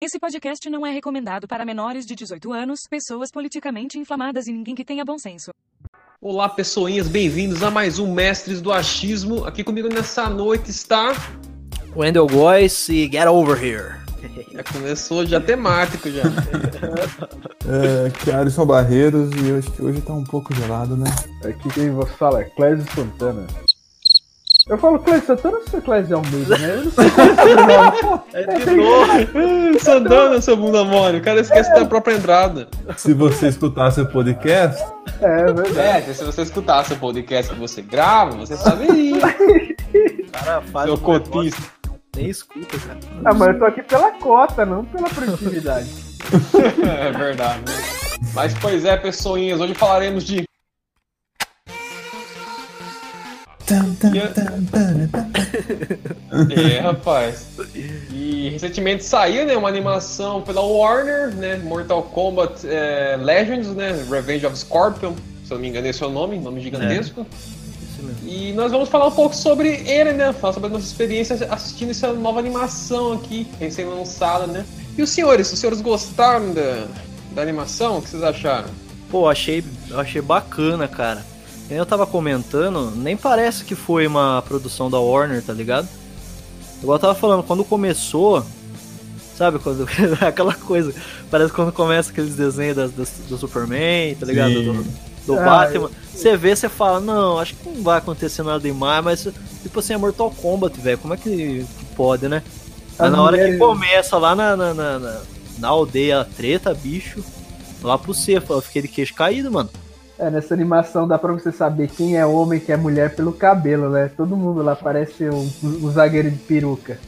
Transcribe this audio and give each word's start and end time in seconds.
Esse 0.00 0.16
podcast 0.20 0.70
não 0.70 0.86
é 0.86 0.92
recomendado 0.92 1.48
para 1.48 1.64
menores 1.64 2.06
de 2.06 2.14
18 2.14 2.52
anos, 2.52 2.82
pessoas 2.88 3.32
politicamente 3.32 3.98
inflamadas 3.98 4.46
e 4.46 4.52
ninguém 4.52 4.72
que 4.72 4.84
tenha 4.84 5.04
bom 5.04 5.18
senso. 5.18 5.50
Olá, 6.20 6.48
pessoinhas, 6.48 7.08
bem-vindos 7.08 7.64
a 7.64 7.70
mais 7.70 7.98
um 7.98 8.14
Mestres 8.14 8.60
do 8.60 8.70
Achismo. 8.70 9.44
Aqui 9.44 9.64
comigo 9.64 9.88
nessa 9.88 10.30
noite 10.30 10.70
está. 10.70 11.12
Wendell 11.96 12.28
Góes 12.28 12.88
e 12.88 13.10
Get 13.10 13.26
Over 13.26 13.60
Here. 13.60 13.98
Já 14.54 14.62
começou 14.62 15.26
já 15.26 15.40
temático 15.40 16.08
já. 16.10 16.22
É, 17.70 18.08
que 18.10 18.30
é 18.30 18.34
Alisson 18.34 18.64
Barreiros 18.64 19.30
e 19.34 19.48
eu 19.48 19.58
acho 19.58 19.70
que 19.72 19.82
hoje 19.82 20.00
tá 20.00 20.14
um 20.14 20.24
pouco 20.24 20.54
gelado, 20.54 20.96
né? 20.96 21.10
Aqui 21.44 21.68
quem 21.68 21.90
você 21.90 22.10
fala 22.12 22.40
é 22.40 22.44
Clésio 22.44 22.86
Santana. 22.94 23.46
Eu 24.68 24.76
falo 24.76 24.98
Clésio 24.98 25.26
Santana 25.26 25.56
ou 25.56 25.62
você 25.64 25.76
é 25.78 25.80
Clésio 25.80 26.16
Almeida, 26.16 26.58
né? 26.58 26.74
Eu 26.74 26.84
não 26.84 26.90
sei 26.92 27.10
qual 27.10 27.26
é 27.26 27.30
o 27.30 27.36
sobrenome. 27.36 28.18
É 28.34 28.42
de 28.44 28.70
novo. 28.76 29.80
Sandana, 29.80 30.40
seu 30.42 30.56
bunda 30.56 30.84
mole. 30.84 31.18
O 31.18 31.22
cara 31.22 31.40
esquece 31.40 31.72
da 31.74 31.86
própria 31.86 32.14
entrada. 32.14 32.68
Se 32.96 33.14
você 33.14 33.48
escutasse 33.48 34.00
o 34.02 34.06
podcast, 34.06 34.84
É 35.22 35.44
verdade. 35.52 36.10
É, 36.10 36.12
se 36.12 36.22
você 36.24 36.42
escutasse 36.42 36.92
o 36.92 36.96
podcast 36.98 37.52
que 37.52 37.58
você 37.58 37.80
grava, 37.80 38.32
você 38.36 38.56
saberia. 38.56 39.20
Cara 40.32 40.60
faz 40.60 40.86
Seu 40.86 40.94
um 40.94 40.98
cotista. 40.98 41.62
Nem 42.14 42.26
escuta, 42.28 42.76
cara. 42.78 42.98
Ah, 43.24 43.32
mas 43.34 43.48
eu 43.48 43.58
tô 43.58 43.64
aqui 43.64 43.82
pela 43.82 44.10
cota, 44.12 44.66
não 44.66 44.84
pela 44.84 45.08
produtividade. 45.08 45.88
É 46.86 47.10
verdade. 47.12 47.60
né? 47.60 47.74
Mas 48.34 48.52
pois 48.58 48.84
é, 48.84 48.96
pessoinhas, 48.96 49.60
hoje 49.60 49.72
falaremos 49.72 50.24
de. 50.24 50.44
É, 56.50 56.80
rapaz. 56.80 57.46
E 58.10 58.50
recentemente 58.50 59.04
saiu, 59.04 59.46
né, 59.46 59.56
uma 59.56 59.68
animação 59.68 60.42
pela 60.42 60.60
Warner, 60.62 61.34
né, 61.34 61.56
Mortal 61.56 62.02
Kombat 62.02 62.66
é, 62.66 63.18
Legends, 63.20 63.68
né, 63.68 64.04
Revenge 64.10 64.46
of 64.46 64.56
Scorpion, 64.56 65.14
se 65.44 65.52
eu 65.52 65.56
não 65.56 65.62
me 65.62 65.68
engano 65.68 65.86
esse 65.86 66.02
é 66.02 66.06
o 66.06 66.10
nome, 66.10 66.38
nome 66.38 66.60
gigantesco. 66.60 67.20
Mesmo. 67.20 67.58
E 68.24 68.52
nós 68.52 68.70
vamos 68.70 68.88
falar 68.88 69.08
um 69.08 69.12
pouco 69.12 69.34
sobre 69.34 69.68
ele, 69.86 70.12
né, 70.12 70.32
falar 70.32 70.52
sobre 70.52 70.68
a 70.68 70.72
nossa 70.72 70.86
experiência 70.86 71.36
assistindo 71.50 71.90
essa 71.90 72.12
nova 72.12 72.38
animação 72.38 73.12
aqui, 73.14 73.46
recém-lançada, 73.58 74.46
né. 74.46 74.64
E 74.96 75.02
os 75.02 75.10
senhores, 75.10 75.52
os 75.52 75.58
senhores 75.58 75.80
gostaram 75.80 76.52
da, 76.52 76.86
da 77.34 77.42
animação? 77.42 77.98
O 77.98 78.02
que 78.02 78.08
vocês 78.08 78.22
acharam? 78.22 78.68
Pô, 79.10 79.28
achei, 79.28 79.64
achei 79.94 80.20
bacana, 80.20 80.86
cara. 80.86 81.24
Eu 81.70 81.84
tava 81.84 82.06
comentando, 82.06 82.90
nem 82.96 83.16
parece 83.16 83.64
que 83.64 83.74
foi 83.74 84.06
uma 84.06 84.42
produção 84.46 84.90
da 84.90 84.98
Warner, 84.98 85.42
tá 85.42 85.52
ligado? 85.52 85.86
Igual 86.82 86.96
eu 86.96 87.00
tava 87.00 87.14
falando, 87.14 87.42
quando 87.42 87.62
começou, 87.64 88.44
sabe, 89.36 89.58
quando 89.58 89.86
aquela 90.20 90.54
coisa, 90.54 90.94
parece 91.30 91.52
quando 91.52 91.70
começa 91.72 92.10
aqueles 92.10 92.34
desenhos 92.34 92.76
das- 92.76 92.92
das- 92.92 93.12
do 93.28 93.36
Superman, 93.36 94.14
tá 94.14 94.24
ligado? 94.24 94.52
Sim. 94.54 94.64
Do, 94.64 94.84
do 95.26 95.38
Ah, 95.40 95.44
Batman. 95.44 95.90
Você 96.14 96.36
vê, 96.36 96.56
você 96.56 96.68
fala, 96.68 97.00
não, 97.00 97.38
acho 97.38 97.54
que 97.54 97.68
não 97.68 97.82
vai 97.82 97.98
acontecer 97.98 98.42
nada 98.42 98.60
demais, 98.60 99.04
mas 99.04 99.28
tipo 99.62 99.78
assim, 99.78 99.92
é 99.92 99.96
Mortal 99.98 100.30
Kombat, 100.30 100.80
velho, 100.80 100.98
como 100.98 101.12
é 101.14 101.16
que, 101.18 101.64
que 101.78 101.84
pode, 101.94 102.28
né? 102.28 102.42
Mas 102.98 103.08
As 103.08 103.12
na 103.12 103.22
hora 103.22 103.36
que 103.36 103.42
mulheres- 103.42 103.60
começa 103.60 104.16
lá 104.16 104.34
na, 104.34 104.56
na, 104.56 104.72
na, 104.74 104.98
na- 104.98 105.20
na 105.58 105.68
aldeia 105.68 106.20
a 106.20 106.24
treta, 106.24 106.72
bicho, 106.72 107.22
lá 107.82 107.98
pro 107.98 108.14
C, 108.14 108.42
eu 108.48 108.60
fiquei 108.62 108.80
de 108.82 108.88
queixo 108.88 109.12
caído, 109.14 109.50
mano. 109.52 109.68
É, 110.18 110.30
nessa 110.30 110.52
animação 110.52 111.06
dá 111.06 111.16
pra 111.16 111.32
você 111.32 111.52
saber 111.52 111.88
quem 111.88 112.16
é 112.16 112.26
homem 112.26 112.58
e 112.58 112.62
quem 112.62 112.74
é 112.74 112.76
mulher 112.76 113.14
pelo 113.14 113.32
cabelo, 113.32 113.88
né? 113.88 114.10
Todo 114.16 114.36
mundo 114.36 114.62
lá 114.62 114.74
parece 114.74 115.28
um, 115.28 115.48
um 115.62 115.90
zagueiro 115.90 116.28
de 116.30 116.38
peruca. 116.38 116.98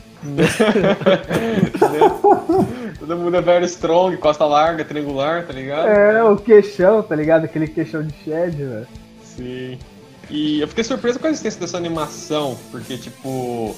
Todo 3.01 3.17
mundo 3.17 3.37
é 3.37 3.41
very 3.41 3.65
strong, 3.65 4.17
costa 4.19 4.45
larga, 4.45 4.85
triangular, 4.85 5.45
tá 5.47 5.53
ligado? 5.53 5.89
É, 5.89 6.23
o 6.23 6.37
queixão, 6.37 7.03
tá 7.03 7.17
ligado? 7.17 7.45
Aquele 7.47 7.67
queixão 7.67 8.03
de 8.03 8.15
shed, 8.23 8.55
velho. 8.57 8.87
Sim. 9.25 9.79
E 10.29 10.61
eu 10.61 10.69
fiquei 10.69 10.85
surpreso 10.85 11.19
com 11.19 11.27
a 11.27 11.31
existência 11.31 11.61
dessa 11.61 11.77
animação, 11.77 12.57
porque, 12.71 12.97
tipo, 12.97 13.75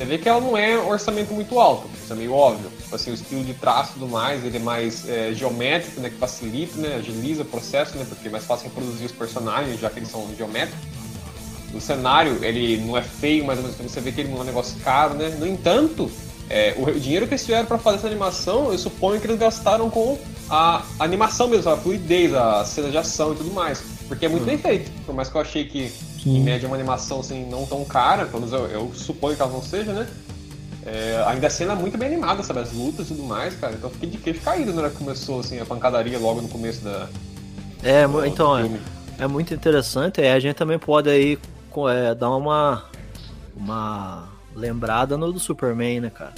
você 0.00 0.06
vê 0.06 0.16
que 0.16 0.26
ela 0.26 0.40
não 0.40 0.56
é 0.56 0.78
um 0.78 0.88
orçamento 0.88 1.34
muito 1.34 1.60
alto, 1.60 1.86
isso 2.02 2.10
é 2.10 2.16
meio 2.16 2.32
óbvio. 2.32 2.70
Tipo 2.70 2.96
assim, 2.96 3.10
o 3.10 3.14
estilo 3.14 3.44
de 3.44 3.52
traço 3.52 3.90
e 3.90 3.92
tudo 4.00 4.08
mais, 4.08 4.42
ele 4.42 4.56
é 4.56 4.60
mais 4.60 5.06
é, 5.06 5.34
geométrico, 5.34 6.00
né, 6.00 6.08
que 6.08 6.16
facilita, 6.16 6.80
né, 6.80 6.94
agiliza 6.94 7.42
o 7.42 7.44
processo, 7.44 7.98
né, 7.98 8.06
porque 8.08 8.28
é 8.28 8.30
mais 8.30 8.44
fácil 8.44 8.70
reproduzir 8.70 9.04
os 9.04 9.12
personagens, 9.12 9.78
já 9.78 9.90
que 9.90 9.98
eles 9.98 10.08
são 10.08 10.26
geométricos. 10.38 10.80
O 11.74 11.80
cenário, 11.82 12.42
ele 12.42 12.78
não 12.78 12.96
é 12.96 13.02
feio, 13.02 13.44
mas 13.44 13.58
ao 13.58 13.64
mesmo 13.64 13.76
tempo 13.76 13.90
você 13.90 14.00
vê 14.00 14.10
que 14.10 14.22
ele 14.22 14.30
não 14.30 14.38
é 14.38 14.40
um 14.40 14.44
negócio 14.44 14.74
caro, 14.80 15.12
né? 15.12 15.36
No 15.38 15.46
entanto, 15.46 16.10
é, 16.48 16.74
o 16.78 16.90
dinheiro 16.98 17.26
que 17.26 17.34
eles 17.34 17.44
tiveram 17.44 17.66
para 17.66 17.76
fazer 17.76 17.98
essa 17.98 18.06
animação, 18.06 18.72
eu 18.72 18.78
suponho 18.78 19.20
que 19.20 19.26
eles 19.26 19.38
gastaram 19.38 19.90
com 19.90 20.18
a 20.48 20.82
animação 20.98 21.46
mesmo, 21.46 21.70
a 21.70 21.76
fluidez, 21.76 22.32
a 22.32 22.64
cena 22.64 22.88
de 22.88 22.96
ação 22.96 23.34
e 23.34 23.36
tudo 23.36 23.52
mais. 23.52 23.82
Porque 24.08 24.24
é 24.24 24.28
muito 24.30 24.46
bem 24.46 24.56
feito. 24.56 24.90
Por 25.04 25.14
mais 25.14 25.28
que 25.28 25.36
eu 25.36 25.40
achei 25.42 25.64
que, 25.66 25.92
em 26.26 26.42
média, 26.42 26.66
uma 26.68 26.76
animação 26.76 27.20
assim, 27.20 27.48
não 27.48 27.64
tão 27.66 27.84
cara, 27.84 28.26
pelo 28.26 28.40
menos 28.42 28.52
eu, 28.52 28.66
eu 28.68 28.92
suponho 28.94 29.36
que 29.36 29.42
ela 29.42 29.52
não 29.52 29.62
seja, 29.62 29.92
né? 29.92 30.06
É, 30.84 31.22
ainda 31.26 31.46
a 31.46 31.50
cena 31.50 31.72
é 31.72 31.76
muito 31.76 31.96
bem 31.98 32.08
animada, 32.08 32.42
sabe? 32.42 32.60
As 32.60 32.72
lutas 32.72 33.06
e 33.06 33.14
tudo 33.14 33.22
mais, 33.24 33.54
cara. 33.56 33.74
Então 33.74 33.88
eu 33.90 33.94
fiquei 33.94 34.08
de 34.10 34.18
queixo 34.18 34.40
caído 34.40 34.72
na 34.72 34.82
hora 34.82 34.90
que 34.90 34.96
começou 34.96 35.40
assim, 35.40 35.60
a 35.60 35.64
pancadaria 35.64 36.18
logo 36.18 36.40
no 36.40 36.48
começo 36.48 36.82
da, 36.82 37.08
É, 37.82 38.06
do 38.06 38.24
então, 38.26 38.56
é, 38.58 38.62
filme. 38.62 38.80
é 39.18 39.26
muito 39.26 39.52
interessante. 39.54 40.20
É, 40.20 40.32
a 40.32 40.40
gente 40.40 40.56
também 40.56 40.78
pode 40.78 41.08
aí 41.10 41.38
é, 41.94 42.14
dar 42.14 42.30
uma, 42.30 42.84
uma 43.56 44.28
lembrada 44.54 45.16
no 45.18 45.32
do 45.32 45.38
Superman, 45.38 46.00
né, 46.00 46.10
cara? 46.10 46.32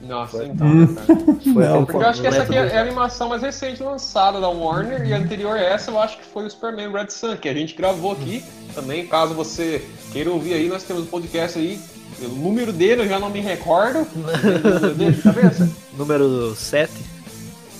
Nossa, 0.00 0.44
então, 0.44 0.74
né, 0.74 0.86
cara? 0.94 1.18
Foi 1.52 1.64
Não, 1.64 1.84
Porque 1.84 1.96
eu 1.96 2.08
acho 2.08 2.20
que 2.20 2.26
essa 2.26 2.42
aqui 2.42 2.54
é, 2.54 2.60
lembro 2.62 2.74
é 2.74 2.78
a 2.78 2.82
animação 2.82 3.28
mais 3.28 3.42
recente 3.42 3.82
lançada 3.82 4.40
da 4.40 4.48
Warner 4.48 5.06
e 5.06 5.12
a 5.12 5.18
anterior 5.18 5.56
a 5.56 5.60
essa 5.60 5.90
eu 5.90 6.00
acho 6.00 6.16
que 6.16 6.24
foi 6.24 6.46
o 6.46 6.50
Superman 6.50 6.90
Red 6.90 7.10
Sun, 7.10 7.36
que 7.36 7.48
a 7.48 7.54
gente 7.54 7.74
gravou 7.74 8.12
aqui 8.12 8.42
também. 8.74 9.06
Caso 9.06 9.34
você 9.34 9.84
queira 10.12 10.30
ouvir 10.30 10.54
aí, 10.54 10.68
nós 10.68 10.82
temos 10.84 11.02
um 11.02 11.06
podcast 11.06 11.58
aí. 11.58 11.78
O 12.22 12.28
número 12.28 12.72
dele 12.72 13.02
eu 13.02 13.08
já 13.08 13.18
não 13.18 13.30
me 13.30 13.40
recordo. 13.40 14.06
Número 14.14 14.94
dele 14.94 15.12
de 15.12 15.22
cabeça. 15.22 15.70
Número 15.96 16.54
7. 16.54 17.19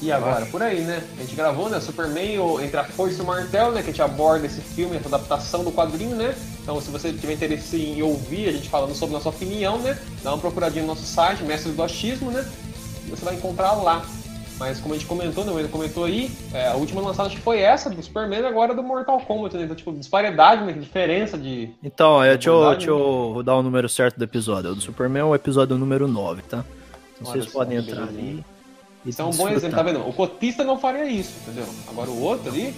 E 0.03 0.11
agora, 0.11 0.47
por 0.47 0.63
aí, 0.63 0.81
né? 0.81 1.03
A 1.19 1.21
gente 1.21 1.35
gravou, 1.35 1.69
né? 1.69 1.79
Superman, 1.79 2.39
o 2.39 2.61
Entre 2.61 2.79
a 2.79 2.85
Foice 2.85 3.19
e 3.19 3.23
o 3.23 3.25
Martelo, 3.25 3.73
né? 3.73 3.83
Que 3.83 3.91
a 3.91 3.93
gente 3.93 4.03
aborda 4.03 4.47
esse 4.47 4.61
filme, 4.61 4.97
essa 4.97 5.09
adaptação 5.09 5.63
do 5.63 5.71
quadrinho, 5.71 6.17
né? 6.17 6.35
Então, 6.63 6.81
se 6.81 6.91
você 6.91 7.13
tiver 7.13 7.35
interesse 7.35 7.77
em 7.77 8.03
ouvir 8.03 8.49
a 8.49 8.53
gente 8.53 8.69
falando 8.69 8.95
sobre 8.95 9.15
nossa 9.15 9.29
opinião, 9.29 9.79
né? 9.79 9.99
Dá 10.23 10.33
uma 10.33 10.39
procuradinha 10.39 10.83
no 10.83 10.89
nosso 10.89 11.05
site, 11.05 11.43
Mestres 11.43 11.77
do 11.77 11.83
Achismo, 11.83 12.31
né? 12.31 12.49
Você 13.09 13.25
vai 13.25 13.35
encontrar 13.35 13.73
lá. 13.73 14.03
Mas 14.59 14.79
como 14.79 14.95
a 14.95 14.97
gente 14.97 15.07
comentou, 15.07 15.45
né? 15.45 15.53
O 15.53 15.69
comentou 15.69 16.05
aí, 16.05 16.31
é, 16.53 16.69
a 16.69 16.75
última 16.75 17.01
lançada 17.01 17.29
acho 17.29 17.37
que 17.37 17.43
foi 17.43 17.61
essa, 17.61 17.91
do 17.91 18.03
Superman, 18.03 18.45
agora 18.45 18.75
do 18.75 18.83
Mortal 18.83 19.19
Kombat, 19.21 19.57
né? 19.57 19.65
Então, 19.65 19.77
tipo, 19.77 19.93
disparidade, 19.93 20.65
né? 20.65 20.73
Diferença 20.73 21.37
de... 21.37 21.71
Então, 21.83 22.23
é, 22.23 22.33
deixa, 22.33 22.51
eu, 22.51 22.71
deixa 22.71 22.91
eu 22.91 23.43
dar 23.43 23.57
o 23.57 23.63
número 23.63 23.89
certo 23.89 24.19
do 24.19 24.25
episódio. 24.25 24.71
O 24.71 24.75
do 24.75 24.81
Superman 24.81 25.23
é 25.23 25.25
o 25.25 25.35
episódio 25.35 25.77
número 25.79 26.07
9, 26.07 26.43
tá? 26.43 26.65
Então 27.19 27.33
Olha 27.33 27.43
vocês 27.43 27.53
podem 27.53 27.79
entrar 27.79 28.03
ali. 28.03 28.45
Isso 29.05 29.23
é 29.23 29.25
um 29.25 29.31
bom 29.31 29.49
exemplo, 29.49 29.77
tá 29.77 29.83
vendo? 29.83 30.07
O 30.07 30.13
cotista 30.13 30.63
não 30.63 30.79
faria 30.79 31.05
isso, 31.05 31.33
entendeu? 31.43 31.67
Agora 31.89 32.11
o 32.11 32.21
outro 32.21 32.51
ali... 32.51 32.75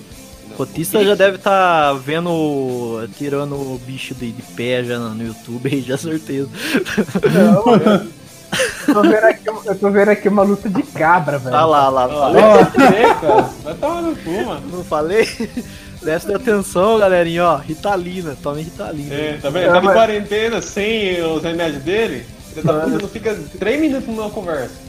O 0.50 0.54
cotista 0.54 1.02
já 1.02 1.14
deve 1.14 1.36
estar 1.36 1.94
vendo, 1.94 3.08
tirando 3.16 3.54
o 3.54 3.80
bicho 3.86 4.14
de, 4.14 4.32
de 4.32 4.42
pé 4.42 4.84
já 4.84 4.98
no 4.98 5.24
YouTube 5.24 5.68
aí, 5.72 5.80
já 5.80 5.96
certeza. 5.96 6.48
Não, 7.32 7.74
eu 7.74 8.06
tô 8.94 9.02
vendo 9.02 9.24
aqui, 9.24 9.48
eu 9.48 9.78
tô 9.78 9.90
vendo 9.90 10.08
aqui 10.10 10.28
uma 10.28 10.42
luta 10.42 10.68
de 10.68 10.82
cabra, 10.82 11.38
velho. 11.38 11.52
Tá 11.52 11.64
lá, 11.64 11.88
lá, 11.88 12.06
Ó, 12.06 12.20
falei? 12.20 13.02
Cara. 13.20 13.50
Vai 13.62 13.74
tomar 13.74 14.02
no 14.02 14.16
cu, 14.16 14.30
mano. 14.44 14.62
Não 14.70 14.84
falei? 14.84 15.26
Presta 16.00 16.36
atenção, 16.36 16.98
galerinha, 16.98 17.44
ó. 17.44 17.56
Ritalina, 17.56 18.36
tome 18.42 18.62
Ritalina. 18.62 19.14
É, 19.14 19.38
tá 19.40 19.48
vendo? 19.48 19.62
Ele 19.62 19.72
tá 19.72 19.80
de 19.80 19.86
quarentena 19.86 20.60
sem 20.60 21.22
os 21.22 21.42
remédios 21.42 21.82
dele. 21.82 22.26
Ele 22.54 22.66
tá 22.66 22.74
puta, 22.74 22.98
não 22.98 23.08
fica 23.08 23.38
3 23.58 23.80
minutos 23.80 24.08
numa 24.08 24.28
conversa. 24.28 24.81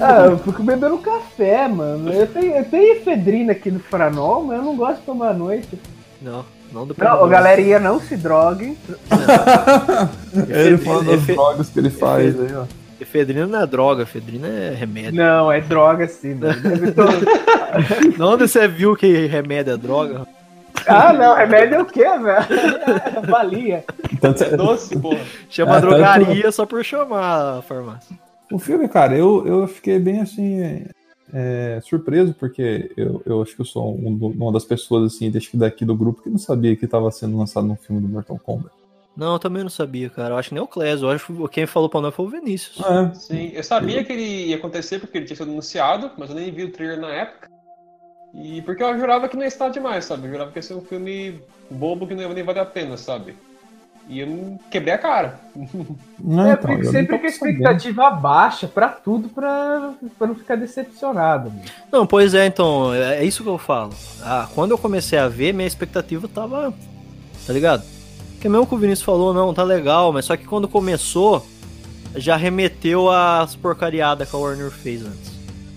Ah, 0.00 0.26
eu 0.26 0.38
fico 0.38 0.62
bebendo 0.62 0.98
café, 0.98 1.68
mano. 1.68 2.12
Eu 2.12 2.26
tenho, 2.26 2.56
eu 2.56 2.64
tenho 2.64 2.92
efedrina 2.96 3.52
aqui 3.52 3.70
no 3.70 3.80
Franol, 3.80 4.44
mas 4.44 4.58
eu 4.58 4.64
não 4.64 4.76
gosto 4.76 5.00
de 5.00 5.02
tomar 5.06 5.28
à 5.30 5.34
noite. 5.34 5.78
Não, 6.22 6.44
não 6.72 6.86
do 6.86 6.94
Não, 6.98 7.22
ô, 7.22 7.28
galerinha, 7.28 7.78
não 7.78 8.00
se 8.00 8.16
droguem. 8.16 8.76
ele 10.48 10.78
fala 10.78 11.04
das 11.04 11.14
Efe- 11.14 11.34
drogas 11.34 11.68
que 11.68 11.78
ele 11.78 11.90
faz 11.90 12.40
aí, 12.40 12.54
ó. 12.54 12.64
Efedrina 13.00 13.46
não 13.46 13.60
é 13.60 13.66
droga, 13.66 14.02
efedrina 14.02 14.48
é 14.48 14.74
remédio. 14.74 15.14
Não, 15.14 15.52
é 15.52 15.60
droga 15.60 16.08
sim, 16.08 16.34
mano. 16.34 16.54
Não, 18.18 18.32
onde 18.32 18.48
você 18.48 18.66
viu 18.66 18.96
que 18.96 19.26
remédio 19.26 19.74
é 19.74 19.76
droga? 19.76 20.26
ah, 20.86 21.12
não, 21.12 21.36
remédio 21.36 21.74
é 21.76 21.82
o 21.82 21.84
quê, 21.84 22.02
velho? 22.02 23.26
Balinha. 23.30 23.84
Então, 24.12 24.34
É 24.40 24.56
doce, 24.56 24.98
porra. 24.98 25.20
Chama 25.50 25.76
É, 25.76 25.80
drogaria 25.80 26.50
só 26.50 26.64
por 26.66 26.82
chamar 26.84 27.58
a 27.58 27.62
farmácia. 27.62 28.16
O 28.52 28.58
filme, 28.58 28.88
cara, 28.88 29.16
eu, 29.16 29.46
eu 29.46 29.68
fiquei 29.68 29.98
bem 29.98 30.20
assim. 30.20 30.86
é, 31.32 31.80
surpreso, 31.82 32.34
porque 32.34 32.90
eu, 32.96 33.22
eu 33.26 33.42
acho 33.42 33.54
que 33.54 33.60
eu 33.60 33.66
sou 33.66 33.94
um 33.94 34.16
uma 34.16 34.52
das 34.52 34.64
pessoas 34.64 35.12
assim, 35.12 35.30
acho 35.36 35.50
que 35.50 35.56
daqui 35.56 35.84
do 35.84 35.94
grupo 35.94 36.22
que 36.22 36.30
não 36.30 36.38
sabia 36.38 36.74
que 36.76 36.84
estava 36.84 37.10
sendo 37.10 37.36
lançado 37.36 37.70
um 37.70 37.76
filme 37.76 38.00
do 38.00 38.08
Mortal 38.08 38.38
Kombat. 38.38 38.72
Não, 39.16 39.32
eu 39.32 39.38
também 39.40 39.64
não 39.64 39.70
sabia, 39.70 40.08
cara. 40.08 40.34
Eu 40.34 40.38
acho 40.38 40.50
que 40.50 40.54
nem 40.54 40.62
o 40.62 40.66
Clésio. 40.68 41.06
Eu 41.06 41.10
acho 41.10 41.26
que 41.26 41.48
quem 41.48 41.66
falou 41.66 41.88
pra 41.88 42.00
nós 42.00 42.14
foi 42.14 42.24
o 42.24 42.28
Vinícius. 42.30 42.80
É, 42.80 43.14
Sim, 43.14 43.50
eu 43.52 43.64
sabia 43.64 44.04
que 44.04 44.12
ele 44.12 44.46
ia 44.46 44.56
acontecer 44.56 45.00
porque 45.00 45.18
ele 45.18 45.26
tinha 45.26 45.36
sido 45.36 45.50
anunciado, 45.50 46.12
mas 46.16 46.30
eu 46.30 46.36
nem 46.36 46.52
vi 46.52 46.62
o 46.62 46.70
trailer 46.70 47.00
na 47.00 47.08
época. 47.08 47.48
E 48.32 48.62
porque 48.62 48.80
eu 48.80 48.96
jurava 48.96 49.28
que 49.28 49.34
não 49.34 49.42
ia 49.42 49.48
estar 49.48 49.70
demais, 49.70 50.04
sabe? 50.04 50.28
Eu 50.28 50.32
jurava 50.32 50.52
que 50.52 50.58
ia 50.58 50.62
ser 50.62 50.74
um 50.74 50.82
filme 50.82 51.40
bobo 51.68 52.06
que 52.06 52.14
não 52.14 52.22
ia 52.22 52.32
nem 52.32 52.44
valer 52.44 52.60
a 52.60 52.64
pena, 52.64 52.96
sabe? 52.96 53.34
E 54.08 54.20
eu 54.20 54.58
quebrei 54.70 54.94
a 54.94 54.98
cara. 54.98 55.38
não, 56.18 56.46
É, 56.46 56.52
então, 56.54 56.70
porque 56.70 56.86
eu 56.86 56.90
sempre 56.90 57.18
com 57.18 57.26
a 57.26 57.30
tô 57.30 57.36
sabendo. 57.36 57.52
expectativa 57.58 58.10
baixa 58.10 58.66
pra 58.66 58.88
tudo, 58.88 59.28
pra, 59.28 59.92
pra 60.18 60.26
não 60.26 60.34
ficar 60.34 60.56
decepcionado. 60.56 61.50
mano. 61.50 61.62
Não, 61.92 62.06
pois 62.06 62.32
é, 62.32 62.46
então, 62.46 62.94
é 62.94 63.18
é 63.22 63.24
isso 63.24 63.42
que 63.42 63.48
eu 63.48 63.58
falo. 63.58 63.92
Ah, 64.22 64.48
quando 64.54 64.70
eu 64.70 64.78
comecei 64.78 65.18
a 65.18 65.28
ver, 65.28 65.52
minha 65.52 65.66
expectativa 65.66 66.26
tava. 66.26 66.72
Tá 67.46 67.52
ligado? 67.52 67.82
Porque 68.32 68.48
mesmo 68.48 68.66
que 68.66 68.74
o 68.74 68.78
Vinícius 68.78 69.04
falou, 69.04 69.34
não, 69.34 69.52
tá 69.52 69.62
legal, 69.62 70.12
mas 70.12 70.24
só 70.24 70.36
que 70.36 70.44
quando 70.46 70.68
começou, 70.68 71.44
já 72.14 72.36
remeteu 72.36 73.10
às 73.10 73.56
porcariadas 73.56 74.30
que 74.30 74.34
a 74.36 74.38
Warner 74.38 74.70
fez 74.70 75.02
antes. 75.04 75.32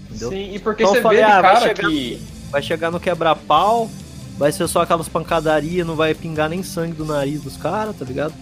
Entendeu? 0.10 0.30
Sim, 0.30 0.54
e 0.54 0.60
porque 0.60 0.84
Então 0.84 0.94
você 0.94 1.00
eu 1.00 1.04
falei, 1.04 1.18
vê 1.18 1.24
ah, 1.24 1.42
vai 1.42 1.54
cara 1.54 1.60
chegar 1.68 1.90
que. 1.90 2.22
Vai 2.52 2.62
chegar 2.62 2.92
no 2.92 3.00
quebra-pau, 3.00 3.90
vai 4.42 4.52
ser 4.52 4.68
só 4.68 4.82
aquelas 4.82 5.08
pancadarias, 5.08 5.86
não 5.86 5.96
vai 5.96 6.16
pingar 6.16 6.50
nem 6.50 6.64
sangue 6.64 6.94
do 6.94 7.06
nariz 7.06 7.42
dos 7.42 7.56
caras, 7.58 7.96
tá 7.96 8.04
ligado? 8.04 8.34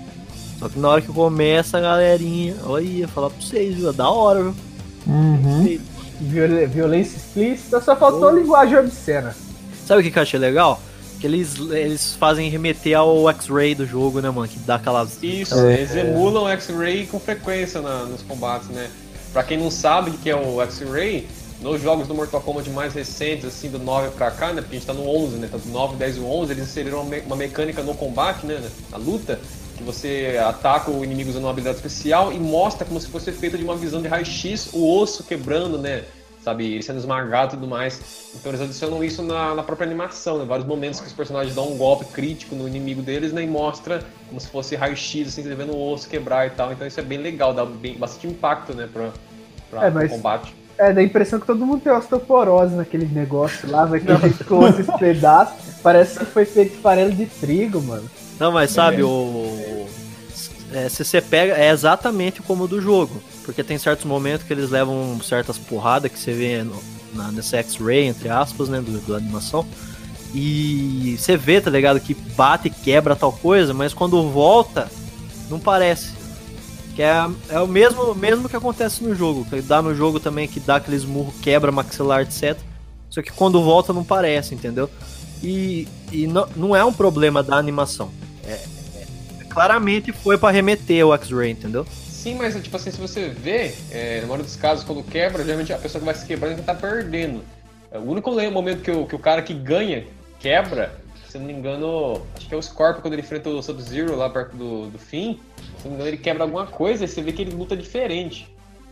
Só 0.58 0.70
que 0.70 0.80
na 0.80 0.88
hora 0.88 1.02
que 1.02 1.12
começa 1.12 1.78
a 1.78 1.82
galerinha, 1.82 2.56
olha, 2.66 2.84
ia 2.86 3.08
falar 3.08 3.30
pra 3.30 3.42
vocês, 3.42 3.76
viu? 3.76 3.90
É 3.90 3.94
Da 3.94 4.10
hora, 4.10 4.44
viu? 4.44 4.56
Uhum. 5.06 5.80
Viol- 6.22 6.68
violência 6.70 7.18
explícita, 7.18 7.82
só 7.82 7.96
faltou 7.96 8.32
linguagem 8.38 8.78
obscena. 8.78 9.36
Sabe 9.86 10.00
o 10.02 10.04
que, 10.04 10.12
que 10.12 10.18
eu 10.20 10.24
achei 10.24 10.40
legal? 10.40 10.82
Que 11.20 11.28
eles, 11.28 11.58
eles 11.72 12.16
fazem 12.16 12.50
remeter 12.50 12.98
ao 12.98 13.30
X-Ray 13.32 13.76
do 13.76 13.86
jogo, 13.86 14.22
né, 14.22 14.30
mano? 14.30 14.48
Que 14.48 14.60
dá 14.60 14.76
aquelas. 14.76 15.22
Isso, 15.22 15.56
É. 15.60 15.74
eles 15.76 15.96
emulam 15.96 16.44
o 16.46 16.50
X-Ray 16.50 17.08
com 17.08 17.20
frequência 17.20 17.82
na- 17.82 18.06
nos 18.06 18.22
combates, 18.22 18.70
né? 18.70 18.90
Pra 19.34 19.44
quem 19.44 19.58
não 19.58 19.70
sabe 19.70 20.12
o 20.12 20.14
que 20.14 20.30
é 20.30 20.36
o 20.36 20.62
X-Ray, 20.62 21.28
nos 21.62 21.82
jogos 21.82 22.08
do 22.08 22.16
Mortal 22.16 22.42
Kombat 22.42 22.70
mais 22.70 22.94
recentes, 22.94 23.46
assim, 23.46 23.70
do 23.70 23.80
9 23.80 24.12
pra 24.12 24.32
cá, 24.32 24.54
né? 24.54 24.62
Porque 24.62 24.76
a 24.78 24.80
gente 24.80 24.88
tá 24.88 24.94
no 24.94 25.08
11, 25.08 25.36
né? 25.38 25.50
Tá 25.52 25.58
do 25.58 25.68
9, 25.70 25.98
10 25.98 26.18
e 26.18 26.20
11, 26.22 26.52
eles 26.54 26.64
inseriram 26.64 27.02
uma, 27.02 27.10
me- 27.10 27.20
uma 27.22 27.36
mecânica 27.36 27.82
no 27.84 27.94
combate, 27.94 28.46
né? 28.46 28.62
Na 28.90 28.98
luta, 28.98 29.40
que 29.78 29.84
você 29.84 30.40
ataca 30.46 30.90
o 30.90 31.04
inimigo 31.04 31.30
usando 31.30 31.44
uma 31.44 31.52
habilidade 31.52 31.78
especial 31.78 32.32
e 32.32 32.40
mostra 32.40 32.86
como 32.86 33.00
se 33.00 33.08
fosse 33.08 33.32
feito 33.32 33.58
de 33.58 33.64
uma 33.64 33.76
visão 33.76 34.02
de 34.02 34.08
raio-x, 34.08 34.70
o 34.74 34.98
osso 35.00 35.24
quebrando, 35.24 35.78
né? 35.78 36.04
Sabe, 36.42 36.82
sendo 36.82 36.98
esmagado 37.00 37.56
e 37.56 37.58
tudo 37.58 37.68
mais. 37.68 38.00
Então 38.34 38.50
eles 38.52 38.62
adicionam 38.62 39.04
isso 39.04 39.22
na, 39.22 39.54
na 39.54 39.62
própria 39.62 39.86
animação, 39.86 40.38
né? 40.40 40.46
Vários 40.46 40.66
momentos 40.66 41.02
que 41.02 41.08
os 41.08 41.14
personagens 41.14 41.54
dão 41.54 41.70
um 41.74 41.78
golpe 41.78 42.06
crítico 42.06 42.56
no 42.56 42.66
inimigo 42.70 43.02
deles, 43.02 43.34
né? 43.34 43.44
E 43.44 43.48
mostra 43.48 44.02
como 44.30 44.40
se 44.40 44.48
fosse 44.48 44.78
raio-x, 44.78 45.28
assim, 45.28 45.44
você 45.44 45.54
vendo 45.54 45.74
o 45.76 45.92
osso 45.92 46.08
quebrar 46.08 46.48
e 46.48 46.52
tal. 46.52 46.72
Então 46.72 46.88
isso 46.88 46.98
é 46.98 47.04
bem 47.04 47.18
legal, 47.18 47.54
dá 47.54 47.66
bem- 47.66 47.98
bastante 47.98 48.28
impacto, 48.28 48.74
né? 48.74 48.88
Pra, 48.92 49.10
pra 49.70 49.88
É, 49.88 49.90
mas- 49.92 50.10
combate. 50.10 50.56
É, 50.80 50.94
dá 50.94 51.02
a 51.02 51.04
impressão 51.04 51.42
que 51.42 51.46
todo 51.46 51.66
mundo 51.66 51.82
tem 51.82 51.92
osteoporose 51.92 52.74
naquele 52.74 53.06
negócio 53.06 53.70
lá, 53.70 53.84
vai 53.84 54.00
que 54.00 54.44
com 54.46 54.66
esses 54.66 54.88
pedaços. 54.98 55.76
Parece 55.84 56.20
que 56.20 56.26
foi 56.26 56.46
feito 56.46 56.72
de 56.72 56.78
farelo 56.78 57.12
de 57.12 57.26
trigo, 57.26 57.82
mano. 57.82 58.10
Não, 58.40 58.50
mas 58.50 58.72
sabe, 58.72 59.04
o. 59.04 59.86
é, 60.74 60.88
se 60.88 61.04
você 61.04 61.20
pega, 61.20 61.54
é 61.54 61.70
exatamente 61.70 62.42
como 62.42 62.64
o 62.64 62.68
do 62.68 62.82
jogo. 62.82 63.22
Porque 63.44 63.62
tem 63.62 63.78
certos 63.78 64.06
momentos 64.06 64.48
que 64.48 64.54
eles 64.54 64.70
levam 64.70 65.20
certas 65.22 65.58
porradas 65.58 66.10
que 66.10 66.18
você 66.18 66.32
vê 66.32 66.64
no, 66.64 66.82
na, 67.14 67.30
nesse 67.30 67.58
X-Ray, 67.58 68.06
entre 68.06 68.30
aspas, 68.30 68.70
né, 68.70 68.80
do, 68.80 69.00
da 69.00 69.18
animação. 69.18 69.66
E 70.34 71.18
você 71.20 71.36
vê, 71.36 71.60
tá 71.60 71.70
ligado, 71.70 72.00
que 72.00 72.14
bate 72.14 72.70
e 72.70 72.72
quebra 72.72 73.18
tal 73.18 73.34
coisa, 73.34 73.74
mas 73.74 73.94
quando 73.94 74.30
volta, 74.30 74.90
não 75.50 75.60
parece. 75.60 76.19
Que 77.00 77.04
é, 77.04 77.30
é 77.52 77.60
o 77.62 77.66
mesmo, 77.66 78.14
mesmo 78.14 78.50
que 78.50 78.58
acontece 78.58 79.02
no 79.02 79.16
jogo. 79.16 79.46
Que 79.46 79.62
dá 79.62 79.82
no 79.82 79.96
jogo 79.96 80.20
também, 80.20 80.50
que 80.50 80.60
dá 80.60 80.76
aqueles 80.76 81.06
murros, 81.06 81.34
quebra 81.42 81.72
maxilar, 81.72 82.24
etc. 82.24 82.58
Só 83.10 83.22
que 83.22 83.32
quando 83.32 83.64
volta 83.64 83.94
não 83.94 84.04
parece, 84.04 84.54
entendeu? 84.54 84.90
E, 85.42 85.88
e 86.12 86.28
não, 86.28 86.46
não 86.58 86.76
é 86.76 86.84
um 86.84 86.92
problema 86.92 87.42
da 87.42 87.56
animação. 87.56 88.12
É, 88.46 88.52
é- 88.52 89.44
claramente 89.50 90.12
foi 90.12 90.38
pra 90.38 90.52
remeter 90.52 91.08
o 91.08 91.14
X-Ray, 91.14 91.52
entendeu? 91.52 91.88
Sim, 92.10 92.36
mas 92.36 92.54
tipo 92.62 92.76
assim, 92.76 92.92
se 92.92 93.00
você 93.00 93.30
vê, 93.30 93.74
é, 93.92 94.20
na 94.20 94.28
maioria 94.28 94.44
dos 94.44 94.58
casos, 94.58 94.84
quando 94.84 95.02
quebra, 95.02 95.42
geralmente 95.46 95.72
a 95.72 95.78
pessoa 95.78 96.02
que 96.02 96.06
vai 96.06 96.16
se 96.16 96.26
quebrando 96.26 96.60
é 96.60 96.64
tá 96.64 96.76
perdendo. 96.76 97.46
É, 97.94 97.98
O 97.98 98.12
único 98.12 98.30
momento 98.52 98.82
que 98.82 98.92
o, 98.92 99.06
que 99.06 99.16
o 99.16 99.20
cara 99.20 99.42
que 99.42 99.54
ganha 99.54 100.06
quebra, 100.38 101.00
se 101.32 101.38
não 101.38 101.46
me 101.46 101.54
engano, 101.54 102.22
acho 102.36 102.48
que 102.48 102.54
é 102.54 102.58
o 102.58 102.62
Scorpion 102.62 103.02
quando 103.02 103.14
ele 103.14 103.22
enfrenta 103.22 103.50
o 103.50 103.62
Sub-Zero 103.62 104.16
lá 104.16 104.30
perto 104.30 104.56
do, 104.56 104.88
do 104.90 104.98
fim. 105.00 105.40
Se 105.78 105.84
não 105.86 105.92
me 105.92 105.96
engano, 105.96 106.10
ele 106.10 106.18
quebra 106.18 106.44
alguma 106.44 106.66
coisa 106.66 107.06
e 107.06 107.08
você 107.08 107.22
vê 107.22 107.32
que 107.32 107.42
ele 107.42 107.52
luta 107.56 107.76
diferente. 107.78 108.48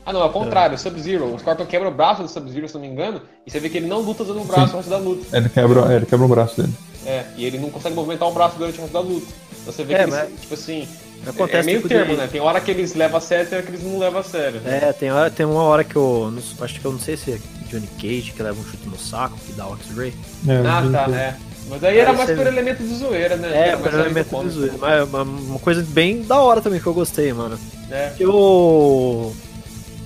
Ah, 0.05 0.13
não, 0.13 0.21
é 0.21 0.25
o 0.25 0.29
contrário, 0.29 0.75
o 0.75 0.77
Sub-Zero. 0.79 1.33
O 1.35 1.39
Scorpion 1.39 1.65
quebra 1.65 1.89
o 1.89 1.91
braço 1.91 2.21
do 2.23 2.29
Sub-Zero, 2.29 2.67
se 2.67 2.75
não 2.75 2.81
me 2.81 2.87
engano, 2.87 3.21
e 3.45 3.51
você 3.51 3.59
vê 3.59 3.69
que 3.69 3.77
ele 3.77 3.87
não 3.87 3.99
luta 3.99 4.23
usando 4.23 4.39
o 4.41 4.45
braço 4.45 4.73
o 4.73 4.77
resto 4.77 4.89
da 4.89 4.97
luta. 4.97 5.35
Ele 5.35 5.49
quebra, 5.49 5.93
ele 5.95 6.05
quebra 6.05 6.25
o 6.25 6.29
braço 6.29 6.61
dele. 6.61 6.73
É, 7.05 7.25
e 7.35 7.45
ele 7.45 7.57
não 7.57 7.69
consegue 7.69 7.93
movimentar 7.95 8.27
o 8.27 8.31
braço 8.33 8.57
durante 8.57 8.77
o 8.77 8.81
resto 8.81 8.93
da 8.93 8.99
luta. 9.01 9.27
Então 9.61 9.73
você 9.73 9.83
vê 9.83 9.93
É, 9.93 9.97
que 9.97 10.03
eles, 10.03 10.15
mas- 10.15 10.41
tipo 10.41 10.53
assim, 10.53 10.87
Acontece 11.25 11.57
é 11.57 11.63
meio 11.63 11.77
tipo 11.79 11.89
termo, 11.89 12.11
de- 12.13 12.17
né? 12.21 12.27
Tem 12.31 12.39
hora 12.39 12.61
que 12.61 12.69
eles 12.71 12.93
levam 12.93 13.17
a 13.17 13.21
sério, 13.21 13.49
tem 13.49 13.57
hora 13.57 13.65
que 13.67 13.73
eles 13.73 13.83
não 13.83 13.97
levam 13.99 14.19
a 14.19 14.23
sério. 14.23 14.61
né? 14.61 14.79
É, 14.83 14.93
tem, 14.93 15.11
hora, 15.11 15.29
tem 15.29 15.45
uma 15.45 15.63
hora 15.63 15.83
que 15.83 15.95
eu. 15.95 16.31
não- 16.31 16.63
acho 16.65 16.79
que 16.79 16.85
eu 16.85 16.91
não 16.91 16.99
sei 16.99 17.17
se 17.17 17.31
é 17.33 17.39
Johnny 17.67 17.87
Cage 17.99 18.31
que 18.33 18.41
leva 18.41 18.57
um 18.57 18.63
chute 18.63 18.87
no 18.87 18.97
saco, 18.97 19.37
que 19.45 19.51
dá 19.53 19.67
o 19.67 19.75
X-Ray. 19.77 20.13
É, 20.47 20.51
Ah, 20.65 20.81
ele- 20.83 20.93
tá, 20.93 21.05
é. 21.11 21.35
Mas 21.69 21.83
aí 21.83 21.97
era 21.97 22.11
Aí 22.11 22.17
mais 22.17 22.29
você- 22.29 22.35
por 22.35 22.47
elemento 22.47 22.83
de 22.83 22.95
zoeira, 22.95 23.35
né? 23.35 23.49
É, 23.51 23.67
Era 23.69 23.77
do 23.77 23.89
elemento 23.99 24.43
de 24.43 24.49
zoeira. 24.49 24.75
Mas 24.79 25.07
uma, 25.09 25.21
uma 25.23 25.59
coisa 25.59 25.83
bem 25.87 26.21
da 26.23 26.39
hora 26.39 26.61
também 26.61 26.79
que 26.79 26.87
eu 26.87 26.93
gostei, 26.93 27.33
mano. 27.33 27.59
né? 27.89 28.13
Que 28.17 28.25
o. 28.25 29.33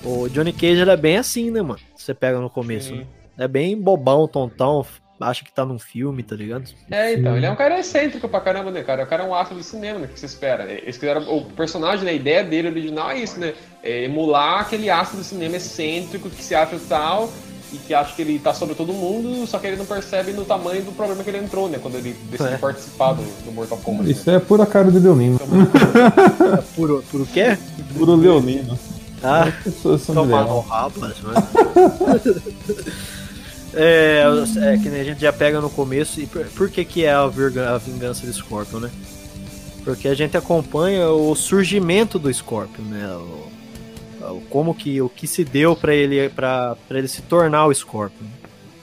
O 0.04 0.28
Johnny 0.28 0.52
Cage 0.52 0.80
é 0.88 0.96
bem 0.96 1.16
assim, 1.16 1.50
né, 1.50 1.62
mano? 1.62 1.78
Você 1.96 2.12
pega 2.12 2.40
no 2.40 2.50
começo. 2.50 2.92
Né? 2.94 3.06
É 3.38 3.46
bem 3.46 3.80
bobão, 3.80 4.26
tontão, 4.26 4.84
acha 5.20 5.44
que 5.44 5.52
tá 5.52 5.64
num 5.64 5.78
filme, 5.78 6.24
tá 6.24 6.34
ligado? 6.34 6.64
É, 6.90 7.14
então, 7.14 7.36
ele 7.36 7.46
é 7.46 7.50
um 7.50 7.54
cara 7.54 7.78
excêntrico 7.78 8.28
pra 8.28 8.40
caramba, 8.40 8.72
né, 8.72 8.82
cara? 8.82 9.04
O 9.04 9.06
cara 9.06 9.22
é 9.22 9.26
um 9.26 9.32
astro 9.34 9.56
do 9.56 9.62
cinema, 9.62 10.00
né? 10.00 10.06
O 10.06 10.08
que 10.08 10.18
você 10.18 10.26
espera? 10.26 10.64
Eles 10.70 10.96
quiseram, 10.98 11.22
o 11.32 11.44
personagem, 11.52 12.04
né, 12.04 12.10
a 12.10 12.14
ideia 12.14 12.42
dele 12.42 12.68
original 12.68 13.10
é 13.12 13.18
isso, 13.20 13.38
né? 13.38 13.54
É 13.84 14.02
emular 14.04 14.60
aquele 14.62 14.90
astro 14.90 15.18
do 15.18 15.24
cinema 15.24 15.56
excêntrico 15.56 16.28
que 16.28 16.42
se 16.42 16.54
acha 16.56 16.76
tal 16.88 17.30
e 17.72 17.78
que 17.78 17.94
acha 17.94 18.14
que 18.14 18.22
ele 18.22 18.38
tá 18.38 18.52
sobre 18.52 18.74
todo 18.74 18.92
mundo, 18.92 19.46
só 19.46 19.58
que 19.58 19.66
ele 19.66 19.76
não 19.76 19.84
percebe 19.86 20.32
no 20.32 20.44
tamanho 20.44 20.82
do 20.82 20.92
problema 20.92 21.22
que 21.24 21.30
ele 21.30 21.38
entrou, 21.38 21.68
né? 21.68 21.78
Quando 21.80 21.94
ele 21.96 22.14
decide 22.30 22.54
É. 22.54 22.58
participar 22.58 23.12
do, 23.14 23.22
do 23.44 23.52
Mortal 23.52 23.78
Kombat. 23.78 24.10
Isso 24.10 24.30
é 24.30 24.38
pura 24.38 24.66
cara 24.66 24.90
de 24.90 24.98
Leonino. 24.98 25.40
Então, 25.42 26.52
É 26.58 26.62
puro, 26.76 27.02
puro 27.10 27.26
quê? 27.26 27.56
Puro 27.96 28.14
Leonino. 28.16 28.78
Ah, 29.22 29.52
tomar 30.04 30.14
no 30.14 30.36
leão. 30.36 30.60
rabo, 30.60 30.94
mas... 31.00 31.14
é, 33.74 34.24
é, 34.74 34.76
que 34.78 34.88
nem 34.88 35.00
a 35.00 35.04
gente 35.04 35.20
já 35.20 35.32
pega 35.32 35.60
no 35.60 35.70
começo. 35.70 36.20
E 36.20 36.26
por, 36.26 36.44
por 36.46 36.68
que, 36.70 36.84
que 36.84 37.04
é 37.04 37.12
a, 37.12 37.26
virga- 37.26 37.70
a 37.74 37.78
vingança 37.78 38.26
do 38.26 38.32
Scorpion, 38.32 38.80
né? 38.80 38.90
Porque 39.84 40.08
a 40.08 40.14
gente 40.14 40.36
acompanha 40.36 41.08
o 41.10 41.34
surgimento 41.34 42.18
do 42.18 42.32
Scorpion, 42.32 42.82
né? 42.84 43.06
O- 43.16 43.51
como 44.50 44.74
que 44.74 45.00
o 45.00 45.08
que 45.08 45.26
se 45.26 45.44
deu 45.44 45.74
pra 45.76 45.94
ele 45.94 46.28
para 46.30 46.76
ele 46.90 47.08
se 47.08 47.22
tornar 47.22 47.66
o 47.66 47.74
Scorpion. 47.74 48.26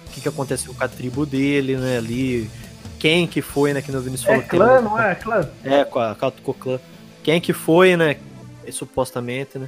O 0.07 0.11
que, 0.11 0.21
que 0.21 0.27
aconteceu 0.29 0.73
com 0.73 0.83
a 0.83 0.87
tribo 0.87 1.25
dele, 1.25 1.77
né? 1.77 1.97
Ali, 1.97 2.49
quem 2.97 3.27
que 3.27 3.41
foi, 3.41 3.73
né? 3.73 3.81
Que 3.81 3.91
no 3.91 4.01
Vinícius 4.01 4.27
É 4.27 4.31
falou 4.31 4.43
que 4.43 4.49
clã, 4.49 4.81
não 4.81 4.99
é? 4.99 5.15
Clã. 5.15 5.47
É, 5.63 5.83
com 5.83 5.99
a, 5.99 6.15
com 6.15 6.25
a 6.25 6.31
com 6.31 6.51
o 6.51 6.53
clã. 6.53 6.79
Quem 7.23 7.39
que 7.39 7.53
foi, 7.53 7.95
né? 7.95 8.17
e 8.65 8.71
supostamente, 8.71 9.57
né? 9.57 9.67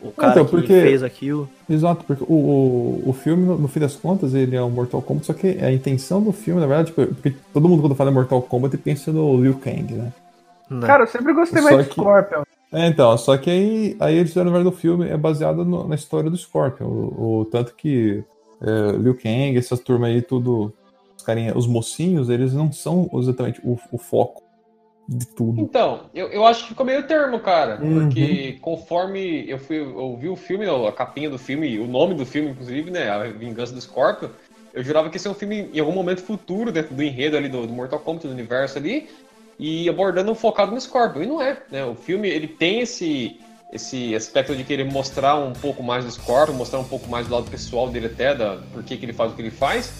O 0.00 0.10
cara 0.12 0.32
Então, 0.32 0.44
que 0.44 0.50
porque- 0.50 0.66
fez 0.80 1.02
aquilo. 1.02 1.48
Exato, 1.68 2.04
porque 2.04 2.22
o, 2.28 2.34
o, 2.34 3.02
o 3.10 3.12
filme, 3.12 3.44
no, 3.46 3.58
no 3.58 3.68
fim 3.68 3.80
das 3.80 3.94
contas, 3.96 4.34
ele 4.34 4.54
é 4.54 4.62
um 4.62 4.68
Mortal 4.70 5.00
Kombat, 5.02 5.26
só 5.26 5.32
que 5.32 5.46
a 5.62 5.72
intenção 5.72 6.22
do 6.22 6.30
filme, 6.32 6.60
na 6.60 6.66
verdade, 6.66 6.88
tipo, 6.88 7.06
porque 7.06 7.34
todo 7.52 7.68
mundo 7.68 7.80
quando 7.82 7.94
fala 7.94 8.10
em 8.10 8.14
Mortal 8.14 8.40
Kombat 8.42 8.76
pensa 8.78 9.10
no 9.12 9.42
Liu 9.42 9.54
Kang, 9.54 9.92
né? 9.94 10.12
né? 10.70 10.86
Cara, 10.86 11.04
eu 11.04 11.06
sempre 11.06 11.32
gostei 11.32 11.62
Só 11.62 11.70
mais 11.70 11.84
de 11.84 11.90
que- 11.90 12.00
Scorpion. 12.00 12.42
É, 12.74 12.88
então, 12.88 13.16
só 13.16 13.38
que 13.38 13.48
aí, 13.48 13.96
aí 14.00 14.16
eles 14.16 14.30
fizeram, 14.32 14.66
o 14.66 14.72
filme 14.72 15.08
é 15.08 15.16
baseado 15.16 15.64
no- 15.64 15.86
na 15.86 15.94
história 15.94 16.28
do 16.28 16.36
Scorpion. 16.36 16.86
O, 16.86 17.40
o 17.40 17.44
tanto 17.44 17.74
que 17.74 18.24
é, 18.60 18.96
Liu 18.96 19.14
Kang, 19.14 19.56
essas 19.56 19.78
turmas 19.80 20.10
aí, 20.10 20.20
tudo. 20.20 20.72
Os, 21.16 21.22
carinha, 21.22 21.56
os 21.56 21.66
mocinhos, 21.66 22.28
eles 22.28 22.52
não 22.52 22.72
são 22.72 23.08
exatamente 23.14 23.60
o, 23.64 23.78
o 23.92 23.98
foco 23.98 24.42
de 25.08 25.26
tudo. 25.26 25.60
Então, 25.60 26.00
eu, 26.14 26.28
eu 26.28 26.44
acho 26.44 26.62
que 26.62 26.70
ficou 26.70 26.84
meio 26.84 27.06
termo, 27.06 27.38
cara. 27.38 27.80
Uhum. 27.80 28.00
Porque 28.08 28.58
conforme 28.60 29.48
eu 29.48 29.58
fui 29.58 29.78
eu 29.78 30.16
vi 30.16 30.28
o 30.28 30.36
filme, 30.36 30.66
a 30.66 30.92
capinha 30.92 31.30
do 31.30 31.38
filme, 31.38 31.78
o 31.78 31.86
nome 31.86 32.14
do 32.14 32.26
filme, 32.26 32.50
inclusive, 32.50 32.90
né? 32.90 33.08
A 33.08 33.24
Vingança 33.24 33.72
do 33.72 33.80
Scorpion, 33.80 34.30
eu 34.72 34.82
jurava 34.82 35.08
que 35.08 35.16
ia 35.16 35.20
ser 35.20 35.28
um 35.28 35.34
filme 35.34 35.70
em 35.72 35.78
algum 35.78 35.92
momento 35.92 36.22
futuro, 36.22 36.72
dentro 36.72 36.94
do 36.94 37.02
enredo 37.02 37.36
ali 37.36 37.48
do, 37.48 37.66
do 37.66 37.72
Mortal 37.72 38.00
Kombat, 38.00 38.26
do 38.26 38.32
universo 38.32 38.78
ali, 38.78 39.08
e 39.64 39.88
abordando 39.88 40.30
um 40.30 40.34
focado 40.34 40.72
no 40.72 40.78
Scorpion. 40.78 41.22
E 41.22 41.26
não 41.26 41.40
é, 41.40 41.56
né? 41.70 41.82
O 41.86 41.94
filme, 41.94 42.28
ele 42.28 42.46
tem 42.46 42.80
esse, 42.80 43.40
esse 43.72 44.14
aspecto 44.14 44.54
de 44.54 44.62
querer 44.62 44.84
mostrar 44.84 45.36
um 45.36 45.54
pouco 45.54 45.82
mais 45.82 46.04
do 46.04 46.10
Scorpion, 46.10 46.54
mostrar 46.54 46.80
um 46.80 46.84
pouco 46.84 47.08
mais 47.08 47.26
do 47.26 47.34
lado 47.34 47.50
pessoal 47.50 47.88
dele 47.88 48.06
até, 48.06 48.34
da, 48.34 48.58
por 48.74 48.82
que, 48.82 48.94
que 48.98 49.06
ele 49.06 49.14
faz 49.14 49.32
o 49.32 49.34
que 49.34 49.40
ele 49.40 49.50
faz. 49.50 49.90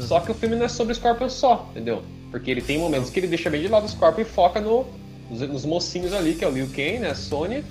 Só 0.00 0.20
que 0.20 0.30
o 0.30 0.34
filme 0.34 0.56
não 0.56 0.64
é 0.64 0.68
sobre 0.68 0.94
o 0.94 0.96
Scorpion 0.96 1.28
só, 1.28 1.68
entendeu? 1.70 2.02
Porque 2.30 2.50
ele 2.50 2.62
tem 2.62 2.78
momentos 2.78 3.10
que 3.10 3.20
ele 3.20 3.26
deixa 3.26 3.50
bem 3.50 3.60
de 3.60 3.68
lado 3.68 3.84
o 3.84 3.88
Scorpion 3.90 4.22
e 4.22 4.24
foca 4.24 4.58
no, 4.58 4.86
nos, 5.28 5.40
nos 5.40 5.66
mocinhos 5.66 6.14
ali, 6.14 6.34
que 6.34 6.42
é 6.42 6.48
o 6.48 6.50
Liu 6.50 6.68
Kang, 6.68 7.00
né? 7.00 7.10
A 7.10 7.14
Sony 7.14 7.62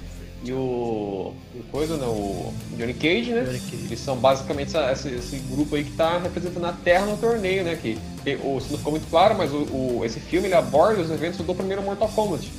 e 0.46 0.52
o. 0.54 1.34
o 1.56 1.64
coisa, 1.72 1.98
né? 1.98 2.06
O 2.08 2.54
Johnny 2.78 2.94
Cage, 2.94 3.32
né? 3.32 3.42
Johnny 3.44 3.60
Cage. 3.60 3.86
Eles 3.86 4.00
são 4.00 4.16
basicamente 4.18 4.68
essa- 4.76 4.92
esse, 4.92 5.10
esse 5.16 5.36
grupo 5.52 5.76
aí 5.76 5.84
que 5.84 5.92
tá 5.92 6.18
representando 6.18 6.66
a 6.66 6.72
Terra 6.74 7.06
no 7.06 7.18
torneio, 7.18 7.64
né? 7.64 7.78
Que, 7.82 7.98
que 8.24 8.38
o, 8.44 8.58
isso 8.58 8.68
não 8.72 8.78
ficou 8.78 8.92
muito 8.92 9.10
claro, 9.10 9.36
mas 9.38 9.52
o, 9.52 9.58
o- 9.58 10.02
esse 10.06 10.20
filme 10.20 10.48
ele 10.48 10.56
aborda 10.56 11.02
os 11.02 11.12
eventos 11.12 11.40
do 11.46 11.54
primeiro 11.56 11.82
Mortal 11.82 12.08
Kombat. 12.10 12.50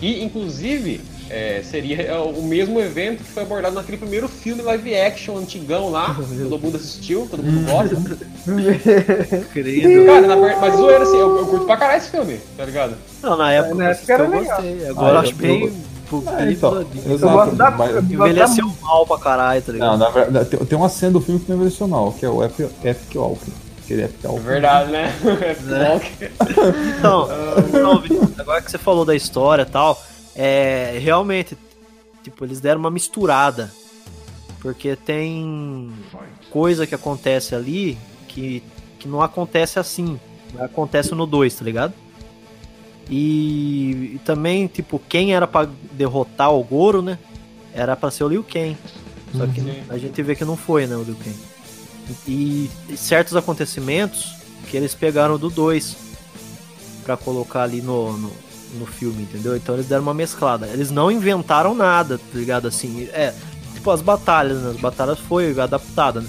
E, 0.00 0.22
inclusive, 0.22 1.00
é, 1.28 1.60
seria 1.68 2.20
o 2.22 2.40
mesmo 2.40 2.78
evento 2.78 3.18
que 3.24 3.30
foi 3.32 3.42
abordado 3.42 3.74
naquele 3.74 3.96
primeiro 3.98 4.28
filme 4.28 4.62
live 4.62 4.94
action 4.94 5.36
antigão 5.36 5.90
lá, 5.90 6.14
que 6.30 6.48
todo 6.48 6.62
mundo 6.62 6.76
assistiu, 6.76 7.26
todo 7.28 7.42
mundo 7.42 7.66
gosta. 7.68 7.96
Credo. 9.52 10.06
Cara, 10.06 10.26
na 10.28 10.36
mas 10.36 10.76
zoeira 10.76 11.02
assim, 11.02 11.18
eu, 11.18 11.36
eu 11.38 11.46
curto 11.46 11.66
pra 11.66 11.76
caralho 11.76 11.98
esse 11.98 12.10
filme, 12.10 12.38
tá 12.56 12.64
ligado? 12.64 12.94
Não, 13.22 13.36
na 13.36 13.52
época, 13.52 13.74
Na 13.74 13.84
eu 13.86 13.90
época 13.90 14.12
era 14.12 14.22
eu 14.24 14.30
legal. 14.30 14.62
gostei. 14.62 14.88
Agora 14.88 15.08
Ah, 15.08 15.14
eu 15.14 15.18
acho 15.18 15.34
bem. 15.34 15.72
Ah, 16.26 16.32
bem 16.36 16.52
então, 16.52 16.86
exato, 17.06 17.32
gosto 17.32 17.56
da. 17.56 17.70
mas- 17.70 17.96
Envelheceu 18.10 18.66
da- 18.66 18.74
mal 18.86 19.06
pra 19.06 19.18
caralho, 19.18 19.62
tá 19.62 19.72
ligado? 19.72 19.90
Não, 19.90 19.98
na 19.98 20.10
verdade, 20.10 20.48
tem, 20.50 20.58
tem 20.66 20.78
uma 20.78 20.88
cena 20.88 21.12
do 21.12 21.20
filme 21.20 21.40
que 21.40 21.48
não 21.50 21.56
envelheceu 21.56 21.86
mal, 21.88 22.12
que 22.12 22.24
é 22.24 22.28
o 22.30 22.42
Epic, 22.44 22.70
Epic 22.84 23.14
Walking. 23.14 23.52
Aquele 23.84 24.04
Epic 24.04 24.24
É 24.24 24.28
Walking. 24.28 24.42
verdade, 24.44 24.90
né? 24.92 25.14
Então, 26.98 27.28
não, 27.72 28.00
Vinícius, 28.00 28.38
agora 28.38 28.60
que 28.62 28.70
você 28.70 28.78
falou 28.78 29.04
da 29.04 29.14
história 29.14 29.62
e 29.62 29.66
tal, 29.66 30.00
é, 30.34 30.98
realmente, 31.00 31.56
tipo, 32.22 32.44
eles 32.44 32.60
deram 32.60 32.80
uma 32.80 32.90
misturada. 32.90 33.70
Porque 34.60 34.96
tem 34.96 35.92
coisa 36.50 36.84
que 36.86 36.94
acontece 36.94 37.54
ali 37.54 37.96
que, 38.26 38.60
que 38.98 39.06
não 39.06 39.22
acontece 39.22 39.78
assim. 39.78 40.18
Acontece 40.58 41.14
no 41.14 41.26
2, 41.26 41.54
tá 41.54 41.64
ligado? 41.64 41.92
E, 43.08 44.14
e 44.14 44.20
também, 44.24 44.66
tipo, 44.66 45.00
quem 45.08 45.34
era 45.34 45.46
pra 45.46 45.68
derrotar 45.92 46.52
o 46.52 46.62
Goro, 46.62 47.00
né? 47.00 47.18
Era 47.72 47.96
pra 47.96 48.10
ser 48.10 48.24
o 48.24 48.28
Liu 48.28 48.44
Kang. 48.44 48.76
Só 49.36 49.46
que 49.46 49.60
Sim. 49.60 49.82
a 49.88 49.98
gente 49.98 50.22
vê 50.22 50.34
que 50.34 50.44
não 50.44 50.56
foi, 50.56 50.86
né, 50.86 50.96
o 50.96 51.02
Liu 51.02 51.16
Kang. 51.16 51.36
E, 52.26 52.70
e 52.88 52.96
certos 52.96 53.36
acontecimentos 53.36 54.34
que 54.68 54.76
eles 54.76 54.94
pegaram 54.94 55.38
do 55.38 55.50
2 55.50 55.96
pra 57.04 57.16
colocar 57.16 57.62
ali 57.62 57.80
no, 57.80 58.16
no, 58.16 58.32
no 58.78 58.86
filme, 58.86 59.22
entendeu? 59.22 59.56
Então 59.56 59.74
eles 59.74 59.86
deram 59.86 60.02
uma 60.02 60.14
mesclada. 60.14 60.66
Eles 60.66 60.90
não 60.90 61.10
inventaram 61.10 61.74
nada, 61.74 62.18
tá 62.18 62.38
ligado? 62.38 62.68
Assim, 62.68 63.08
é, 63.12 63.34
tipo 63.74 63.90
as 63.90 64.00
batalhas, 64.00 64.62
né? 64.62 64.70
As 64.70 64.76
batalhas 64.76 65.18
foi 65.18 65.58
adaptada, 65.58 66.20
né? 66.20 66.28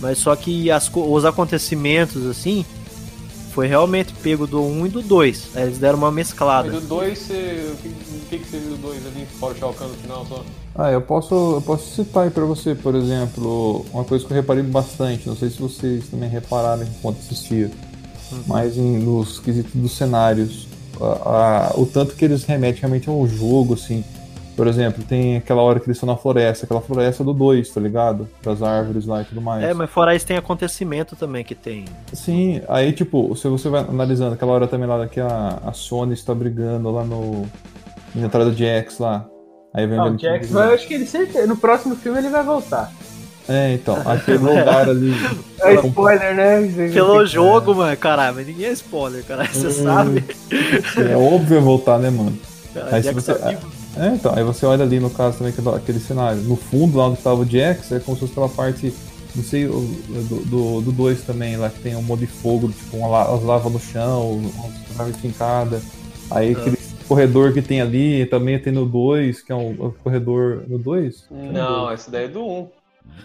Mas 0.00 0.18
só 0.18 0.34
que 0.36 0.70
as, 0.70 0.90
os 0.94 1.24
acontecimentos, 1.24 2.26
assim, 2.26 2.64
foi 3.58 3.66
realmente 3.66 4.12
pego 4.22 4.46
do 4.46 4.62
1 4.62 4.86
e 4.86 4.88
do 4.88 5.02
2. 5.02 5.48
Aí 5.56 5.64
eles 5.64 5.78
deram 5.78 5.98
uma 5.98 6.12
mesclada. 6.12 6.70
Mas 6.70 6.84
o 6.84 6.86
2, 6.86 7.18
você... 7.18 7.72
o 7.72 8.26
que, 8.30 8.38
que 8.38 8.48
você 8.48 8.56
viu 8.58 8.70
do 8.76 8.82
2 8.82 9.04
ali, 9.04 9.26
fora 9.40 9.52
o 9.52 9.58
Shao 9.58 9.72
Kahn 9.74 9.88
no 9.88 9.94
final 9.94 10.24
só? 10.28 10.44
Ah, 10.76 10.92
eu 10.92 11.00
posso, 11.00 11.34
eu 11.34 11.62
posso 11.62 11.92
citar 11.92 12.22
aí 12.22 12.30
pra 12.30 12.44
você, 12.44 12.76
por 12.76 12.94
exemplo, 12.94 13.84
uma 13.92 14.04
coisa 14.04 14.24
que 14.24 14.30
eu 14.32 14.36
reparei 14.36 14.62
bastante, 14.62 15.26
não 15.26 15.34
sei 15.34 15.50
se 15.50 15.58
vocês 15.60 16.06
também 16.06 16.28
repararam 16.28 16.84
enquanto 16.84 17.18
assistia, 17.18 17.68
mas 18.46 18.76
em, 18.78 18.96
nos 18.98 19.40
quesitos 19.40 19.72
dos 19.74 19.90
cenários, 19.96 20.68
a- 21.00 21.72
a- 21.74 21.80
o 21.80 21.84
tanto 21.84 22.14
que 22.14 22.24
eles 22.24 22.44
remetem 22.44 22.80
realmente 22.82 23.08
ao 23.08 23.26
jogo, 23.26 23.74
assim. 23.74 24.04
Por 24.58 24.66
exemplo, 24.66 25.04
tem 25.04 25.36
aquela 25.36 25.62
hora 25.62 25.78
que 25.78 25.86
eles 25.86 25.98
estão 25.98 26.08
na 26.08 26.16
floresta, 26.16 26.64
aquela 26.66 26.80
floresta 26.80 27.22
do 27.22 27.32
2, 27.32 27.70
tá 27.70 27.80
ligado? 27.80 28.28
Das 28.42 28.60
árvores 28.60 29.06
lá 29.06 29.22
e 29.22 29.24
tudo 29.24 29.40
mais. 29.40 29.62
É, 29.62 29.72
mas 29.72 29.88
fora 29.88 30.16
isso 30.16 30.26
tem 30.26 30.36
acontecimento 30.36 31.14
também 31.14 31.44
que 31.44 31.54
tem. 31.54 31.84
Sim, 32.12 32.60
aí 32.68 32.90
tipo, 32.90 33.36
se 33.36 33.46
você 33.46 33.68
vai 33.68 33.82
analisando 33.82 34.34
aquela 34.34 34.50
hora 34.50 34.66
também 34.66 34.88
lá 34.88 35.06
que 35.06 35.20
a, 35.20 35.60
a 35.64 35.72
Sony 35.72 36.12
está 36.14 36.34
brigando 36.34 36.90
lá 36.90 37.04
no. 37.04 37.46
Na 38.16 38.26
entrada 38.26 38.50
do 38.50 38.56
Jax 38.56 38.98
lá. 38.98 39.26
Aí 39.72 39.86
vem 39.86 39.96
Não, 39.96 40.06
vendo 40.06 40.16
o 40.16 40.20
Jax, 40.20 40.50
vai- 40.50 40.70
eu 40.70 40.74
acho 40.74 40.88
que 40.88 40.94
ele 40.94 41.06
certeza. 41.06 41.46
No 41.46 41.56
próximo 41.56 41.94
filme 41.94 42.18
ele 42.18 42.28
vai 42.28 42.42
voltar. 42.42 42.90
É, 43.48 43.74
então, 43.74 43.96
aquele 44.04 44.38
lugar 44.38 44.88
ali. 44.88 45.12
É 45.60 45.74
spoiler, 45.74 46.34
né? 46.36 46.90
Pelo 46.92 47.24
jogo, 47.26 47.74
mano, 47.76 47.96
caralho, 47.96 48.34
mas 48.36 48.46
ninguém 48.46 48.66
é 48.66 48.72
spoiler, 48.72 49.24
caralho, 49.24 49.48
você 49.52 49.70
sabe. 49.70 50.24
É 50.96 51.16
óbvio 51.16 51.60
voltar, 51.60 51.98
né, 51.98 52.10
mano? 52.10 52.36
Caralho, 52.74 52.94
Aí 52.96 53.02
se 53.04 53.12
você- 53.12 53.34
vivo. 53.34 53.77
É, 53.96 54.08
então, 54.14 54.32
aí 54.34 54.44
você 54.44 54.64
olha 54.66 54.84
ali 54.84 55.00
no 55.00 55.10
caso 55.10 55.38
também 55.38 55.52
aquele, 55.52 55.68
aquele 55.76 56.00
cenário. 56.00 56.40
No 56.42 56.56
fundo, 56.56 56.98
lá 56.98 57.08
onde 57.08 57.20
tava 57.20 57.40
o 57.40 57.44
Jax, 57.44 57.90
é 57.92 57.98
como 58.00 58.16
se 58.16 58.20
fosse 58.20 58.32
aquela 58.32 58.48
parte, 58.48 58.92
não 59.34 59.42
sei, 59.42 59.66
do 59.66 59.80
2 60.46 60.84
do, 60.84 60.92
dois 60.92 61.22
também, 61.22 61.56
lá 61.56 61.68
que 61.70 61.80
tem 61.80 61.96
um 61.96 62.02
monte 62.02 62.20
de 62.20 62.26
fogo, 62.26 62.68
tipo, 62.68 62.96
uma, 62.98 63.08
la- 63.08 63.34
as 63.34 63.42
lavas 63.42 63.72
no 63.72 63.80
chão, 63.80 64.32
umas 64.32 64.96
naves 64.96 65.16
fincadas. 65.16 65.82
Aí 66.30 66.54
Ah. 66.54 66.58
aquele 66.60 66.78
corredor 67.08 67.52
que 67.52 67.62
tem 67.62 67.80
ali, 67.80 68.26
também 68.26 68.58
tem 68.58 68.72
no 68.72 68.84
2, 68.86 69.42
que 69.42 69.50
é 69.50 69.54
um, 69.54 69.70
um 69.70 69.90
corredor. 70.04 70.62
No 70.68 70.78
2? 70.78 71.26
Não, 71.52 71.92
esse 71.92 72.10
daí 72.10 72.26
é 72.26 72.28
do 72.28 72.44
1. 72.46 72.68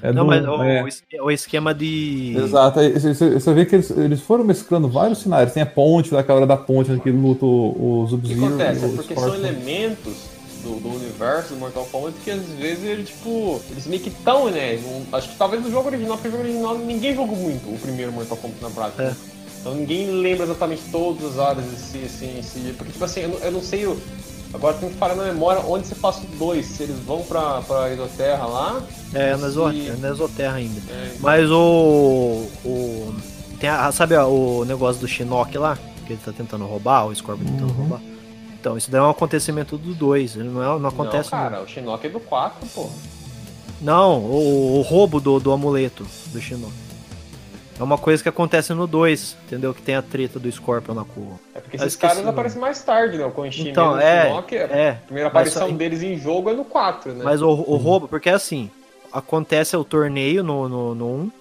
É 0.01 0.12
Não, 0.12 0.24
do- 0.24 0.29
mas 0.29 0.48
o, 0.48 0.63
é. 0.63 0.82
o 0.84 0.88
esque- 0.88 1.22
o 1.22 1.29
esquema 1.29 1.74
de. 1.74 2.34
Exato, 2.38 2.79
você, 2.79 3.53
vê 3.53 3.65
que 3.65 3.75
eles, 3.75 3.91
eles 3.91 4.22
foram 4.22 4.43
mesclando 4.43 4.88
vários 4.88 5.20
cenários. 5.20 5.53
Tem 5.53 5.62
a 5.62 5.65
ponte, 5.67 6.15
aquela 6.15 6.38
hora 6.39 6.48
da 6.48 6.58
ponte, 6.58 6.89
que 7.00 7.12
luta 7.12 7.46
o, 7.46 7.50
o 7.50 8.01
O 8.03 8.05
que 8.05 8.10
Sub-Zero. 8.12 8.46
acontece? 8.46 8.86
É 8.86 8.88
porque 8.88 9.13
são 9.13 9.36
elementos 9.36 10.13
do, 10.63 10.79
do 10.79 10.89
universo 10.96 11.50
do 11.53 11.60
Mortal 11.60 11.86
Kombat 11.91 12.15
que 12.24 12.32
às 12.32 12.41
vezes 12.43 12.84
ele, 12.84 13.03
tipo, 13.03 13.62
eles 13.70 13.86
meio 13.86 14.01
que 14.01 14.10
tão, 14.10 14.50
né? 14.50 14.79
acho 15.12 15.29
que 15.29 15.36
talvez 15.36 15.62
no 15.63 15.70
jogo 15.70 15.89
original, 15.89 16.15
porque 16.17 16.29
o 16.29 16.32
jogo 16.32 16.43
original 16.43 16.77
ninguém 16.77 17.13
jogou 17.15 17.36
muito 17.36 17.70
o 17.74 17.77
primeiro 17.77 18.12
Mortal 18.12 18.38
Kombat 18.38 18.62
na 18.63 18.70
prática. 18.70 19.03
É. 19.03 19.13
Então 19.62 19.75
ninguém 19.75 20.10
lembra 20.12 20.46
exatamente 20.46 20.82
todas 20.91 21.24
as 21.34 21.39
áreas 21.39 21.65
em 21.65 21.77
si, 21.77 22.05
assim, 22.05 22.38
em 22.39 22.41
si. 22.43 22.74
Porque, 22.77 22.91
tipo 22.91 23.05
assim, 23.05 23.22
eu 23.22 23.29
não, 23.29 23.38
eu 23.39 23.51
não 23.51 23.62
sei. 23.62 23.86
o- 23.88 23.98
Agora 24.53 24.75
tem 24.75 24.89
que 24.89 24.96
falar 24.98 25.15
na 25.15 25.24
memória 25.24 25.63
onde 25.65 25.88
você 25.88 25.96
passa 25.96 26.22
o 26.22 26.38
2. 26.38 26.63
Se 26.65 26.84
eles 26.84 26.98
vão 27.00 27.24
pra, 27.24 27.62
pra 27.62 27.91
Isoterra 27.91 28.46
lá. 28.46 28.82
É, 29.13 29.32
na 29.32 29.38
se- 29.39 29.46
Exoterra, 29.46 29.98
na 30.00 30.10
Exoterra 30.10 30.55
ainda. 30.58 30.79
é, 30.91 31.12
Mas 31.20 31.50
o. 31.50 32.46
o 32.63 33.15
tem 33.60 33.70
a, 33.70 33.91
sabe 33.91 34.15
a- 34.15 34.27
o 34.27 34.63
negócio 34.65 35.00
do 35.01 35.08
Shinnok 35.08 35.58
lá? 35.58 35.77
Que 36.05 36.13
ele 36.13 36.22
tá 36.24 36.32
tentando 36.34 36.65
roubar, 36.65 37.08
o 37.08 37.15
Scorpion 37.15 37.46
tentando 37.48 37.72
Uhum. 37.72 37.77
roubar? 37.77 38.01
Então, 38.63 38.77
isso 38.77 38.89
daí 38.89 39.01
é 39.01 39.03
um 39.03 39.10
acontecimento 39.10 39.77
do 39.77 39.93
2. 39.93 40.38
Não, 40.38 40.63
é, 40.63 40.79
não 40.79 40.88
acontece. 40.88 41.29
Não, 41.34 41.38
cara, 41.38 41.62
o 41.62 41.67
Shinnok 41.67 42.08
é 42.08 42.10
do 42.10 42.20
4, 42.22 42.65
pô. 42.74 42.89
Não, 43.82 44.22
o, 44.22 44.77
o 44.77 44.82
roubo 44.82 45.20
do, 45.20 45.38
do 45.38 45.51
amuleto 45.51 46.08
do 46.27 46.39
Shinnok. 46.39 46.72
É 47.77 47.84
uma 47.84 47.98
coisa 47.98 48.24
que 48.24 48.29
acontece 48.29 48.74
no 48.74 48.88
2, 48.88 49.36
entendeu? 49.48 49.74
Que 49.74 49.82
tem 49.82 49.96
a 49.96 50.01
treta 50.01 50.39
do 50.39 50.50
Scorpion 50.50 50.96
com 51.03 51.20
o. 51.20 51.39
É 51.53 51.60
porque 51.60 51.75
esses 51.75 51.89
esqueci 51.89 52.13
caras 52.15 52.25
aparecem 52.25 52.62
mais 52.62 52.82
tarde, 52.82 53.17
né? 53.17 53.25
O 53.25 53.32
Konshin 53.32 53.67
Então, 53.67 53.96
e 53.96 53.98
o 53.98 54.00
é, 54.00 54.27
Shinnok, 54.27 54.58
a 54.58 54.62
é. 54.62 54.91
primeira 54.93 55.29
mas 55.29 55.48
aparição 55.50 55.67
só- 55.67 55.75
deles 55.75 56.01
em 56.01 56.17
jogo 56.17 56.50
é 56.50 56.53
no 56.53 56.63
4, 56.63 57.12
né? 57.15 57.22
Mas 57.25 57.41
o, 57.41 57.50
o 57.50 57.75
roubo, 57.75 58.08
porque 58.08 58.29
é 58.29 58.34
assim, 58.34 58.72
acontece 59.12 59.75
o 59.75 59.84
torneio 59.84 60.41
no 60.41 60.63
1 60.63 60.70
no, 60.70 60.96
no 60.96 61.05
um, 61.05 61.32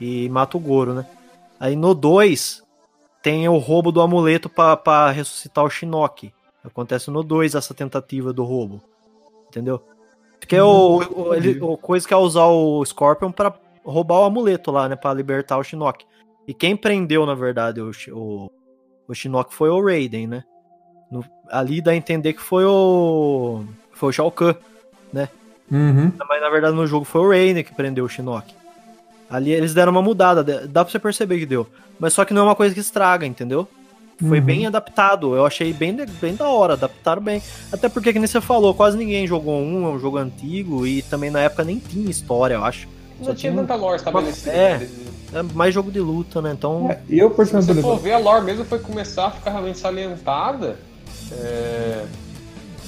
e 0.00 0.30
mata 0.30 0.56
o 0.56 0.60
Goro, 0.60 0.94
né? 0.94 1.04
Aí 1.60 1.76
no 1.76 1.92
2 1.92 2.62
tem 3.22 3.46
o 3.50 3.58
roubo 3.58 3.92
do 3.92 4.00
amuleto 4.00 4.48
pra, 4.48 4.78
pra 4.78 5.10
ressuscitar 5.10 5.62
o 5.62 5.68
Shinnok. 5.68 6.32
Acontece 6.64 7.10
no 7.10 7.22
2 7.22 7.54
essa 7.54 7.72
tentativa 7.74 8.32
do 8.32 8.44
roubo. 8.44 8.82
Entendeu? 9.48 9.82
Porque 10.38 10.58
o, 10.60 10.98
o, 10.98 11.34
ele, 11.34 11.60
o 11.60 11.76
coisa 11.76 12.06
que 12.06 12.14
é 12.14 12.16
usar 12.16 12.46
o 12.46 12.84
Scorpion 12.84 13.30
pra 13.30 13.52
roubar 13.84 14.20
o 14.20 14.24
amuleto 14.24 14.70
lá, 14.70 14.88
né? 14.88 14.96
Pra 14.96 15.12
libertar 15.12 15.58
o 15.58 15.64
Shinnok. 15.64 16.04
E 16.46 16.54
quem 16.54 16.76
prendeu, 16.76 17.26
na 17.26 17.34
verdade, 17.34 17.80
o, 17.80 17.90
o, 18.12 18.50
o 19.08 19.14
Shinnok 19.14 19.54
foi 19.54 19.68
o 19.70 19.84
Raiden, 19.84 20.26
né? 20.26 20.44
No- 21.10 21.24
ali 21.50 21.80
dá 21.80 21.90
a 21.92 21.96
entender 21.96 22.32
que 22.32 22.40
foi 22.40 22.64
o. 22.64 23.64
Foi 23.92 24.08
o 24.08 24.12
Shao 24.12 24.30
Kahn. 24.30 24.54
Uhum. 25.70 26.12
Mas 26.28 26.40
na 26.40 26.50
verdade 26.50 26.74
no 26.74 26.86
jogo 26.86 27.04
foi 27.04 27.20
o 27.20 27.28
Rainer 27.28 27.64
que 27.64 27.74
prendeu 27.74 28.04
o 28.04 28.08
Shinnok. 28.08 28.52
Ali 29.30 29.52
eles 29.52 29.72
deram 29.72 29.92
uma 29.92 30.02
mudada, 30.02 30.42
dá 30.66 30.84
pra 30.84 30.90
você 30.90 30.98
perceber 30.98 31.38
que 31.38 31.46
deu. 31.46 31.66
Mas 31.98 32.12
só 32.12 32.24
que 32.24 32.34
não 32.34 32.42
é 32.42 32.44
uma 32.46 32.56
coisa 32.56 32.74
que 32.74 32.80
estraga, 32.80 33.24
entendeu? 33.24 33.68
Foi 34.20 34.38
Uhum. 34.38 34.44
bem 34.44 34.66
adaptado, 34.66 35.34
eu 35.34 35.46
achei 35.46 35.72
bem, 35.72 35.94
de- 35.96 36.06
bem 36.06 36.34
da 36.34 36.46
hora, 36.48 36.74
adaptaram 36.74 37.22
bem. 37.22 37.42
Até 37.72 37.88
porque, 37.88 38.12
que 38.12 38.18
nem 38.18 38.26
você 38.28 38.40
falou, 38.40 38.74
quase 38.74 38.96
ninguém 38.96 39.26
jogou 39.26 39.58
um, 39.58 39.86
é 39.86 39.88
um 39.88 39.98
jogo 39.98 40.18
antigo 40.18 40.86
e 40.86 41.00
também 41.02 41.30
na 41.30 41.40
época 41.40 41.64
nem 41.64 41.78
tinha 41.78 42.10
história, 42.10 42.54
eu 42.54 42.64
acho. 42.64 42.86
Não 43.18 43.26
Só 43.26 43.34
tinha 43.34 43.52
tanta 43.52 43.74
lore 43.74 43.96
estabelecida. 43.96 44.50
É. 44.52 44.78
né? 44.78 44.88
É 45.32 45.42
mais 45.42 45.72
jogo 45.72 45.90
de 45.90 46.00
luta, 46.00 46.42
né? 46.42 46.52
Então. 46.52 46.90
É, 46.90 46.98
e 47.08 47.18
eu, 47.18 47.30
por 47.30 47.46
Se 47.46 47.52
você 47.52 47.58
exemplo, 47.70 47.82
for 47.82 47.98
ver, 48.00 48.12
a 48.12 48.18
lore 48.18 48.44
mesmo 48.44 48.64
foi 48.64 48.78
começar 48.80 49.26
a 49.26 49.30
ficar 49.30 49.50
realmente 49.52 49.78
salientada. 49.78 50.76
É... 51.32 52.04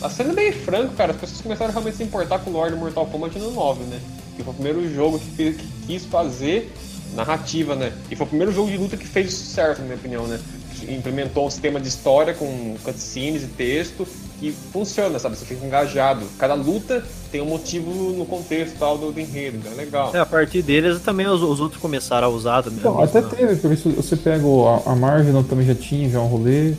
Tá 0.01 0.11
sendo 0.11 0.35
bem 0.35 0.51
franco, 0.53 0.95
cara, 0.95 1.13
as 1.13 1.19
pessoas 1.19 1.41
começaram 1.41 1.71
a 1.71 1.73
realmente 1.73 1.97
se 1.97 2.03
importar 2.03 2.41
com 2.41 2.51
o 2.51 2.53
lore 2.53 2.73
do 2.73 2.77
Mortal 2.77 3.07
Kombat 3.07 3.39
no 3.39 3.53
9, 3.53 3.85
né? 3.85 4.01
Que 4.37 4.43
foi 4.43 4.53
o 4.53 4.55
primeiro 4.55 4.93
jogo 4.93 5.19
que, 5.19 5.31
fez- 5.31 5.57
que 5.57 5.67
quis 5.87 6.05
fazer 6.07 6.73
narrativa, 7.15 7.77
né? 7.77 7.93
E 8.11 8.17
foi 8.17 8.27
o 8.27 8.29
primeiro 8.29 8.53
jogo 8.53 8.69
de 8.71 8.77
luta 8.79 8.97
que 8.97 9.07
fez 9.07 9.29
isso 9.33 9.47
certo, 9.55 9.79
na 9.79 9.85
minha 9.85 9.97
opinião, 9.97 10.27
né? 10.27 10.41
Implementou 10.89 11.47
um 11.47 11.51
sistema 11.51 11.81
de 11.81 11.89
história 11.89 12.35
com 12.35 12.75
cutscenes 12.83 13.43
e 13.43 13.47
texto 13.47 14.07
que 14.41 14.51
funciona, 14.73 15.19
sabe? 15.19 15.37
Você 15.37 15.45
fica 15.45 15.65
engajado. 15.65 16.27
Cada 16.39 16.55
luta 16.55 17.05
tem 17.31 17.41
um 17.41 17.47
motivo 17.47 17.91
no 18.13 18.27
contexto 18.27 18.77
tal 18.79 18.99
do, 18.99 19.13
do 19.13 19.21
enredo, 19.21 19.59
então 19.59 19.73
é 19.73 19.75
legal. 19.77 20.11
É, 20.15 20.19
a 20.19 20.27
partir 20.27 20.63
deles 20.63 21.01
também 21.01 21.27
os, 21.27 21.41
os 21.43 21.61
outros 21.61 21.81
começaram 21.81 22.27
a 22.27 22.31
usar 22.31 22.63
também. 22.63 22.81
Então, 22.81 23.01
a 23.01 23.05
até 23.05 23.21
mesma- 23.21 23.37
teve, 23.37 23.57
porque 23.57 23.77
se 23.77 23.89
você 23.91 24.17
pega 24.17 24.45
o, 24.45 24.67
a, 24.69 24.93
a 24.93 24.97
Marvel 24.97 25.45
também 25.45 25.67
já 25.67 25.75
tinha 25.75 26.09
já 26.11 26.21
um 26.21 26.27
rolê, 26.27 26.75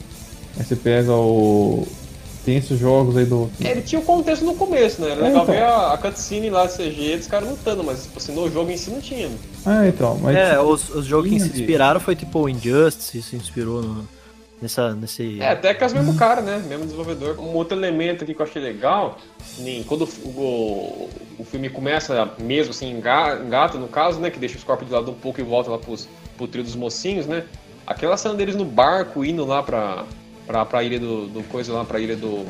aí 0.57 0.65
você 0.65 0.75
pega 0.75 1.13
o 1.13 1.87
tem 2.45 2.57
esses 2.57 2.77
jogos 2.79 3.15
aí 3.17 3.25
do. 3.25 3.49
É, 3.63 3.71
ele 3.71 3.81
tinha 3.81 3.99
o 3.99 4.03
contexto 4.03 4.43
no 4.45 4.55
começo, 4.55 5.01
né? 5.01 5.11
Era 5.11 5.21
É, 5.21 5.23
legal 5.25 5.43
então. 5.43 5.55
ver 5.55 5.63
a, 5.63 5.93
a 5.93 5.97
cutscene 5.97 6.49
lá 6.49 6.65
de 6.65 6.73
CG 6.77 7.17
dos 7.17 7.27
caras 7.27 7.49
lutando, 7.49 7.83
mas 7.83 8.03
tipo 8.03 8.17
assim, 8.17 8.33
no 8.33 8.49
jogo 8.51 8.69
em 8.71 8.77
si 8.77 8.89
não 8.91 8.99
tinha. 9.01 9.29
né? 9.29 9.37
Ah, 9.65 9.87
então. 9.87 10.17
Mas 10.21 10.35
É, 10.35 10.59
os, 10.59 10.89
os 10.89 11.05
jogos 11.05 11.29
que 11.29 11.39
se 11.39 11.47
inspiraram 11.49 11.99
foi 11.99 12.15
tipo 12.15 12.39
o 12.39 12.49
Injustice, 12.49 13.21
se 13.21 13.35
inspirou 13.35 13.81
no, 13.81 14.07
nessa, 14.61 14.93
nesse... 14.93 15.39
É, 15.41 15.51
até 15.51 15.73
que 15.73 15.83
as 15.83 15.93
mesmo 15.93 16.15
cara, 16.15 16.41
né? 16.41 16.61
Mesmo 16.67 16.83
desenvolvedor. 16.85 17.39
Um 17.39 17.53
outro 17.53 17.77
elemento 17.77 18.23
aqui 18.23 18.33
que 18.33 18.41
eu 18.41 18.45
achei 18.45 18.61
legal, 18.61 19.17
nem 19.59 19.81
quando 19.83 20.03
o, 20.25 20.27
o, 20.27 21.09
o 21.39 21.45
filme 21.45 21.69
começa 21.69 22.29
mesmo, 22.39 22.71
assim, 22.71 22.91
enga- 22.91 23.39
engata 23.45 23.77
no 23.77 23.87
caso, 23.87 24.19
né? 24.19 24.29
Que 24.29 24.39
deixa 24.39 24.57
o 24.57 24.59
Scorpion 24.59 24.87
de 24.87 24.93
lado 24.93 25.11
um 25.11 25.15
pouco 25.15 25.39
e 25.39 25.43
volta 25.43 25.69
lá 25.71 25.77
pros, 25.77 26.07
pro 26.37 26.47
trio 26.47 26.63
dos 26.63 26.75
mocinhos, 26.75 27.25
né? 27.25 27.43
Aquela 27.85 28.15
cena 28.17 28.33
deles 28.35 28.55
no 28.55 28.63
barco 28.65 29.25
indo 29.25 29.45
lá 29.45 29.61
pra, 29.61 30.05
pra, 30.47 30.65
pra 30.65 30.83
ilha 30.83 30.99
do, 30.99 31.27
do 31.27 31.43
coisa 31.43 31.73
lá, 31.73 31.83
pra 31.85 31.99
ilha 31.99 32.15
do, 32.15 32.43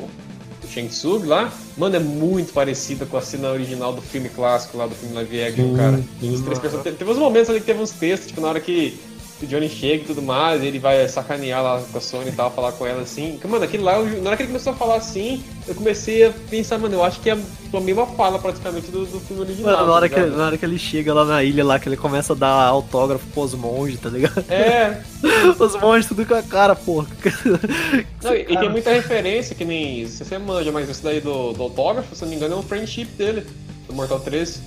do 0.60 0.68
Shang 0.68 0.88
Tsung 0.88 1.26
lá, 1.26 1.52
mano, 1.76 1.96
é 1.96 1.98
muito 1.98 2.52
parecida 2.52 3.04
com 3.06 3.16
a 3.16 3.20
cena 3.20 3.50
original 3.50 3.92
do 3.92 4.00
filme 4.02 4.28
clássico 4.28 4.76
lá, 4.78 4.86
do 4.86 4.94
filme 4.94 5.14
live 5.14 5.42
action, 5.42 5.76
cara. 5.76 6.02
Os 6.22 6.40
três 6.40 6.58
person- 6.58 6.82
Teve 6.82 7.10
uns 7.10 7.18
momentos 7.18 7.50
ali 7.50 7.60
que 7.60 7.66
teve 7.66 7.82
uns 7.82 7.90
textos, 7.90 8.28
tipo, 8.28 8.40
na 8.40 8.48
hora 8.48 8.60
que 8.60 8.98
o 9.42 9.46
Johnny 9.46 9.68
chega 9.68 10.04
e 10.04 10.06
tudo 10.06 10.22
mais, 10.22 10.62
ele 10.62 10.78
vai 10.78 11.06
sacanear 11.08 11.62
lá 11.62 11.82
com 11.90 11.98
a 11.98 12.00
Sony 12.00 12.30
e 12.30 12.32
tal, 12.32 12.50
falar 12.50 12.72
com 12.72 12.86
ela 12.86 13.02
assim. 13.02 13.38
Que, 13.40 13.46
Mano, 13.46 13.64
aquele 13.64 13.82
lá, 13.82 13.98
eu- 13.98 14.22
na 14.22 14.30
hora 14.30 14.36
que 14.36 14.42
ele 14.42 14.48
começou 14.52 14.72
a 14.72 14.76
falar 14.76 14.96
assim, 14.96 15.42
eu 15.66 15.74
comecei 15.74 16.24
a 16.26 16.32
pensar, 16.48 16.78
mano, 16.78 16.94
eu 16.94 17.04
acho 17.04 17.20
que 17.20 17.30
é 17.30 17.32
a 17.32 17.80
mesma 17.80 18.06
fala 18.06 18.38
praticamente 18.38 18.90
do, 18.90 19.04
do 19.04 19.20
filme 19.20 19.42
original. 19.42 19.72
Mano, 19.72 19.86
na, 19.86 19.92
hora 19.92 20.08
tá 20.08 20.14
que, 20.14 20.26
na 20.26 20.46
hora 20.46 20.58
que 20.58 20.64
ele 20.64 20.78
chega 20.78 21.12
lá 21.12 21.24
na 21.24 21.42
ilha, 21.42 21.64
lá 21.64 21.78
que 21.78 21.88
ele 21.88 21.96
começa 21.96 22.32
a 22.32 22.36
dar 22.36 22.48
autógrafo 22.66 23.26
pros 23.28 23.54
monges, 23.54 23.98
tá 24.00 24.08
ligado? 24.08 24.44
É, 24.48 25.02
Os 25.58 25.74
monges 25.80 26.06
tudo 26.06 26.24
com 26.24 26.34
a 26.34 26.42
cara, 26.42 26.76
porra. 26.76 27.06
não, 28.22 28.34
e, 28.34 28.42
e 28.42 28.56
tem 28.58 28.68
muita 28.70 28.90
referência, 28.92 29.54
que 29.54 29.64
nem, 29.64 30.06
se 30.06 30.24
você 30.24 30.38
manja, 30.38 30.70
mas 30.70 30.88
esse 30.88 31.02
daí 31.02 31.20
do, 31.20 31.52
do 31.52 31.62
autógrafo, 31.64 32.14
se 32.14 32.22
não 32.22 32.30
me 32.30 32.36
engano, 32.36 32.54
é 32.54 32.58
um 32.58 32.62
friendship 32.62 33.06
dele, 33.16 33.46
do 33.88 33.94
Mortal 33.94 34.20
13. 34.20 34.60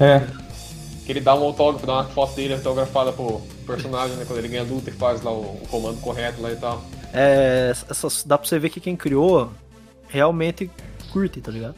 É. 0.00 0.22
Ele 1.12 1.20
dá 1.20 1.34
um 1.34 1.44
autógrafo, 1.44 1.86
dá 1.86 1.92
uma 1.92 2.04
foto 2.04 2.34
dele 2.34 2.54
autografada 2.54 3.12
pro 3.12 3.40
personagem, 3.66 4.16
né? 4.16 4.24
Quando 4.26 4.38
ele 4.38 4.48
ganha 4.48 4.62
luta 4.62 4.88
e 4.88 4.92
faz 4.94 5.20
lá 5.22 5.30
o, 5.30 5.40
o 5.62 5.68
comando 5.70 6.00
correto 6.00 6.40
lá 6.40 6.50
e 6.50 6.56
tal. 6.56 6.82
É, 7.12 7.70
essas- 7.90 8.24
dá 8.24 8.38
pra 8.38 8.48
você 8.48 8.58
ver 8.58 8.70
que 8.70 8.80
quem 8.80 8.96
criou 8.96 9.50
realmente 10.08 10.70
curte, 11.12 11.40
tá 11.42 11.50
ligado? 11.50 11.74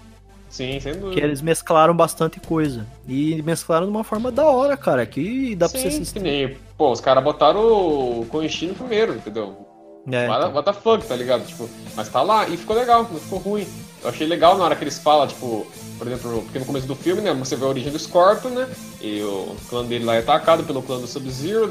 Sim, 0.48 0.78
sem 0.78 0.92
dúvida. 0.94 1.14
Que 1.14 1.20
eles 1.20 1.42
mesclaram 1.42 1.96
bastante 1.96 2.38
coisa. 2.38 2.86
E 3.08 3.42
mesclaram 3.42 3.86
de 3.86 3.90
uma 3.90 4.04
forma 4.04 4.30
da 4.30 4.44
hora, 4.46 4.76
cara. 4.76 5.04
Que 5.04 5.56
dá 5.56 5.68
pra 5.68 5.80
você 5.80 5.90
Sim, 5.90 5.96
que 5.96 6.02
assistir. 6.02 6.20
nem, 6.20 6.56
pô, 6.78 6.92
os 6.92 7.00
caras 7.00 7.24
botaram 7.24 7.60
o 7.60 8.24
Koichi 8.30 8.66
no 8.68 8.74
primeiro, 8.74 9.14
entendeu? 9.14 9.66
É, 10.12 10.28
What, 10.28 10.38
então. 10.42 10.54
what 10.54 10.64
the 10.66 10.72
fuck, 10.80 11.04
tá 11.08 11.16
ligado? 11.16 11.44
Tipo, 11.44 11.68
mas 11.96 12.08
tá 12.08 12.22
lá 12.22 12.46
e 12.48 12.56
ficou 12.56 12.76
legal, 12.76 13.02
não 13.10 13.18
ficou 13.18 13.40
ruim. 13.40 13.66
Eu 14.04 14.10
achei 14.10 14.26
legal 14.26 14.58
na 14.58 14.64
hora 14.64 14.76
que 14.76 14.84
eles 14.84 14.98
falam, 14.98 15.26
tipo, 15.26 15.66
por 15.96 16.06
exemplo, 16.06 16.42
porque 16.42 16.58
no 16.58 16.66
começo 16.66 16.86
do 16.86 16.94
filme, 16.94 17.22
né, 17.22 17.32
você 17.32 17.56
vê 17.56 17.64
a 17.64 17.68
origem 17.68 17.90
do 17.90 17.98
Scorpion, 17.98 18.50
né? 18.50 18.68
E 19.00 19.22
o 19.22 19.56
clã 19.68 19.82
dele 19.82 20.04
lá 20.04 20.16
é 20.16 20.18
atacado 20.18 20.62
pelo 20.64 20.82
clã 20.82 21.00
do 21.00 21.06
Sub-Zero, 21.06 21.70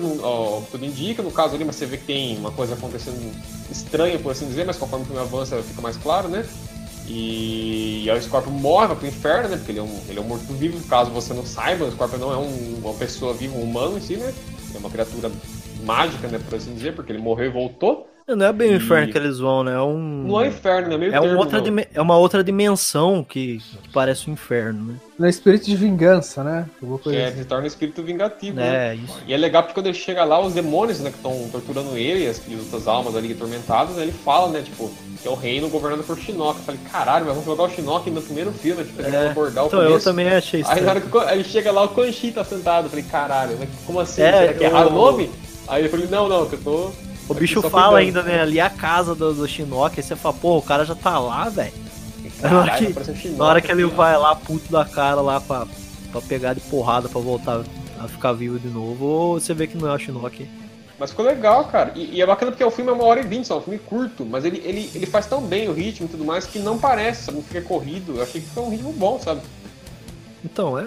tudo 0.72 0.84
indica, 0.84 1.22
no 1.22 1.30
caso 1.32 1.54
ali, 1.54 1.64
mas 1.64 1.76
você 1.76 1.86
vê 1.86 1.98
que 1.98 2.06
tem 2.06 2.36
uma 2.38 2.52
coisa 2.52 2.74
acontecendo 2.74 3.20
estranha, 3.70 4.18
por 4.18 4.32
assim 4.32 4.48
dizer, 4.48 4.66
mas 4.66 4.78
conforme 4.78 5.04
o 5.04 5.08
filme 5.08 5.22
avança 5.22 5.62
fica 5.62 5.80
mais 5.82 5.96
claro, 5.96 6.28
né? 6.28 6.44
E, 7.08 8.10
aí 8.10 8.18
o 8.18 8.22
Scorpion 8.22 8.52
morre, 8.52 8.88
vai 8.88 8.96
pro 8.96 9.08
inferno, 9.08 9.50
né? 9.50 9.58
Porque 9.58 9.72
ele 9.72 9.80
é 9.80 9.84
um, 9.84 10.00
ele 10.10 10.18
é 10.18 10.22
um 10.22 10.26
morto-vivo, 10.26 10.84
caso 10.88 11.12
você 11.12 11.36
não 11.36 11.46
saiba, 11.46 11.86
o 11.86 11.92
Scorpion 11.92 12.18
não 12.18 12.34
é 12.34 12.38
um- 12.38 12.80
uma 12.84 12.94
pessoa 12.96 13.34
viva, 13.34 13.56
um 13.56 13.62
humano 13.62 13.98
em 13.98 14.02
si, 14.02 14.16
né? 14.18 14.34
É 14.74 14.78
uma 14.80 14.90
criatura 14.90 15.30
mágica, 15.84 16.28
né, 16.30 16.40
por 16.40 16.56
assim 16.58 16.74
dizer, 16.74 16.96
porque 16.96 17.12
ele 17.12 17.20
morreu 17.22 17.48
e 17.48 17.50
voltou. 17.50 18.08
Não 18.26 18.46
é 18.46 18.54
bem 18.54 18.70
o 18.70 18.74
E- 18.74 18.76
inferno 18.78 19.12
que 19.12 19.18
eles 19.18 19.38
vão, 19.38 19.66
né? 19.66 19.74
É 19.74 19.82
um. 19.82 20.24
Não 20.28 20.42
é 20.42 20.48
inferno, 20.48 20.88
né? 20.90 20.98
Meio 20.98 21.14
é, 21.14 21.20
um 21.20 21.24
termo, 21.24 21.40
outra 21.40 21.62
dime- 21.62 21.88
é 21.94 22.02
uma 22.02 22.18
outra 22.18 22.42
dimensão 22.42 23.22
que, 23.22 23.58
que 23.84 23.90
parece 23.92 24.30
um 24.30 24.34
inferno, 24.34 24.94
né? 24.94 24.96
No 25.20 25.28
espírito 25.28 25.66
de 25.66 25.76
vingança, 25.76 26.42
né? 26.42 26.66
Alguma 26.82 27.00
coisa 27.00 27.20
É, 27.20 27.28
assim. 27.28 27.38
se 27.40 27.46
torna 27.46 27.66
um 27.66 27.68
espírito 27.68 28.02
vingativo, 28.02 28.56
né? 28.56 28.92
É, 28.92 28.96
isso. 28.96 29.20
E 29.28 29.34
é 29.34 29.38
legal 29.38 29.64
porque 29.64 29.74
quando 29.74 29.88
ele 29.88 29.98
chega 29.98 30.24
lá, 30.24 30.40
os 30.40 30.54
demônios, 30.54 31.02
né, 31.02 31.10
que 31.10 31.18
estão 31.18 31.50
torturando 31.52 31.98
ele, 31.98 32.26
as, 32.28 32.42
e 32.48 32.56
outras 32.56 32.88
almas 32.88 33.14
ali 33.16 33.34
atormentadas, 33.34 33.96
né, 33.98 34.04
ele 34.04 34.14
fala, 34.14 34.50
né, 34.50 34.62
tipo, 34.62 34.90
que 35.22 35.28
é 35.28 35.32
o 35.32 35.36
reino 35.36 35.68
governado 35.68 36.04
por 36.04 36.18
Shinnok. 36.18 36.60
Eu 36.60 36.64
falei, 36.64 36.80
caralho, 36.90 37.26
mas 37.26 37.34
vamos 37.36 37.46
jogar 37.46 37.64
o 37.64 37.70
Shinnok 37.70 38.10
no 38.10 38.22
primeiro 38.22 38.54
filme, 38.54 38.86
tipo, 38.86 39.02
ele 39.02 39.12
vai 39.12 39.26
É, 39.26 39.30
abordar 39.32 39.66
o 39.66 39.68
Então 39.68 39.82
eu 39.82 39.88
começo. 39.90 40.06
também 40.06 40.30
achei 40.30 40.64
Aí 40.66 40.80
na 40.80 40.92
hora 40.92 41.02
que 41.02 41.18
ele 41.34 41.44
chega 41.44 41.74
lá, 41.74 41.84
o 41.84 41.90
Quan 41.90 42.10
Chi 42.12 42.32
tá 42.32 42.44
sentado. 42.46 42.86
Eu 42.86 42.90
falei, 42.90 43.04
caralho, 43.04 43.58
mas 43.60 43.70
como 43.86 44.00
assim? 44.00 44.22
É, 44.22 44.32
Será 44.32 44.54
que 44.54 44.64
é 44.64 44.68
errado 44.68 44.88
o 44.88 44.92
o- 44.92 44.94
nome? 44.94 45.30
Aí 45.68 45.82
ele 45.82 45.90
falou, 45.90 46.08
não, 46.08 46.30
não, 46.30 46.46
que 46.50 46.56
eu 46.56 46.62
tô. 46.62 46.92
O 47.30 47.34
bicho 47.34 47.62
fala 47.62 48.00
ainda, 48.00 48.22
né? 48.24 48.42
Ali 48.42 48.60
é 48.60 48.64
a 48.64 48.70
casa 48.70 49.16
do, 49.16 49.34
do 49.34 49.48
Shinnok. 49.48 49.94
Aí 50.00 50.04
você 50.04 50.16
fala, 50.16 50.36
pô, 50.36 50.58
o 50.58 50.62
cara 50.62 50.84
já 50.86 50.96
tá 50.96 51.18
lá, 51.20 51.48
velho. 51.50 51.72
Na 52.42 52.60
hora 52.60 52.78
que- 52.78 52.94
parece 52.94 53.16
Shinnok, 53.16 53.38
Na 53.40 53.46
hora 53.46 53.62
que 53.62 53.72
ele 53.72 53.86
vai 53.86 54.18
lá, 54.18 54.36
puto 54.36 54.72
da 54.72 54.84
cara 54.86 55.22
lá 55.22 55.40
pra, 55.40 55.66
pra 56.12 56.22
pegar 56.22 56.54
de 56.54 56.60
porrada 56.62 57.08
pra 57.08 57.22
voltar 57.22 57.64
a 58.00 58.08
ficar 58.08 58.34
vivo 58.34 58.60
de 58.60 58.68
novo, 58.68 59.34
você 59.40 59.54
vê 59.54 59.68
que 59.68 59.78
não 59.78 59.90
é 59.90 59.96
o 59.96 59.98
Shinnok. 60.00 60.48
Mas 61.00 61.10
ficou 61.10 61.26
legal, 61.26 61.66
cara. 61.66 61.92
E, 61.96 62.18
e 62.18 62.22
é 62.22 62.26
bacana 62.26 62.52
porque 62.52 62.64
o 62.64 62.70
filme 62.72 62.92
é 62.92 62.94
uma 62.94 63.04
hora 63.06 63.20
e 63.22 63.24
vinte 63.24 63.48
só, 63.48 63.56
é 63.56 63.58
um 63.58 63.62
filme 63.62 63.80
curto, 63.80 64.26
mas 64.26 64.46
ele, 64.46 64.62
ele, 64.64 64.90
ele 64.94 65.06
faz 65.06 65.26
tão 65.26 65.42
bem 65.42 65.68
o 65.68 65.74
ritmo 65.74 66.06
e 66.06 66.10
tudo 66.10 66.24
mais 66.24 66.46
que 66.46 66.60
não 66.60 66.78
parece, 66.78 67.26
sabe? 67.26 67.38
Não 67.38 67.44
fica 67.44 67.62
corrido. 67.62 68.18
Eu 68.18 68.24
achei 68.24 68.42
que 68.42 68.48
foi 68.48 68.64
um 68.64 68.70
ritmo 68.70 68.94
bom, 68.94 69.20
sabe? 69.20 69.42
Então, 70.44 70.78
é, 70.78 70.86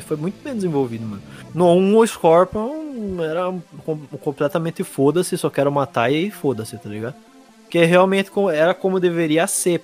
foi 0.00 0.16
muito 0.16 0.42
bem 0.42 0.54
desenvolvido, 0.54 1.06
mano. 1.06 1.22
No 1.54 1.72
1, 1.74 1.96
o 1.98 2.06
Scorpion 2.06 3.22
era 3.22 3.52
com- 3.84 3.98
completamente 4.20 4.84
foda-se, 4.84 5.38
só 5.38 5.48
quero 5.48 5.72
matar 5.72 6.12
e 6.12 6.30
foda-se, 6.30 6.76
tá 6.76 6.88
ligado? 6.88 7.14
Porque 7.62 7.84
realmente 7.84 8.30
era 8.52 8.74
como 8.74 9.00
deveria 9.00 9.46
ser, 9.46 9.80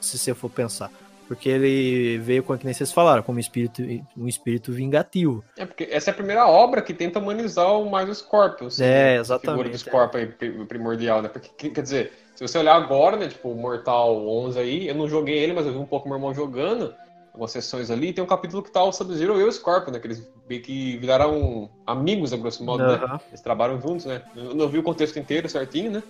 se 0.00 0.18
você 0.18 0.34
for 0.34 0.50
pensar. 0.50 0.90
Porque 1.28 1.48
ele 1.48 2.18
veio, 2.18 2.42
com 2.42 2.58
que 2.58 2.64
nem 2.64 2.74
vocês 2.74 2.90
falaram, 2.90 3.22
como 3.22 3.38
espírito, 3.38 3.80
um 4.16 4.26
espírito 4.26 4.72
vingativo. 4.72 5.44
É 5.56 5.64
porque 5.64 5.86
essa 5.88 6.10
é 6.10 6.12
a 6.12 6.14
primeira 6.14 6.44
obra 6.48 6.82
que 6.82 6.92
tenta 6.92 7.20
humanizar 7.20 7.70
o 7.78 7.88
mais 7.88 8.08
o 8.08 8.14
Scorpion. 8.14 8.66
assim, 8.66 8.82
É, 8.82 8.86
né? 8.88 9.10
A 9.18 9.20
exatamente, 9.20 9.50
figura 9.58 9.68
do 9.68 9.78
Scorpion 9.78 10.18
aí, 10.20 10.26
pri- 10.26 10.64
primordial, 10.66 11.22
né? 11.22 11.28
Porque, 11.28 11.70
quer 11.70 11.82
dizer, 11.82 12.12
se 12.34 12.44
você 12.46 12.58
olhar 12.58 12.74
agora, 12.74 13.16
né? 13.16 13.28
Tipo, 13.28 13.50
o 13.50 13.54
Mortal 13.54 14.26
11 14.28 14.58
aí, 14.58 14.88
eu 14.88 14.94
não 14.96 15.08
joguei 15.08 15.38
ele, 15.38 15.52
mas 15.52 15.64
eu 15.66 15.72
vi 15.72 15.78
um 15.78 15.86
pouco 15.86 16.08
meu 16.08 16.16
irmão 16.16 16.34
jogando. 16.34 16.92
Algumas 17.32 17.52
sessões 17.52 17.90
ali, 17.90 18.12
tem 18.12 18.22
um 18.24 18.26
capítulo 18.26 18.62
que 18.62 18.70
tá 18.70 18.82
o 18.82 18.92
Sub-Zero 18.92 19.40
e 19.40 19.44
o 19.44 19.52
Scorpion, 19.52 19.92
né? 19.92 19.98
Que 20.00 20.06
eles 20.08 20.28
meio 20.48 20.60
que 20.62 20.96
viraram 20.98 21.70
amigos, 21.86 22.32
a 22.32 22.36
grosso 22.36 22.64
modo, 22.64 22.82
né? 22.84 22.94
Aham. 23.02 23.20
Eles 23.28 23.40
trabalham 23.40 23.80
juntos, 23.80 24.04
né? 24.06 24.22
Eu 24.36 24.54
não 24.54 24.68
vi 24.68 24.78
o 24.78 24.82
contexto 24.82 25.18
inteiro 25.18 25.48
certinho, 25.48 25.90
né? 25.92 26.02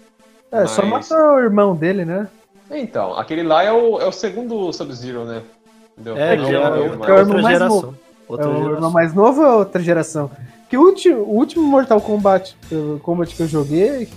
É, 0.51 0.67
só 0.67 0.83
Mas- 0.85 1.09
matou 1.11 1.35
o 1.37 1.41
irmão 1.41 1.77
dele, 1.77 2.05
né? 2.05 2.27
Então, 2.71 3.15
aquele 3.19 3.43
lá 3.43 3.63
é 3.63 3.71
o, 3.73 4.01
é 4.01 4.07
o 4.07 4.13
segundo 4.13 4.73
Sub-Zero, 4.73 5.25
né? 5.25 5.43
Entendeu? 5.93 6.17
É, 6.17 6.37
Não 6.37 6.45
é 6.45 6.71
primeiro, 6.71 6.95
o- 6.95 6.99
mas- 6.99 7.07
que 7.07 7.11
é 7.13 7.15
o 7.15 7.19
irmão 7.19 7.43
mais 7.43 7.59
geração. 7.59 7.83
novo. 7.83 7.99
Outra 8.29 8.47
é 8.47 8.49
o 8.49 8.53
geração. 8.55 8.75
irmão 8.75 8.91
mais 8.91 9.15
novo 9.15 9.41
ou 9.43 9.47
é 9.47 9.57
outra 9.57 9.83
geração? 9.83 10.31
Que 10.71 10.77
o 10.79 10.83
último, 10.83 11.17
o 11.23 11.35
último 11.37 11.65
Mortal 11.67 12.01
Kombat, 12.01 12.57
Kombat 13.03 13.35
que 13.35 13.43
eu 13.43 13.49
joguei 13.49 14.09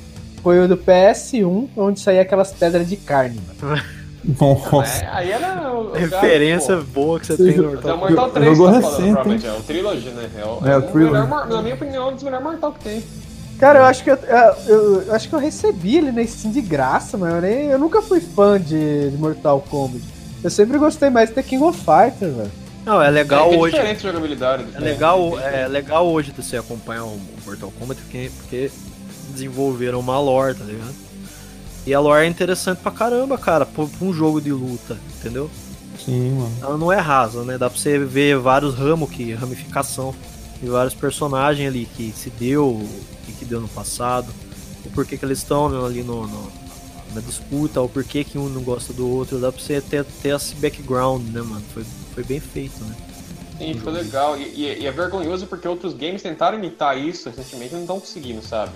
foi 0.41 0.59
o 0.63 0.67
do 0.67 0.77
PS1, 0.77 1.67
onde 1.75 1.99
saía 1.99 2.21
aquelas 2.21 2.53
pedras 2.53 2.87
de 2.87 2.95
carne. 2.95 3.41
mano. 3.59 3.81
Nossa. 4.39 5.03
É, 5.03 5.07
aí 5.11 5.31
era 5.31 5.71
o- 5.71 5.89
o- 5.89 5.93
Referência 5.93 6.77
pô, 6.77 6.83
boa 6.93 7.19
que 7.19 7.27
você 7.27 7.35
Sim, 7.37 7.43
tem 7.45 7.57
no 7.57 7.63
é 7.63 7.67
Mortal 7.73 7.97
Mortal 7.97 8.25
Eu- 8.27 8.31
3 8.33 8.57
jogou 8.57 8.73
tá 8.73 8.81
falando, 8.81 8.91
recente, 8.97 9.13
provavelmente. 9.13 9.47
É 9.47 9.51
o 9.51 9.61
Trilogy, 9.63 10.09
né? 10.09 10.29
É 10.37 10.45
o, 10.45 10.67
É, 10.67 10.75
o 10.75 10.79
um 10.79 10.81
Trilogy. 10.91 11.11
melhor 11.21 11.47
na 11.47 11.61
minha 11.61 11.75
opinião, 11.75 12.03
é 12.03 12.11
um 12.11 12.13
dos 12.13 12.23
melhores 12.23 12.45
Mortal 12.45 12.71
que 12.73 12.83
tem. 12.83 13.03
Cara, 13.59 13.79
eu 13.79 13.83
acho 13.85 14.03
que 14.03 14.09
eu, 14.11 14.15
eu- 14.67 15.01
eu 15.03 15.13
acho 15.13 15.29
que 15.29 15.35
eu 15.35 15.39
recebi 15.39 15.97
ele 15.97 16.11
na 16.11 16.25
Steam 16.25 16.51
de 16.51 16.61
graça, 16.61 17.17
mas 17.17 17.33
eu, 17.35 17.41
nem, 17.41 17.65
eu 17.67 17.77
nunca 17.79 18.01
fui 18.01 18.19
fã 18.19 18.59
de, 18.59 19.09
de 19.11 19.17
Mortal 19.17 19.61
Kombat. 19.69 20.03
Eu 20.43 20.49
sempre 20.49 20.77
gostei 20.77 21.09
mais 21.09 21.29
de 21.29 21.35
The 21.35 21.43
King 21.43 21.63
of 21.63 21.77
Fighters, 21.79 22.33
velho. 22.35 22.51
Não, 22.85 23.01
é 23.01 23.09
legal 23.09 23.51
é, 23.51 23.55
é 23.55 23.57
hoje. 23.57 23.75
diferente 23.75 24.03
jogabilidade. 24.03 24.65
É 24.75 24.79
legal, 24.79 25.39
é 25.39 25.67
legal 25.67 26.05
hoje 26.07 26.33
você 26.35 26.57
acompanhar 26.57 27.05
o 27.05 27.17
Mortal 27.45 27.71
Kombat 27.79 28.01
porque, 28.01 28.29
porque 28.37 28.71
desenvolveram 29.31 29.99
uma 29.99 30.19
lore, 30.19 30.53
tá 30.55 30.65
ligado? 30.65 30.93
E 31.85 31.93
a 31.93 31.99
lore 31.99 32.25
é 32.25 32.29
interessante 32.29 32.79
pra 32.79 32.91
caramba, 32.91 33.37
cara, 33.37 33.65
pra 33.65 33.85
pra 33.85 34.05
um 34.07 34.13
jogo 34.13 34.39
de 34.39 34.51
luta, 34.51 34.97
entendeu? 35.19 35.49
Sim, 36.03 36.31
mano. 36.31 36.51
Ela 36.61 36.77
não 36.77 36.91
é 36.91 36.97
rasa, 36.99 37.43
né? 37.43 37.57
Dá 37.57 37.69
pra 37.69 37.77
você 37.77 37.99
ver 37.99 38.37
vários 38.37 38.73
ramos 38.75 39.09
que 39.09 39.33
ramificação 39.33 40.13
e 40.61 40.65
vários 40.67 40.93
personagens 40.93 41.67
ali 41.67 41.85
que 41.85 42.11
se 42.15 42.29
deu, 42.29 42.67
o 42.69 42.89
que, 43.25 43.33
que 43.33 43.45
deu 43.45 43.59
no 43.59 43.67
passado, 43.67 44.27
o 44.85 44.89
porquê 44.91 45.17
que 45.17 45.25
eles 45.25 45.39
estão 45.39 45.85
ali 45.85 46.03
no, 46.03 46.25
no- 46.27 46.51
na 47.13 47.21
disputa, 47.21 47.79
o 47.81 47.87
porquê 47.87 48.23
que 48.23 48.37
um 48.39 48.49
não 48.49 48.63
gosta 48.63 48.91
do 48.91 49.07
outro, 49.07 49.37
dá 49.39 49.51
pra 49.51 49.61
você 49.61 49.79
ter, 49.81 50.03
ter 50.21 50.35
esse 50.35 50.55
background, 50.55 51.21
né, 51.29 51.41
mano? 51.41 51.63
Foi, 51.73 51.83
foi 52.15 52.23
bem 52.23 52.39
feito, 52.39 52.83
né? 52.85 52.95
Sim, 53.57 53.73
ficou 53.75 53.93
legal. 53.93 54.35
E, 54.37 54.43
e- 54.45 54.79
e 54.81 54.87
é 54.87 54.91
vergonhoso 54.91 55.45
porque 55.47 55.67
outros 55.67 55.93
games 55.93 56.21
tentaram 56.23 56.57
imitar 56.57 56.97
isso 56.97 57.29
recentemente 57.29 57.71
e 57.71 57.75
não 57.75 57.81
estão 57.81 57.99
conseguindo, 57.99 58.41
sabe? 58.41 58.71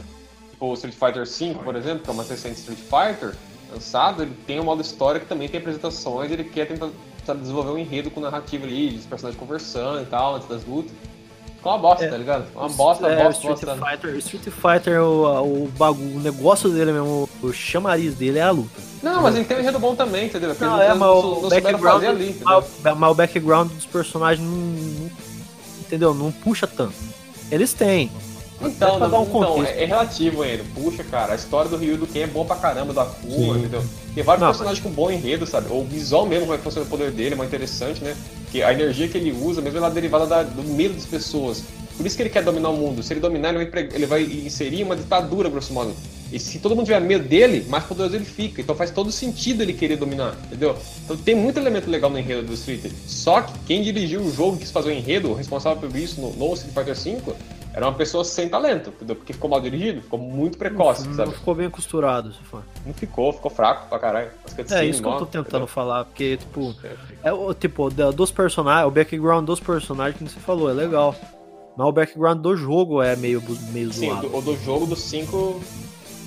Tipo 0.58 0.66
o 0.72 0.74
Street 0.74 0.96
Fighter 0.96 1.24
V, 1.26 1.60
por 1.64 1.76
exemplo, 1.76 2.00
que 2.04 2.10
é 2.10 2.14
uma 2.14 2.24
recente 2.24 2.60
Street 2.60 2.80
Fighter, 2.80 3.36
lançado, 3.72 4.24
ele 4.24 4.34
tem 4.48 4.60
um 4.60 4.64
modo 4.64 4.82
história 4.82 5.20
que 5.20 5.28
também 5.28 5.48
tem 5.48 5.60
apresentações, 5.60 6.32
ele 6.32 6.44
quer 6.44 6.66
tentar 6.68 6.90
sabe, 7.24 7.42
desenvolver 7.42 7.72
um 7.72 7.78
enredo 7.78 8.10
com 8.10 8.20
narrativa 8.20 8.66
ali, 8.66 8.96
os 8.98 9.06
personagens 9.06 9.40
conversando 9.40 10.02
e 10.02 10.06
tal, 10.06 10.36
antes 10.36 10.48
das 10.48 10.66
lutas. 10.66 10.92
Ficou 11.58 11.74
uma 11.74 11.78
bosta, 11.78 12.06
É. 12.06 12.10
tá 12.10 12.18
ligado? 12.18 12.46
Uma 12.56 12.70
bosta, 12.70 13.08
é, 13.08 13.24
bosta, 13.24 13.52
Street 13.52 13.66
bosta. 13.78 13.86
Fighter, 13.92 14.16
o 14.16 14.18
Street 14.18 14.44
Fighter, 14.46 15.02
o, 15.04 15.64
o 15.66 15.68
bagulho, 15.78 16.18
o 16.18 16.20
negócio 16.22 16.70
dele 16.72 16.92
mesmo, 16.92 17.30
o 17.44 17.54
chamariz 17.54 18.16
dele 18.16 18.40
é 18.40 18.44
a 18.44 18.52
luta. 18.52 18.82
Não, 19.04 19.22
mas 19.22 19.36
ele 19.36 19.46
tem 19.46 19.58
um 19.58 19.60
enredo 19.60 19.78
bom 19.78 19.94
também, 19.96 20.26
entendeu? 20.26 20.50
Porque 20.52 20.64
Não, 20.66 20.82
é, 20.82 20.94
mas 20.94 21.10
o 21.10 21.42
não 21.42 21.50
background, 21.50 22.04
ali, 22.04 22.30
entendeu? 22.30 22.64
mas 22.96 23.12
o 23.12 23.14
background 23.14 23.72
dos 23.72 23.86
personagens 23.86 24.44
não, 24.48 24.58
não- 24.58 25.12
entendeu? 25.82 26.14
Não 26.16 26.32
puxa 26.32 26.66
tanto. 26.66 26.96
Eles 27.52 27.74
têm. 27.74 28.10
Então, 28.60 28.98
pra 28.98 29.08
dar 29.08 29.20
um 29.20 29.24
então 29.24 29.64
é, 29.64 29.84
é 29.84 29.86
relativo 29.86 30.42
ainda. 30.42 30.64
Puxa, 30.74 31.04
cara, 31.04 31.34
a 31.34 31.36
história 31.36 31.70
do 31.70 31.78
Ryu 31.78 31.98
do 31.98 32.08
Ken 32.08 32.22
é 32.22 32.28
bom 32.28 32.44
pra 32.46 32.56
caramba, 32.56 32.92
da 32.94 33.04
Akuma, 33.04 33.54
Sim. 33.54 33.60
entendeu? 33.60 33.84
Tem 34.16 34.24
vários 34.24 34.42
Não, 34.42 34.50
personagens 34.50 34.84
com 34.84 34.90
bom 34.90 35.12
enredo, 35.12 35.46
sabe? 35.46 35.68
O 35.72 35.84
visual 35.84 36.26
mesmo, 36.26 36.46
como 36.46 36.56
é 36.56 36.58
que 36.58 36.64
funciona 36.64 36.86
o 36.88 36.90
poder 36.90 37.12
dele, 37.12 37.34
é 37.34 37.38
muito 37.38 37.50
interessante, 37.50 38.04
né? 38.04 38.16
Que 38.52 38.64
a 38.64 38.74
energia 38.74 39.08
que 39.08 39.18
ele 39.18 39.32
usa, 39.32 39.62
mesmo 39.62 39.78
ela 39.78 39.88
é 39.90 39.92
derivada 39.92 40.26
da- 40.26 40.44
do 40.44 40.64
medo 40.64 40.96
das 40.96 41.06
pessoas. 41.06 41.64
Por 41.96 42.06
isso 42.06 42.16
que 42.16 42.24
ele 42.24 42.30
quer 42.30 42.44
dominar 42.44 42.70
o 42.70 42.78
mundo. 42.78 43.02
Se 43.04 43.14
ele 43.14 43.20
dominar, 43.20 43.54
ele 43.56 43.66
vai, 43.70 43.90
ele 43.94 44.06
vai 44.06 44.22
inserir 44.24 44.84
uma 44.84 44.96
ditadura, 44.96 45.50
grosso 45.50 45.74
modo. 45.74 45.94
E 46.32 46.40
se 46.40 46.60
todo 46.60 46.76
mundo 46.76 46.86
tiver 46.86 47.00
medo 47.00 47.28
dele, 47.28 47.66
mais 47.70 47.86
poderoso 47.86 48.16
ele 48.16 48.26
fica. 48.26 48.62
Então 48.62 48.76
faz 48.76 48.92
todo 48.92 49.12
sentido 49.12 49.62
ele 49.62 49.74
querer 49.74 49.96
dominar, 49.98 50.36
entendeu? 50.46 50.76
Então 51.06 51.16
tem 51.18 51.34
muito 51.34 51.58
elemento 51.60 51.90
legal 51.90 52.10
no 52.10 52.20
enredo 52.20 52.44
do 52.44 52.54
Street. 52.54 52.82
Só 53.08 53.42
que 53.42 53.54
quem 53.66 53.82
dirigiu 53.82 54.22
o 54.22 54.32
jogo, 54.32 54.58
quis 54.58 54.70
fazer 54.72 54.90
o 54.90 54.92
enredo, 54.94 55.32
o 55.32 55.34
responsável 55.34 55.90
por 55.90 55.98
isso 55.98 56.20
no, 56.22 56.34
no 56.34 56.54
Street 56.54 56.74
Fighter 56.76 56.96
V, 57.24 57.34
era 57.78 57.86
uma 57.86 57.94
pessoa 57.94 58.24
sem 58.26 58.50
talento? 58.50 58.92
Porque 58.92 59.34
ficou 59.34 59.48
mal 59.50 59.62
dirigido, 59.62 60.02
ficou 60.02 60.18
muito 60.18 60.58
precoce, 60.58 61.08
Não 61.08 61.14
sabe? 61.16 61.32
ficou 61.36 61.54
bem 61.54 61.70
costurado, 61.70 62.34
se 62.34 62.40
for. 62.44 62.64
Não 62.84 62.92
ficou, 62.92 63.32
ficou 63.32 63.52
fraco 63.52 63.88
pra 63.88 64.00
caralho. 64.00 64.32
É 64.52 64.56
cutscenes, 64.56 64.96
isso 64.96 65.04
que 65.04 65.08
eu 65.08 65.14
tô 65.20 65.26
tentando 65.28 65.48
entendeu? 65.48 65.68
falar, 65.68 66.06
porque, 66.06 66.38
tipo, 66.38 66.76
é 67.24 67.32
o 67.32 67.54
tipo, 67.54 67.90
dos 67.92 68.32
personagens, 68.32 68.88
o 68.88 68.92
background 68.92 69.46
dos 69.46 69.60
personagens 69.60 70.18
que 70.18 70.24
você 70.28 70.40
falou, 70.40 70.72
é 70.72 70.74
legal. 70.74 71.16
Mas 71.78 71.88
o 71.88 71.92
background 71.92 72.40
do 72.42 72.58
jogo 72.58 73.00
é 73.04 73.16
meio, 73.16 73.44
meio 73.72 73.94
Sim, 73.94 74.10
zoado. 74.10 74.28
do, 74.28 74.38
o 74.38 74.42
do 74.42 74.58
jogo 74.58 74.88
do 74.88 74.96
5. 74.96 75.62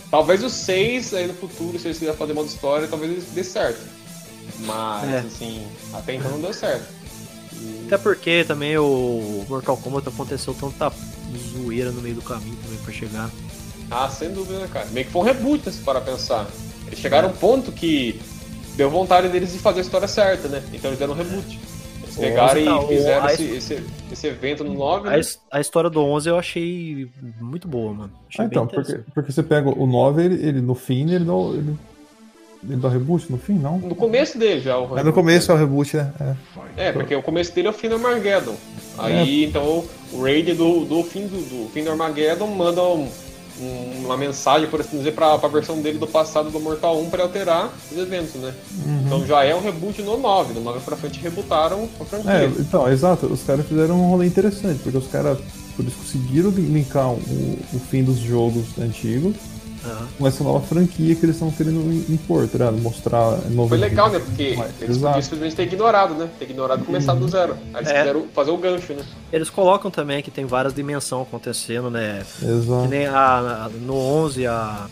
Talvez 0.09 0.45
o 0.45 0.49
6 0.51 1.15
aí 1.15 1.27
no 1.27 1.35
futuro, 1.35 1.77
se 1.81 1.89
eles 1.89 1.99
quiserem 1.99 2.17
fazer 2.17 2.33
modo 2.33 2.47
história, 2.47 2.87
talvez 2.87 3.25
dê 3.33 3.43
certo. 3.43 3.81
Mas, 4.61 5.09
É. 5.11 5.19
assim, 5.19 5.67
até 5.93 6.15
então 6.15 6.31
não 6.31 6.41
deu 6.41 6.53
certo. 6.53 7.00
Até 7.87 7.99
porque 7.99 8.45
também 8.45 8.77
o 8.79 9.45
Mortal 9.49 9.77
Kombat 9.77 10.09
aconteceu 10.09 10.55
tanta 10.55 10.93
zoeira 11.53 11.91
no 11.91 12.01
meio 12.01 12.15
do 12.15 12.23
caminho 12.23 12.57
também 12.63 12.79
pra 12.79 12.93
chegar. 12.93 13.31
Ah, 13.91 14.09
sem 14.09 14.33
dúvida, 14.33 14.61
né, 14.61 14.69
cara? 14.73 14.87
Meio 14.93 15.07
que 15.07 15.13
foi 15.13 15.23
um 15.23 15.25
reboot, 15.25 15.67
né, 15.67 15.73
se 15.73 15.81
parar 15.83 16.01
pra 16.01 16.13
pensar. 16.13 16.47
Eles 16.87 16.99
chegaram 17.01 17.29
a 17.29 17.33
um 17.33 17.35
ponto 17.37 17.73
que 17.73 18.21
deu 18.77 18.89
vontade 18.89 19.29
deles 19.29 19.53
de 19.53 19.59
fazer 19.59 19.81
a 19.81 19.83
história 19.83 20.07
certa, 20.09 20.47
né? 20.49 20.63
Então 20.73 20.91
eles 20.91 20.99
deram 20.99 21.13
um 21.15 21.17
reboot. 21.17 21.59
Eles 22.05 22.17
pegaram 22.17 22.61
11 22.61 22.65
tá- 22.65 22.83
e 22.85 22.97
fizeram 22.97 23.27
o- 23.27 23.31
esse, 23.31 23.45
esse, 23.45 23.85
esse 24.13 24.27
evento 24.29 24.63
no 24.65 24.75
9, 24.75 25.09
A, 25.09 25.17
né? 25.17 25.23
a 25.51 25.61
história 25.61 25.91
do 25.91 26.01
11 26.01 26.29
eu 26.29 26.39
achei 26.39 27.09
muito 27.41 27.67
boa, 27.67 27.93
mano. 27.93 28.13
Achei 28.29 28.45
Ah, 28.45 28.49
então, 28.49 28.67
porque, 28.67 29.01
porque 29.15 29.33
você 29.33 29.43
pega 29.43 29.69
o 29.69 29.87
9, 29.87 30.25
ele, 30.25 30.35
ele 30.47 30.61
no 30.61 30.75
fim, 30.77 31.11
ele 31.13 31.25
dá, 31.25 31.35
o- 31.35 31.55
ele, 31.55 31.77
ele 32.63 32.77
dá 32.77 32.89
reboot 32.89 33.31
no 33.31 33.39
fim, 33.39 33.55
não? 33.55 33.79
No 33.79 33.95
começo 33.95 34.37
dele 34.39 34.61
já. 34.61 34.79
O 34.79 34.99
É 34.99 35.03
no 35.03 35.13
começo 35.13 35.51
é 35.51 35.55
o 35.55 35.59
reboot, 35.59 35.97
né? 35.97 36.13
É. 36.77 36.89
É, 36.89 36.93
porque 36.93 37.15
o 37.15 37.23
começo 37.23 37.55
dele 37.55 37.69
é 37.69 37.71
o 37.71 37.75
fim 37.75 37.89
do 37.89 37.95
Armageddon. 37.95 38.55
Aí, 38.99 39.45
então, 39.47 39.85
o 40.13 40.23
Raid 40.23 40.53
do, 40.55 40.85
do, 40.85 41.03
fim 41.03 41.27
do, 41.27 41.37
do 41.65 41.71
fim 41.71 41.83
do 41.85 41.91
Armageddon 41.91 42.47
manda 42.49 42.83
um- 42.83 43.09
um- 43.63 44.05
uma 44.07 44.17
mensagem, 44.17 44.69
por 44.69 44.81
assim 44.81 44.99
dizer, 44.99 45.13
pra, 45.13 45.39
pra 45.39 45.49
versão 45.49 45.81
dele 45.81 45.99
do 45.99 46.07
passado 46.07 46.51
do 46.51 46.61
Mortal 46.61 46.99
1 47.01 47.11
pra 47.11 47.23
alterar 47.25 47.71
os 47.91 47.97
eventos, 47.99 48.35
né? 48.35 48.53
Então 49.07 49.27
já 49.27 49.43
é 49.45 49.55
um 49.55 49.61
reboot 49.63 50.01
no 50.03 50.19
9. 50.19 50.55
No 50.55 50.61
9 50.61 50.81
pra 50.81 50.97
frente 50.97 51.19
rebootaram 51.21 51.89
a 52.01 52.05
franquia. 52.05 52.31
É, 52.31 52.45
então, 52.47 52.91
exato. 52.91 53.27
Os 53.27 53.43
caras 53.43 53.67
fizeram 53.67 54.01
um 54.01 54.09
rolê 54.11 54.27
interessante, 54.27 54.81
porque 54.83 54.97
os 54.99 55.07
caras 55.09 55.39
isso 55.79 55.97
conseguiram 55.97 56.51
linkar 56.51 57.11
o, 57.11 57.15
o 57.73 57.79
fim 57.91 58.03
dos 58.05 58.19
jogos 58.19 58.65
antigos 58.79 59.35
Aham. 59.85 60.09
com 60.19 60.27
essa 60.27 60.45
nova 60.45 60.61
franquia 60.67 61.15
que 61.15 61.25
eles 61.25 61.37
estão 61.37 61.51
querendo 61.51 61.81
impor, 62.13 62.47
tá 62.49 62.59
ligado? 62.59 62.79
Mostrar 62.79 63.39
novo 63.51 63.71
Foi 63.71 63.79
legal, 63.79 64.11
né? 64.11 64.19
Porque 64.19 64.43
eles 64.43 64.59
exato. 64.81 65.01
podiam 65.01 65.23
simplesmente 65.23 65.57
ter 65.57 65.63
ignorado, 65.63 66.15
né? 66.15 66.29
Ter 66.39 66.45
ignorado 66.45 66.83
e 66.83 66.85
começado 66.85 67.19
do 67.21 67.29
zero. 67.29 67.55
Aí 67.73 67.81
eles 67.81 67.89
É. 67.91 67.99
quiseram 68.01 68.27
fazer 68.35 68.51
o 68.51 68.57
gancho, 68.59 68.93
né? 68.93 69.03
Eles 69.33 69.49
colocam 69.49 69.91
também 69.91 70.23
que 70.23 70.31
tem 70.31 70.45
várias 70.45 70.75
dimensões 70.75 71.27
acontecendo, 71.27 71.91
né? 71.91 72.23
Que 72.39 72.45
Exato. 72.45 72.89
nem 72.89 73.07
a, 73.07 73.67
a- 73.67 73.69
no 73.71 73.95
11, 73.97 74.47
a, 74.47 74.87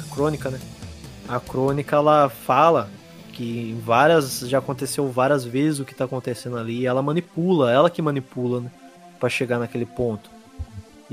a 0.00 0.14
crônica, 0.14 0.48
né? 0.50 0.58
A 1.28 1.38
crônica, 1.38 1.94
ela 1.96 2.28
fala 2.30 2.88
que 3.32 3.70
em 3.72 3.78
várias, 3.80 4.40
já 4.40 4.58
aconteceu 4.58 5.08
várias 5.10 5.44
vezes 5.44 5.80
o 5.80 5.84
que 5.84 5.94
tá 5.94 6.04
acontecendo 6.04 6.56
ali, 6.58 6.80
e 6.80 6.86
ela 6.86 7.02
manipula, 7.02 7.70
ela 7.72 7.88
que 7.90 8.00
manipula, 8.02 8.60
né? 8.60 8.70
Pra 9.20 9.28
chegar 9.28 9.58
naquele 9.58 9.86
ponto. 9.86 10.30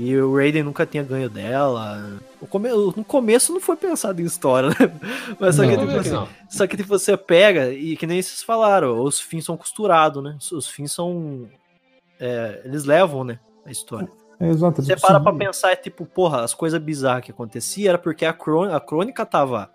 E 0.02 0.16
o 0.16 0.34
Raiden 0.34 0.62
nunca 0.62 0.86
tinha 0.86 1.02
ganho 1.02 1.28
dela. 1.28 2.18
O 2.40 2.46
come... 2.46 2.70
No 2.70 3.04
começo 3.04 3.52
não 3.52 3.60
foi 3.60 3.76
pensado 3.76 4.22
em 4.22 4.24
história, 4.24 4.70
né? 4.70 4.76
Mas 5.38 5.56
só 5.56 5.62
que, 5.62 5.76
Não, 5.76 5.80
tipo, 5.80 5.82
Óbvio 5.82 5.92
que 6.02 6.08
assim, 6.08 6.10
não. 6.16 6.28
só 6.48 6.66
que 6.66 6.76
tipo, 6.78 6.88
você 6.88 7.16
pega, 7.18 7.70
e 7.70 7.96
que 7.98 8.06
nem 8.06 8.22
vocês 8.22 8.42
falaram, 8.42 8.98
os 9.02 9.20
fins 9.20 9.44
são 9.44 9.58
costurados, 9.58 10.22
né? 10.24 10.38
Os- 10.50 10.68
fins 10.68 10.90
são. 10.92 11.46
é, 12.18 12.62
eles 12.64 12.84
levam, 12.84 13.24
né? 13.24 13.38
A 13.66 13.70
história. 13.70 14.08
É, 14.40 14.48
exato. 14.48 14.80
Você 14.82 14.92
eles 14.92 15.02
para 15.02 15.20
pra 15.20 15.34
pensar, 15.34 15.72
é 15.72 15.76
tipo, 15.76 16.06
porra, 16.06 16.42
as 16.42 16.54
coisas 16.54 16.80
bizarras 16.80 17.22
que 17.24 17.30
acontecia 17.30 17.90
era 17.90 17.98
porque 17.98 18.24
a 18.24 18.32
crônica, 18.32 18.74
a 18.74 18.80
crônica 18.80 19.26
tava, 19.26 19.70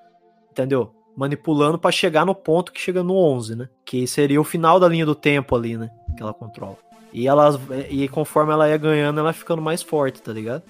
entendeu? 0.51 0.91
Manipulando 1.15 1.77
pra 1.77 1.91
chegar 1.91 2.25
no 2.25 2.33
ponto 2.33 2.71
que 2.71 2.81
chega 2.81 3.03
no 3.03 3.15
11, 3.15 3.55
né? 3.55 3.69
Que 3.85 4.07
seria 4.07 4.41
o 4.41 4.43
final 4.43 4.79
da 4.79 4.87
linha 4.87 5.05
do 5.05 5.13
tempo 5.13 5.55
ali, 5.55 5.77
né? 5.77 5.91
Que 6.17 6.23
ela 6.23 6.33
controla. 6.33 6.77
E, 7.17 7.27
elas, 7.29 7.57
e 7.89 8.09
conforme 8.09 8.51
ela 8.51 8.67
ia 8.67 8.75
ganhando, 8.75 9.21
ela 9.21 9.29
ia 9.29 9.33
ficando 9.33 9.61
mais 9.61 9.81
forte, 9.81 10.21
tá 10.21 10.33
ligado? 10.33 10.63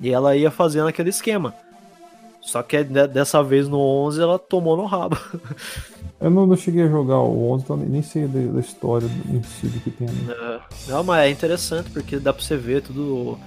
E 0.00 0.10
ela 0.10 0.34
ia 0.34 0.50
fazendo 0.50 0.88
aquele 0.88 1.10
esquema. 1.10 1.52
Só 2.40 2.62
que 2.62 2.82
de- 2.82 3.06
dessa 3.06 3.42
vez 3.42 3.68
no 3.68 3.78
11 3.78 4.18
ela 4.22 4.38
tomou 4.38 4.78
no 4.78 4.86
rabo. 4.86 5.18
Eu 6.18 6.30
não, 6.30 6.46
não 6.46 6.56
cheguei 6.56 6.84
a 6.84 6.88
jogar 6.88 7.18
o 7.18 7.50
11, 7.50 7.64
então 7.64 7.76
nem- 7.76 8.02
sei 8.02 8.26
da, 8.26 8.52
da 8.52 8.60
história 8.60 9.06
em 9.28 9.42
si 9.42 9.66
do 9.66 9.78
que 9.80 9.90
tem 9.90 10.08
ali. 10.08 10.62
Não, 10.88 11.04
mas 11.04 11.26
é 11.26 11.30
interessante 11.30 11.90
porque 11.90 12.18
dá 12.18 12.32
pra 12.32 12.42
você 12.42 12.56
ver 12.56 12.80
tudo. 12.80 13.38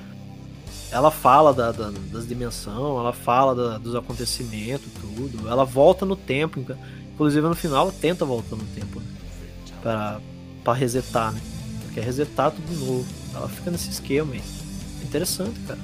Ela 0.92 1.10
fala 1.10 1.52
da- 1.56 1.72
da- 1.72 1.92
das 2.12 2.28
dimensões, 2.28 2.78
ela 2.78 3.14
fala 3.14 3.56
da- 3.56 3.78
dos 3.80 3.96
acontecimentos, 3.96 4.88
tudo. 5.02 5.50
Ela 5.50 5.66
volta 5.66 6.06
no 6.06 6.16
tempo. 6.16 6.64
Inclusive 7.16 7.48
no 7.48 7.56
final 7.56 7.84
ela 7.86 7.94
tenta 8.00 8.24
voltar 8.26 8.56
no 8.56 8.64
tempo. 8.76 9.00
Né? 9.00 9.06
Pra, 9.82 10.20
pra 10.64 10.74
resetar, 10.74 11.32
né? 11.34 11.42
Quer 11.98 12.04
resetar 12.04 12.52
tudo 12.52 12.68
de 12.68 12.76
novo. 12.76 13.06
Ela 13.34 13.50
fica 13.50 13.72
nesse 13.72 13.90
esquema 13.90 14.32
aí. 14.34 14.44
Interessante, 15.02 15.60
cara. 15.62 15.80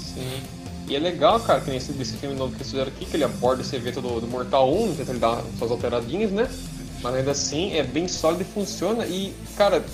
Sim. 0.00 0.42
E 0.88 0.96
é 0.96 0.98
legal, 0.98 1.38
cara, 1.38 1.60
que 1.60 1.70
nesse 1.70 1.92
desse 1.92 2.16
filme 2.16 2.34
novo 2.34 2.50
que 2.50 2.56
eles 2.56 2.68
fizeram 2.68 2.88
aqui, 2.88 3.06
que 3.06 3.16
ele 3.16 3.22
aborda 3.22 3.62
esse 3.62 3.76
evento 3.76 4.00
do, 4.00 4.20
do 4.20 4.26
Mortal 4.26 4.74
1, 4.74 4.96
tenta 4.96 5.12
ele 5.12 5.20
dar 5.20 5.40
suas 5.56 5.70
alteradinhas, 5.70 6.32
né? 6.32 6.50
Mas 7.00 7.14
ainda 7.14 7.30
assim 7.30 7.74
é 7.74 7.84
bem 7.84 8.08
sólido 8.08 8.42
e 8.42 8.44
funciona. 8.44 9.06
E, 9.06 9.32
cara, 9.56 9.84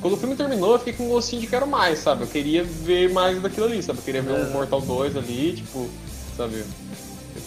quando 0.00 0.14
o 0.14 0.16
filme 0.16 0.34
terminou, 0.34 0.72
eu 0.72 0.78
fiquei 0.78 0.94
com 0.94 1.08
um 1.08 1.08
gostinho 1.10 1.42
de 1.42 1.46
quero 1.46 1.66
mais, 1.66 1.98
sabe? 1.98 2.22
Eu 2.22 2.28
queria 2.28 2.64
ver 2.64 3.12
mais 3.12 3.38
daquilo 3.42 3.66
ali, 3.66 3.82
sabe? 3.82 3.98
Eu 3.98 4.02
queria 4.02 4.22
ver 4.22 4.32
um 4.32 4.50
Mortal 4.50 4.80
2 4.80 5.14
ali, 5.14 5.56
tipo, 5.56 5.90
sabe? 6.38 6.64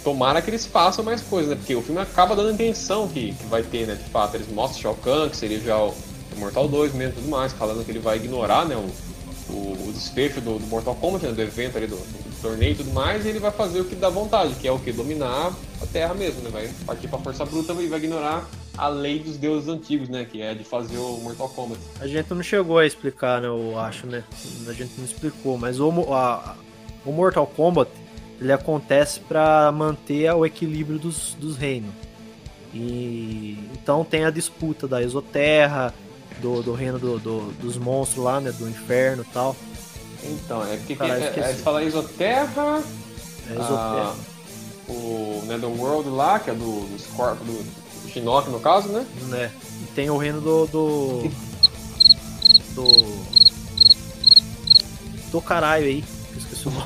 Tomara 0.04 0.40
que 0.40 0.52
eles 0.52 0.68
façam 0.68 1.04
mais 1.04 1.20
coisas, 1.24 1.50
né? 1.50 1.56
Porque 1.56 1.74
o 1.74 1.82
filme 1.82 2.00
acaba 2.00 2.36
dando 2.36 2.50
a 2.50 2.54
intenção 2.54 3.08
que, 3.08 3.34
que 3.34 3.46
vai 3.48 3.64
ter, 3.64 3.88
né? 3.88 3.96
De 3.96 4.08
fato, 4.12 4.36
eles 4.36 4.48
mostram 4.50 4.80
Shao 4.80 4.96
Kahn, 4.98 5.30
que 5.30 5.38
seria 5.38 5.60
já 5.60 5.80
o 5.80 5.96
Mortal 6.38 6.68
2 6.68 6.94
mesmo 6.94 7.14
e 7.14 7.16
tudo 7.22 7.30
mais, 7.30 7.52
falando 7.54 7.84
que 7.86 7.92
ele 7.92 8.00
vai 8.00 8.18
ignorar, 8.18 8.66
né? 8.66 8.76
O, 8.76 8.90
o, 9.54 9.88
o 9.90 9.92
desfecho 9.94 10.40
do, 10.42 10.58
do 10.60 10.68
Mortal 10.68 10.96
Kombat, 10.96 11.26
né? 11.26 11.32
Do 11.32 11.42
evento 11.42 11.78
ali, 11.78 11.88
do, 11.88 11.96
do 11.98 12.42
torneio 12.42 12.72
e 12.74 12.76
tudo 12.76 12.92
mais, 12.92 13.26
e 13.26 13.30
ele 13.30 13.40
vai 13.40 13.52
fazer 13.52 13.82
o 13.82 13.86
que 13.86 13.96
dá 13.96 14.10
vontade, 14.10 14.54
que 14.56 14.68
é 14.68 14.72
o 14.72 14.80
que? 14.80 14.92
Dominar 14.92 15.54
a 15.82 15.86
Terra 15.86 16.14
mesmo, 16.14 16.42
né? 16.42 16.50
Vai 16.52 16.68
partir 16.86 17.08
pra 17.08 17.20
força 17.20 17.46
bruta 17.46 17.74
e 17.74 17.88
vai 17.88 18.00
ignorar 18.00 18.48
a 18.78 18.88
lei 18.88 19.20
dos 19.20 19.38
deuses 19.38 19.70
antigos, 19.70 20.10
né? 20.10 20.26
Que 20.30 20.42
é 20.42 20.54
de 20.54 20.64
fazer 20.64 20.98
o 20.98 21.18
Mortal 21.22 21.48
Kombat. 21.50 21.80
A 22.00 22.08
gente 22.08 22.34
não 22.34 22.42
chegou 22.44 22.80
a 22.80 22.86
explicar, 22.86 23.42
né? 23.42 23.48
Eu 23.48 23.78
acho, 23.80 24.08
né? 24.08 24.24
A 24.68 24.74
gente 24.74 24.94
não 24.98 25.06
explicou, 25.06 25.58
mas 25.58 25.80
o, 25.80 25.90
a- 26.14 26.56
o 27.06 27.12
Mortal 27.12 27.46
Kombat 27.46 27.92
ele 28.42 28.52
acontece 28.52 29.20
para 29.22 29.72
manter 29.72 30.30
o 30.34 30.46
equilíbrio 30.46 30.98
dos, 31.00 31.36
dos 31.40 31.56
reinos. 31.56 31.92
E 32.74 33.58
então 33.72 34.04
tem 34.04 34.26
a 34.26 34.30
disputa 34.32 34.88
da 34.88 35.02
Exoterra, 35.02 35.94
do, 36.42 36.62
do 36.64 36.74
reino 36.74 36.98
do- 37.00 37.20
do- 37.20 37.52
dos 37.54 37.78
monstros 37.78 38.24
lá, 38.24 38.40
né? 38.40 38.52
Do 38.52 38.68
inferno 38.70 39.24
e 39.28 39.34
tal. 39.34 39.56
Então, 40.24 40.64
é 40.66 40.78
porque 40.78 40.96
Caralho, 40.96 41.24
é, 41.24 41.40
é, 41.40 41.54
fala 41.56 41.84
Exoterra, 41.84 42.82
É 43.50 43.54
Exoterra. 43.54 44.14
Ah, 44.14 44.16
o 44.88 45.44
Netherworld 45.48 46.10
lá, 46.10 46.40
que 46.40 46.50
é 46.50 46.54
do, 46.54 46.82
do 46.88 47.00
Scorpio, 47.00 47.46
do, 47.46 47.64
do 48.04 48.10
Shinnok 48.10 48.50
no 48.50 48.60
caso, 48.60 48.90
né? 48.90 49.06
né? 49.30 49.52
E 49.82 49.86
tem 49.94 50.10
o 50.10 50.18
reino 50.18 50.40
do. 50.42 50.66
do. 50.68 51.32
do, 52.76 53.24
do 55.32 55.42
caralho 55.42 55.86
aí. 55.86 56.04
que 56.32 56.38
Esqueci 56.40 56.68
o 56.68 56.72
nome. 56.72 56.86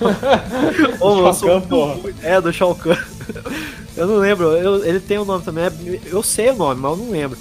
Ô, 1.00 1.34
Shao 1.34 1.62
Kahn. 1.62 2.13
É, 2.23 2.41
do 2.41 2.52
Shao 2.54 2.76
Kahn. 2.76 2.97
Eu 3.97 4.06
não 4.06 4.17
lembro, 4.17 4.52
eu- 4.56 4.86
ele 4.86 5.00
tem 5.00 5.17
o 5.17 5.26
nome 5.26 5.43
também. 5.43 5.63
é- 5.65 5.71
Eu 6.06 6.21
sei 6.21 6.52
o 6.52 6.56
nome, 6.56 6.80
mas 6.80 6.91
eu 6.91 6.97
não 6.97 7.10
lembro. 7.10 7.36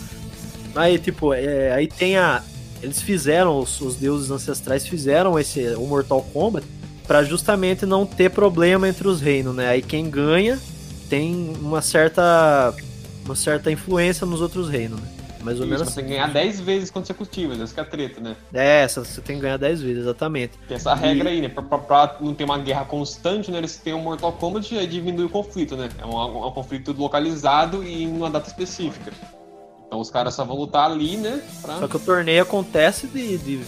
Aí, 0.77 0.99
tipo, 0.99 1.33
é, 1.35 1.73
aí 1.73 1.87
tem 1.87 2.17
a. 2.17 2.43
Eles 2.83 3.01
fizeram, 3.01 3.59
os, 3.59 3.81
os 3.81 3.97
deuses 3.97 4.31
ancestrais 4.31 4.87
fizeram 4.87 5.39
esse 5.39 5.61
o 5.77 5.87
Mortal 5.87 6.23
Kombat 6.33 6.67
pra 7.07 7.25
justamente 7.25 7.87
não 7.87 8.05
ter 8.05 8.31
problema 8.31 8.89
entre 8.89 9.09
os 9.09 9.21
reinos, 9.21 9.55
né? 9.55 9.69
Aí 9.69 9.81
quem 9.83 10.11
ganha 10.11 10.59
tem 11.09 11.55
uma 11.61 11.81
certa 11.81 12.75
uma 13.25 13.35
certa 13.35 13.71
influência 13.73 14.27
nos 14.27 14.41
outros 14.41 14.69
reinos, 14.69 15.01
né? 15.01 15.09
Mais 15.43 15.59
ou 15.61 15.65
Isso, 15.65 15.75
menos 15.75 15.89
você 15.89 15.95
tem 15.95 16.05
assim. 16.05 16.13
ganhar 16.15 16.33
10 16.33 16.61
vezes 16.61 16.91
consecutivas, 16.91 17.61
essa 17.61 17.73
que 17.73 17.79
é 17.79 17.83
a 17.83 17.87
treta, 17.87 18.21
né? 18.21 18.37
É, 18.53 18.87
você 18.89 19.21
tem 19.21 19.37
que 19.37 19.43
ganhar 19.43 19.57
10 19.57 19.81
vezes, 19.81 19.99
exatamente. 20.03 20.55
Tem 20.67 20.77
essa 20.77 20.93
regra 20.95 21.31
aí, 21.31 21.41
né? 21.41 21.49
Pra, 21.49 21.63
pra- 21.63 21.79
pra 21.79 22.17
não 22.21 22.35
ter 22.35 22.43
uma 22.45 22.59
guerra 22.59 22.85
constante, 22.85 23.51
né? 23.51 23.59
Eles 23.59 23.77
têm 23.77 23.95
um 23.95 24.01
Mortal 24.03 24.33
Kombat 24.33 24.75
e 24.75 24.87
diminui 24.87 25.27
o 25.27 25.29
conflito, 25.31 25.77
né? 25.77 25.89
É 26.01 26.05
um, 26.05 26.47
um 26.47 26.51
conflito 26.51 26.93
localizado 26.93 27.85
e 27.85 28.03
em 28.03 28.09
uma 28.09 28.29
data 28.29 28.49
específica. 28.49 29.13
Então 29.87 30.01
os 30.01 30.11
caras 30.11 30.35
só 30.35 30.45
vão 30.45 30.57
lutar 30.57 30.91
ali, 30.91 31.17
né? 31.17 31.43
Pra... 31.63 31.79
Só 31.79 31.89
que 31.89 31.97
o 31.97 32.01
torneio 32.01 32.43
acontece 32.43 33.07
de. 33.07 33.39
de- 33.39 33.61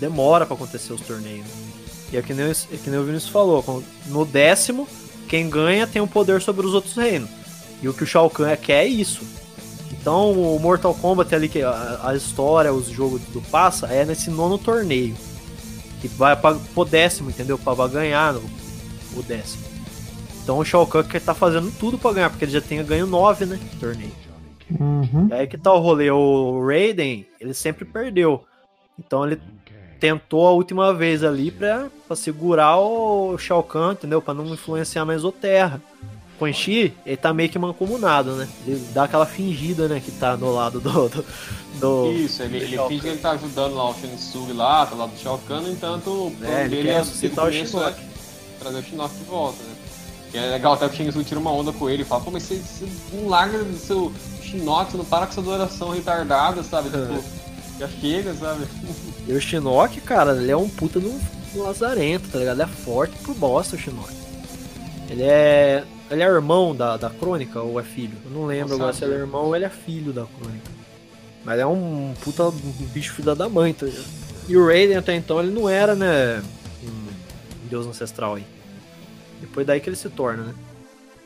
demora 0.00 0.44
pra 0.44 0.54
acontecer 0.56 0.92
os 0.92 1.00
torneios. 1.00 1.46
E 2.12 2.16
é 2.16 2.22
que 2.22 2.34
nem, 2.34 2.50
é 2.50 2.76
que 2.76 2.90
nem 2.90 2.98
o 2.98 3.04
Vinícius 3.04 3.30
falou, 3.32 3.82
no 4.06 4.24
décimo, 4.24 4.86
quem 5.28 5.48
ganha 5.48 5.86
tem 5.86 6.02
o 6.02 6.06
poder 6.06 6.42
sobre 6.42 6.66
os 6.66 6.74
outros 6.74 6.94
reinos. 6.96 7.30
E 7.80 7.88
o 7.88 7.94
que 7.94 8.02
o 8.02 8.06
Shao 8.06 8.28
Kahn 8.28 8.56
quer 8.56 8.84
é 8.84 8.86
isso. 8.88 9.22
Então 9.92 10.32
o 10.32 10.58
Mortal 10.58 10.94
Kombat 10.94 11.34
ali, 11.34 11.48
que 11.48 11.62
a, 11.62 12.00
a 12.02 12.14
história, 12.16 12.72
os 12.72 12.88
jogos 12.88 13.22
do 13.32 13.40
passa, 13.40 13.86
é 13.86 14.04
nesse 14.04 14.30
nono 14.30 14.58
torneio. 14.58 15.16
Que 16.00 16.08
vai 16.08 16.36
pra, 16.36 16.54
pro 16.74 16.84
décimo, 16.84 17.30
entendeu? 17.30 17.56
Pra, 17.56 17.74
ganhar 17.88 18.34
no- 18.34 18.42
o 19.16 19.22
décimo. 19.22 19.62
Então 20.42 20.58
o 20.58 20.64
Shao 20.64 20.86
Kahn 20.86 21.04
quer 21.04 21.20
tá 21.22 21.32
fazendo 21.34 21.72
tudo 21.78 21.96
pra 21.98 22.12
ganhar, 22.12 22.30
porque 22.30 22.44
ele 22.44 22.52
já 22.52 22.60
tem 22.60 22.84
ganho 22.84 23.06
nove, 23.06 23.46
né? 23.46 23.58
Torneio. 23.80 24.12
Uhum. 24.70 25.28
E 25.30 25.34
aí 25.34 25.46
que 25.46 25.58
tá 25.58 25.72
o 25.72 25.78
rolê, 25.80 26.10
o 26.10 26.64
Raiden, 26.66 27.26
ele 27.40 27.54
sempre 27.54 27.84
perdeu. 27.84 28.44
Então 28.98 29.26
ele 29.26 29.40
tentou 30.00 30.46
a 30.46 30.52
última 30.52 30.92
vez 30.92 31.22
ali 31.24 31.50
pra, 31.50 31.88
pra 32.06 32.16
segurar 32.16 32.76
o 32.78 33.36
Shao 33.38 33.62
Kahn, 33.62 33.92
entendeu? 33.92 34.20
Pra 34.20 34.34
não 34.34 34.46
influenciar 34.46 35.04
na 35.04 35.14
Exoterra. 35.14 35.80
Quan 36.38 36.52
Chi, 36.52 36.92
ele 37.06 37.16
tá 37.16 37.32
meio 37.32 37.48
que 37.48 37.58
mancomunado, 37.58 38.32
né? 38.32 38.48
Ele 38.66 38.84
dá 38.92 39.04
aquela 39.04 39.24
fingida, 39.24 39.86
né? 39.86 40.00
Que 40.04 40.10
tá 40.10 40.34
do 40.34 40.52
lado 40.52 40.80
do... 40.80 41.08
do, 41.08 41.24
do- 41.80 42.12
Isso, 42.12 42.42
ele, 42.42 42.58
do 42.58 42.64
ele 42.64 42.78
finge 42.88 43.00
que 43.02 43.08
ele 43.08 43.18
tá 43.18 43.30
ajudando 43.32 43.74
lá 43.74 43.88
o 43.90 43.94
Shang 43.94 44.16
Tsung 44.16 44.52
lá, 44.52 44.84
tá 44.84 44.96
lá 44.96 45.06
do 45.06 45.16
Shao 45.16 45.38
Kahn, 45.46 45.60
no 45.60 45.70
entanto, 45.70 46.10
o 46.10 46.30
plano 46.32 46.52
É, 46.52 46.60
ele 46.62 46.70
dele 46.70 46.82
quer 46.88 46.94
é, 46.94 46.98
ressuscitar 46.98 47.44
o 47.44 47.48
é 47.48 47.94
trazer 48.58 48.78
o 48.78 48.82
Shinnok 48.82 49.14
de 49.14 49.24
volta, 49.24 49.62
né? 49.62 49.73
É 50.34 50.50
legal 50.50 50.72
até 50.72 50.88
que 50.88 50.94
o 50.94 50.96
Shang 50.96 51.10
Tsung 51.10 51.24
tira 51.24 51.38
uma 51.38 51.52
onda 51.52 51.72
com 51.72 51.88
ele 51.88 52.02
e 52.02 52.04
fala, 52.04 52.20
pô, 52.22 52.30
mas 52.30 52.42
você, 52.42 52.56
você 52.56 52.86
não 53.12 53.28
larga 53.28 53.62
do 53.62 53.78
seu 53.78 54.12
Shinnok, 54.42 54.96
não 54.96 55.04
para 55.04 55.26
com 55.26 55.32
essa 55.32 55.40
adoração 55.40 55.90
retardada, 55.90 56.62
sabe? 56.64 56.90
Tipo, 56.90 57.24
já 57.78 57.88
chega, 57.88 58.34
sabe? 58.34 58.66
E 59.28 59.32
o 59.32 59.40
Shinnok, 59.40 60.00
cara, 60.00 60.32
ele 60.32 60.50
é 60.50 60.56
um 60.56 60.68
puta 60.68 60.98
de 60.98 61.06
um 61.06 61.62
lazarento, 61.62 62.28
tá 62.28 62.38
ligado? 62.38 62.56
Ele 62.56 62.70
é 62.70 62.74
forte 62.74 63.16
por 63.18 63.34
bosta, 63.34 63.76
o 63.76 63.78
Shinnok. 63.78 64.12
Ele 65.08 65.22
é... 65.22 65.84
Ele 66.10 66.22
é 66.22 66.26
irmão 66.26 66.76
da, 66.76 66.96
da 66.96 67.08
Crônica 67.08 67.60
ou 67.60 67.80
é 67.80 67.82
filho? 67.82 68.16
Eu 68.24 68.30
não 68.30 68.46
lembro 68.46 68.74
agora 68.74 68.92
se 68.92 69.04
ele 69.04 69.14
é 69.14 69.18
irmão 69.18 69.46
ou 69.46 69.56
ele 69.56 69.64
é 69.64 69.70
filho 69.70 70.12
da 70.12 70.26
Crônica. 70.26 70.70
Mas 71.44 71.58
é 71.58 71.66
um 71.66 72.12
puta 72.22 72.44
um 72.48 72.72
bicho 72.92 73.12
filho 73.14 73.34
da 73.34 73.48
mãe, 73.48 73.72
tá 73.72 73.86
ligado? 73.86 74.04
E 74.48 74.56
o 74.56 74.66
Raiden 74.66 74.96
até 74.96 75.14
então 75.14 75.40
ele 75.40 75.50
não 75.50 75.68
era, 75.68 75.94
né? 75.94 76.42
Um 76.82 77.68
deus 77.68 77.86
ancestral 77.86 78.34
aí. 78.34 78.44
Depois 79.40 79.66
daí 79.66 79.80
que 79.80 79.88
ele 79.88 79.96
se 79.96 80.08
torna, 80.10 80.44
né? 80.44 80.54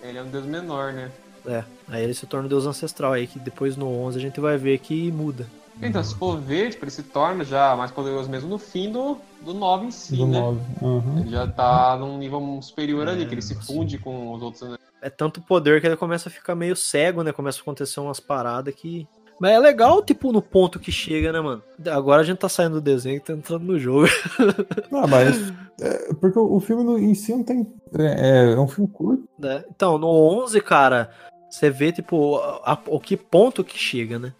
Ele 0.02 0.18
é 0.18 0.22
um 0.22 0.28
deus 0.28 0.44
menor, 0.46 0.92
né? 0.92 1.10
É, 1.46 1.64
aí 1.88 2.02
ele 2.04 2.14
se 2.14 2.26
torna 2.26 2.46
o 2.46 2.48
deus 2.48 2.66
ancestral 2.66 3.12
aí, 3.12 3.26
que 3.26 3.38
depois 3.38 3.76
no 3.76 3.88
11 3.88 4.18
a 4.18 4.20
gente 4.20 4.40
vai 4.40 4.56
ver 4.58 4.78
que 4.78 5.10
muda. 5.10 5.46
Então, 5.80 6.02
se 6.02 6.14
for 6.16 6.36
ver, 6.40 6.70
tipo, 6.70 6.84
ele 6.84 6.90
se 6.90 7.04
torna 7.04 7.44
já 7.44 7.76
mais 7.76 7.92
poderoso 7.92 8.28
mesmo 8.28 8.48
no 8.48 8.58
fim 8.58 8.90
do, 8.90 9.16
do 9.42 9.54
9 9.54 9.86
em 9.86 9.90
si, 9.92 10.16
Do 10.16 10.26
né? 10.26 10.40
9. 10.40 10.60
Uhum. 10.82 11.18
Ele 11.20 11.30
já 11.30 11.46
tá 11.46 11.96
num 11.96 12.18
nível 12.18 12.58
superior 12.60 13.06
É, 13.06 13.12
ali, 13.12 13.26
que 13.26 13.34
ele 13.34 13.42
se 13.42 13.52
assim. 13.52 13.62
funde 13.74 13.96
com 13.96 14.32
os 14.34 14.42
outros, 14.42 14.68
né? 14.68 14.76
É 15.00 15.08
tanto 15.08 15.40
poder 15.40 15.80
que 15.80 15.86
ele 15.86 15.96
começa 15.96 16.28
a 16.28 16.32
ficar 16.32 16.56
meio 16.56 16.74
cego, 16.74 17.22
né? 17.22 17.30
Começa 17.32 17.58
a 17.60 17.62
acontecer 17.62 18.00
umas 18.00 18.18
paradas 18.18 18.74
que. 18.74 19.06
Mas 19.40 19.52
é 19.52 19.58
legal, 19.58 20.02
tipo, 20.02 20.32
no 20.32 20.42
ponto 20.42 20.80
que 20.80 20.90
chega, 20.90 21.32
né, 21.32 21.40
mano? 21.40 21.62
Agora 21.90 22.22
a 22.22 22.24
gente 22.24 22.38
tá 22.38 22.48
saindo 22.48 22.74
do 22.74 22.80
desenho 22.80 23.16
e 23.16 23.20
tá 23.20 23.32
entrando 23.32 23.64
no 23.64 23.78
jogo. 23.78 24.06
Ah, 24.92 25.06
mas. 25.06 25.52
é, 25.80 26.12
porque 26.14 26.38
o 26.38 26.58
filme 26.60 27.00
em 27.00 27.14
si 27.14 27.32
não 27.32 27.44
tem. 27.44 27.66
É, 27.96 28.52
é 28.52 28.58
um 28.58 28.66
filme 28.66 28.90
curto. 28.90 29.22
né? 29.38 29.62
Então, 29.70 29.96
no 29.98 30.08
11, 30.08 30.60
cara, 30.60 31.10
você 31.48 31.70
vê, 31.70 31.92
tipo, 31.92 32.36
a- 32.38 32.72
a- 32.72 32.78
o 32.86 32.98
que 32.98 33.16
ponto 33.16 33.62
que 33.62 33.78
chega, 33.78 34.18
né? 34.18 34.32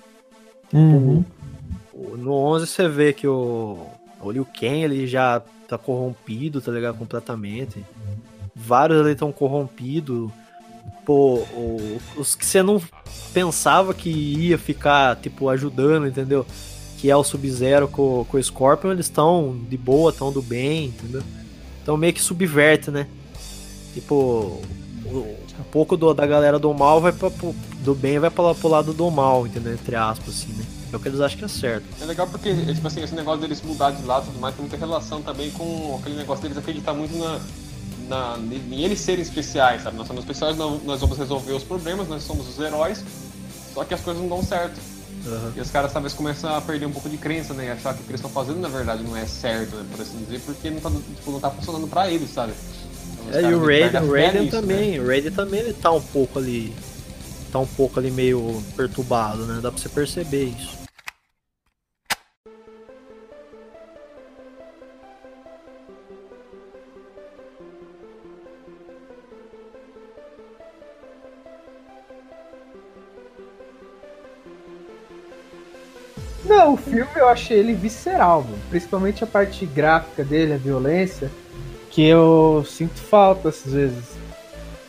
Uhum. 0.73 1.25
O- 1.93 2.17
No 2.17 2.33
11 2.33 2.67
você 2.67 2.89
vê 2.89 3.13
que 3.13 3.27
o, 3.27 3.79
o 4.21 4.31
Liu 4.31 4.45
Kang 4.47 4.83
ele 4.83 5.07
já 5.07 5.41
tá 5.69 5.79
corrompido, 5.79 6.61
tá 6.61 6.73
ligado? 6.73 6.99
Completamente. 6.99 7.85
Vários 8.55 9.01
ali 9.01 9.13
estão 9.13 9.31
corrompidos. 9.31 10.31
Pô, 11.09 11.37
o- 11.55 11.99
os 12.19 12.35
que 12.35 12.45
você 12.45 12.63
não 12.63 12.79
pensava 13.33 13.95
que 13.95 14.11
ia 14.11 14.59
ficar, 14.59 15.17
tipo, 15.17 15.49
ajudando, 15.49 16.07
entendeu? 16.07 16.45
Que 16.99 17.09
é 17.11 17.17
o 17.17 17.25
Sub-Zero 17.25 17.89
com, 17.89 18.27
com 18.29 18.37
o 18.37 18.43
Scorpion, 18.45 18.91
eles 18.93 19.07
estão 19.07 19.59
de 19.71 19.79
boa, 19.79 20.11
estão 20.11 20.31
do 20.31 20.43
bem, 20.43 20.89
entendeu? 20.89 21.23
Então 21.83 21.97
meio 21.97 22.13
que 22.13 22.21
subverte, 22.21 22.91
né? 22.91 23.07
Tipo, 23.95 24.61
um 25.07 25.63
pouco 25.73 25.97
do- 25.97 26.13
da 26.13 26.27
galera 26.27 26.59
do 26.59 26.75
mal 26.75 27.01
vai 27.01 27.11
pra, 27.13 27.31
pro- 27.31 27.55
do 27.81 27.95
bem 27.95 28.19
vai 28.19 28.29
pra, 28.29 28.55
pro 28.55 28.69
lado 28.69 28.93
do 28.93 29.11
mal, 29.11 29.47
entendeu? 29.47 29.73
Entre 29.73 29.97
aspas, 29.97 30.29
assim, 30.29 30.53
né? 30.53 30.65
É 30.93 30.97
o 30.97 31.01
que 31.01 31.09
eles 31.09 31.21
acham 31.23 31.39
que 31.39 31.45
é 31.47 31.49
certo. 31.49 31.85
É 32.03 32.05
legal 32.05 32.27
porque, 32.27 32.55
tipo 32.75 32.87
assim, 32.87 33.03
esse 33.03 33.15
negócio 33.15 33.41
deles 33.41 33.63
mudar 33.63 33.93
de 33.93 34.03
lado 34.05 34.25
e 34.25 34.27
tudo 34.27 34.41
mais 34.41 34.55
tem 34.55 34.63
muita 34.63 34.77
relação 34.77 35.23
também 35.23 35.51
com 35.53 35.99
aquele 36.01 36.17
negócio 36.17 36.43
deles 36.43 36.59
acreditar 36.59 36.93
muito 36.93 37.17
na, 37.17 37.41
na, 38.09 38.39
em 38.39 38.83
eles 38.83 39.01
serem 39.01 39.23
especiais, 39.23 39.83
sabe? 39.83 39.97
Nós 39.97 40.07
somos 40.07 40.23
especiais, 40.23 40.57
nós, 40.57 41.01
vamos 41.01 41.19
resolver 41.19 41.53
os 41.53 41.63
problemas, 41.63 42.09
nós 42.09 42.23
somos 42.23 42.49
os 42.49 42.59
heróis, 42.59 43.05
só 43.75 43.85
que 43.85 43.95
as 43.95 44.01
coisas 44.01 44.23
não 44.23 44.29
dão 44.29 44.43
certo. 44.43 44.81
Aham. 45.27 45.53
E 45.57 45.61
os 45.61 45.71
caras 45.71 45.93
talvez 45.93 46.15
começam 46.15 46.55
a 46.55 46.61
perder 46.61 46.87
um 46.87 46.93
pouco 46.93 47.09
de 47.09 47.17
crença, 47.17 47.53
né? 47.53 47.67
E 47.67 47.71
achar 47.71 47.93
que 47.95 48.01
o 48.01 48.05
que 48.05 48.11
eles 48.11 48.21
estão 48.21 48.31
fazendo 48.31 48.61
na 48.61 48.69
verdade 48.69 49.03
não 49.03 49.17
é 49.17 49.27
certo, 49.27 49.77
né? 49.77 49.85
Por 49.91 50.01
assim 50.01 50.17
dizer, 50.25 50.41
porque 50.41 50.71
não 50.71 50.81
tá, 50.81 50.91
tipo, 50.91 51.31
não 51.31 51.41
tá 51.41 51.51
funcionando 51.51 51.87
pra 51.89 52.11
eles, 52.11 52.31
sabe? 52.31 52.53
Então, 53.27 53.39
É, 53.39 53.43
e 53.43 53.55
o 53.55 53.65
Raiden, 53.65 54.03
o 54.03 54.13
Raiden 54.13 54.43
nisso, 54.43 54.57
né? 54.57 54.61
também, 54.61 55.01
o 55.01 55.07
Raiden 55.07 55.33
também 55.33 55.61
ele 55.61 55.73
tá 55.75 55.91
um 55.93 56.01
pouco 56.01 56.39
ali, 56.39 56.73
tá 57.53 57.59
um 57.59 57.67
pouco 57.67 57.99
ali 57.99 58.11
meio 58.11 58.63
perturbado, 58.77 59.45
né? 59.45 59.61
Dá 59.61 59.71
pra 59.71 59.81
você 59.81 59.89
perceber 59.89 60.45
isso. 60.45 60.79
Filme 77.05 77.21
eu 77.21 77.29
achei 77.29 77.59
ele 77.59 77.75
visceral, 77.75 78.43
mano. 78.43 78.59
principalmente 78.71 79.23
a 79.25 79.27
parte 79.27 79.65
gráfica 79.67 80.25
dele, 80.25 80.55
a 80.55 80.57
violência, 80.57 81.31
que 81.91 82.03
eu 82.05 82.65
sinto 82.69 83.01
falta 83.01 83.49
às 83.51 83.63
vezes. 83.65 84.17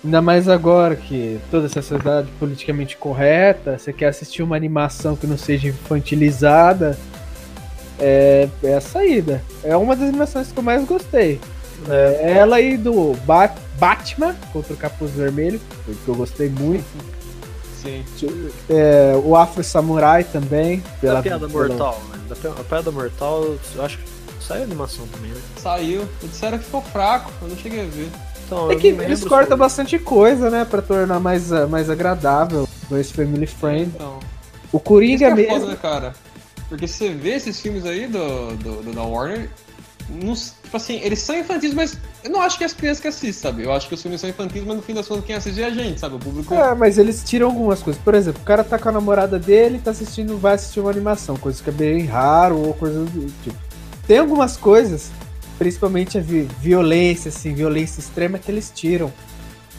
Ainda 0.04 0.22
mais 0.22 0.48
agora 0.48 0.96
que 0.96 1.40
toda 1.52 1.66
essa 1.66 1.82
sociedade 1.82 2.30
politicamente 2.40 2.96
correta, 2.96 3.78
você 3.78 3.92
quer 3.92 4.08
assistir 4.08 4.42
uma 4.42 4.56
animação 4.56 5.16
que 5.16 5.28
não 5.28 5.38
seja 5.38 5.68
infantilizada, 5.68 6.98
é, 8.00 8.48
é 8.64 8.76
a 8.76 8.82
saída. 8.82 9.42
É 9.64 9.76
uma 9.76 9.96
das 9.96 10.08
animações 10.08 10.52
que 10.52 10.58
eu 10.58 10.64
mais 10.64 10.86
gostei. 10.86 11.40
É 11.90 12.34
ela 12.38 12.58
aí 12.58 12.78
do 12.78 13.14
Ba- 13.26 13.54
Batman 13.78 14.36
contra 14.54 14.74
o 14.74 14.78
Capuz 14.78 15.12
Vermelho, 15.12 15.60
que 15.86 16.08
eu 16.08 16.16
gostei 16.16 16.50
muito. 16.50 16.86
Sim. 17.82 18.04
É, 18.70 19.14
o 19.24 19.36
Afro 19.36 19.64
Samurai 19.64 20.24
também. 20.24 20.84
Da 21.02 21.22
piada 21.22 21.48
pela- 21.48 21.68
mortal, 21.68 22.02
né? 22.12 22.20
Da 22.28 22.64
piada 22.64 22.92
mortal, 22.92 23.56
eu 23.76 23.84
acho 23.86 23.98
que 23.98 24.04
saiu 24.44 24.62
a 24.62 24.64
animação 24.66 25.08
também, 25.08 25.32
né? 25.32 25.42
Saiu, 25.58 26.08
disseram 26.24 26.58
que 26.58 26.66
ficou 26.66 26.82
fraco, 26.82 27.32
eu 27.42 27.48
não 27.50 27.58
cheguei 27.58 27.82
a 27.82 27.86
ver. 27.86 28.10
Então, 28.46 28.72
É 28.72 28.76
que 28.76 28.88
eles 28.88 29.20
cortam 29.22 29.44
sobre- 29.50 29.56
bastante 29.58 30.00
coisa, 30.00 30.50
né? 30.50 30.66
Pra 30.66 30.82
tornar 30.82 31.20
mais, 31.20 31.52
ah, 31.54 31.68
mais 31.68 31.90
agradável. 31.90 32.68
Mais 32.90 33.12
family 33.12 33.46
friend. 33.46 33.92
Então. 33.96 34.20
O 34.72 34.80
Coringa 34.80 35.28
é 35.28 35.34
mesmo. 35.36 35.60
foda, 35.62 35.76
cara? 35.76 36.14
Porque 36.68 36.88
você 36.88 37.10
vê 37.10 37.36
esses 37.36 37.60
filmes 37.60 37.86
aí 37.86 38.08
do, 38.08 38.56
do, 38.58 38.82
do- 38.84 38.94
da 38.94 39.04
Warner, 39.04 39.50
tipo 40.10 40.76
assim, 40.76 41.00
eles 41.02 41.20
são 41.20 41.38
infantis, 41.38 41.74
mas 41.74 41.98
eu 42.24 42.32
não 42.32 42.42
acho 42.42 42.58
que 42.58 42.64
é 42.64 42.68
as 42.68 42.74
crianças 42.74 43.00
que 43.00 43.08
assistem, 43.08 43.34
sabe? 43.34 43.64
Eu 43.64 43.72
acho 43.72 43.88
que 43.88 43.94
os 43.94 44.02
filmes 44.02 44.20
são 44.20 44.30
infantis, 44.30 44.64
mas 44.66 44.76
no 44.76 44.82
fim 44.82 44.94
das 44.94 45.08
contas 45.08 45.26
quem 45.26 45.36
assiste 45.36 45.62
é 45.62 45.66
a 45.66 45.70
gente, 45.70 46.00
sabe? 46.00 46.16
O 46.16 46.20
público. 46.20 46.54
É, 46.54 46.74
mas 46.76 46.98
eles 46.98 47.24
tiram 47.24 47.48
algumas 47.48 47.82
coisas. 47.82 48.02
Por 48.02 48.16
exemplo, 48.16 48.42
o 48.42 48.46
cara 48.46 48.64
tá 48.64 48.78
com 48.80 48.90
a 48.90 48.92
namorada 48.92 49.38
dele, 49.38 49.80
tá 49.84 49.92
assistindo, 49.92 50.38
vai 50.38 50.56
assistir 50.56 50.80
uma 50.80 50.90
animação, 50.92 51.38
coisa 51.38 51.62
que 51.64 51.70
é 51.70 51.74
bem 51.74 52.06
raro 52.06 52.58
ou 52.58 52.74
coisa 52.74 53.06
do 53.06 53.32
tipo. 53.44 53.58
Tem 54.08 54.18
algumas 54.18 54.58
coisas, 54.58 55.12
principalmente 55.58 56.18
a 56.18 56.22
vi- 56.22 56.50
violência, 56.60 57.30
assim, 57.30 57.54
violência 57.54 58.00
extrema 58.00 58.40
que 58.40 58.50
eles 58.52 58.72
tiram. 58.74 59.14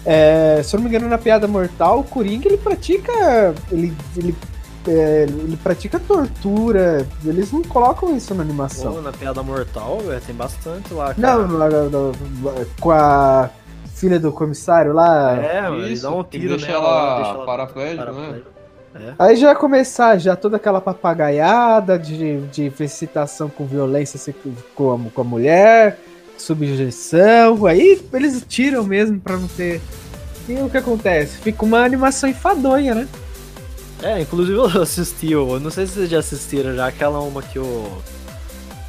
É, 0.05 0.63
se 0.65 0.75
eu 0.75 0.79
não 0.79 0.85
me 0.85 0.91
engano, 0.91 1.11
na 1.11 1.19
piada 1.19 1.47
mortal, 1.47 2.01
o 2.01 2.05
Coringa 2.05 2.49
ele 2.49 2.57
pratica. 2.57 3.55
Ele, 3.71 3.93
ele, 4.17 4.35
é, 4.87 5.27
ele 5.29 5.57
pratica 5.57 5.99
tortura. 5.99 7.07
Eles 7.25 7.53
não 7.53 7.63
colocam 7.63 8.17
isso 8.17 8.35
na 8.35 8.43
animação. 8.43 8.95
Pô, 8.95 9.01
na 9.01 9.13
piada 9.13 9.43
mortal, 9.43 9.99
velho, 9.99 10.21
tem 10.21 10.35
bastante 10.35 10.93
lá, 10.95 11.15
cara. 11.15 11.37
Não, 11.37 11.49
não, 11.49 11.69
não, 11.69 11.91
não, 11.91 12.13
com 12.81 12.91
a 12.91 13.51
filha 13.95 14.19
do 14.19 14.33
comissário 14.33 14.93
lá. 14.93 15.37
É, 15.37 15.63
mano, 15.63 15.83
ele 15.83 15.93
Isso, 15.93 16.03
dá 16.03 16.11
um 16.11 16.25
tiro 16.25 16.57
deixa 16.57 16.69
nela, 16.69 16.87
ela 16.87 17.17
deixa 17.17 17.31
ela 17.33 17.47
paraplégica, 17.47 18.13
né? 18.13 18.41
É. 18.93 19.15
Aí 19.19 19.37
já 19.37 19.51
ia 19.51 19.55
começar 19.55 20.19
já 20.19 20.35
toda 20.35 20.57
aquela 20.57 20.81
papagaiada 20.81 21.97
de, 21.97 22.41
de 22.47 22.71
felicitação 22.71 23.49
com 23.49 23.65
violência 23.65 24.35
com 24.75 24.95
a, 24.95 25.11
com 25.11 25.21
a 25.21 25.25
mulher, 25.25 25.99
subjeção. 26.37 27.67
Aí 27.67 28.03
eles 28.13 28.45
tiram 28.49 28.83
mesmo 28.83 29.21
pra 29.21 29.37
não 29.37 29.47
ter. 29.47 29.81
E 30.49 30.55
o 30.55 30.69
que 30.69 30.79
acontece? 30.79 31.39
Fica 31.39 31.65
uma 31.65 31.85
animação 31.85 32.29
enfadonha, 32.29 32.95
né? 32.95 33.09
É, 34.03 34.21
inclusive 34.21 34.57
eu 34.59 34.83
assisti, 34.83 35.33
eu 35.33 35.59
não 35.61 35.71
sei 35.71 35.87
se 35.87 35.95
vocês 35.95 36.11
já 36.11 36.19
assistiram 36.19 36.75
já, 36.75 36.87
aquela 36.87 37.21
uma 37.21 37.43
que 37.43 37.59
o. 37.59 37.99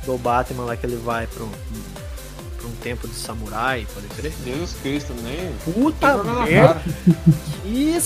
Do 0.06 0.17
Batman 0.17 0.63
lá 0.65 0.76
que 0.76 0.84
ele 0.84 0.95
vai 0.95 1.28
pra 1.28 1.43
um, 1.43 1.50
pra 2.58 2.67
um 2.67 2.71
tempo 2.82 3.08
de 3.08 3.13
samurai, 3.13 3.86
pode 3.93 4.08
crer? 4.08 4.34
Jesus 4.43 4.76
Cristo, 4.82 5.13
nem. 5.24 5.52
Puta 5.74 6.24
merda! 6.24 6.82
Que 7.62 8.00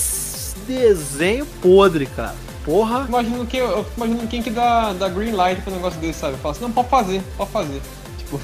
desenho 0.66 1.46
podre, 1.62 2.04
cara. 2.04 2.34
Porra! 2.66 3.06
Imagino 3.08 3.46
que, 3.46 3.56
eu 3.56 3.82
fico 3.84 3.96
imaginando 3.96 4.26
quem 4.28 4.42
que 4.42 4.50
dá, 4.50 4.92
dá 4.92 5.08
green 5.08 5.32
light 5.32 5.62
pra 5.62 5.72
um 5.72 5.76
negócio 5.76 5.98
desse, 6.00 6.18
sabe? 6.18 6.36
Fala 6.36 6.52
assim, 6.52 6.64
não, 6.64 6.72
pode 6.72 6.88
fazer, 6.90 7.22
pode 7.36 7.50
fazer. 7.50 7.80
Tipo, 8.18 8.40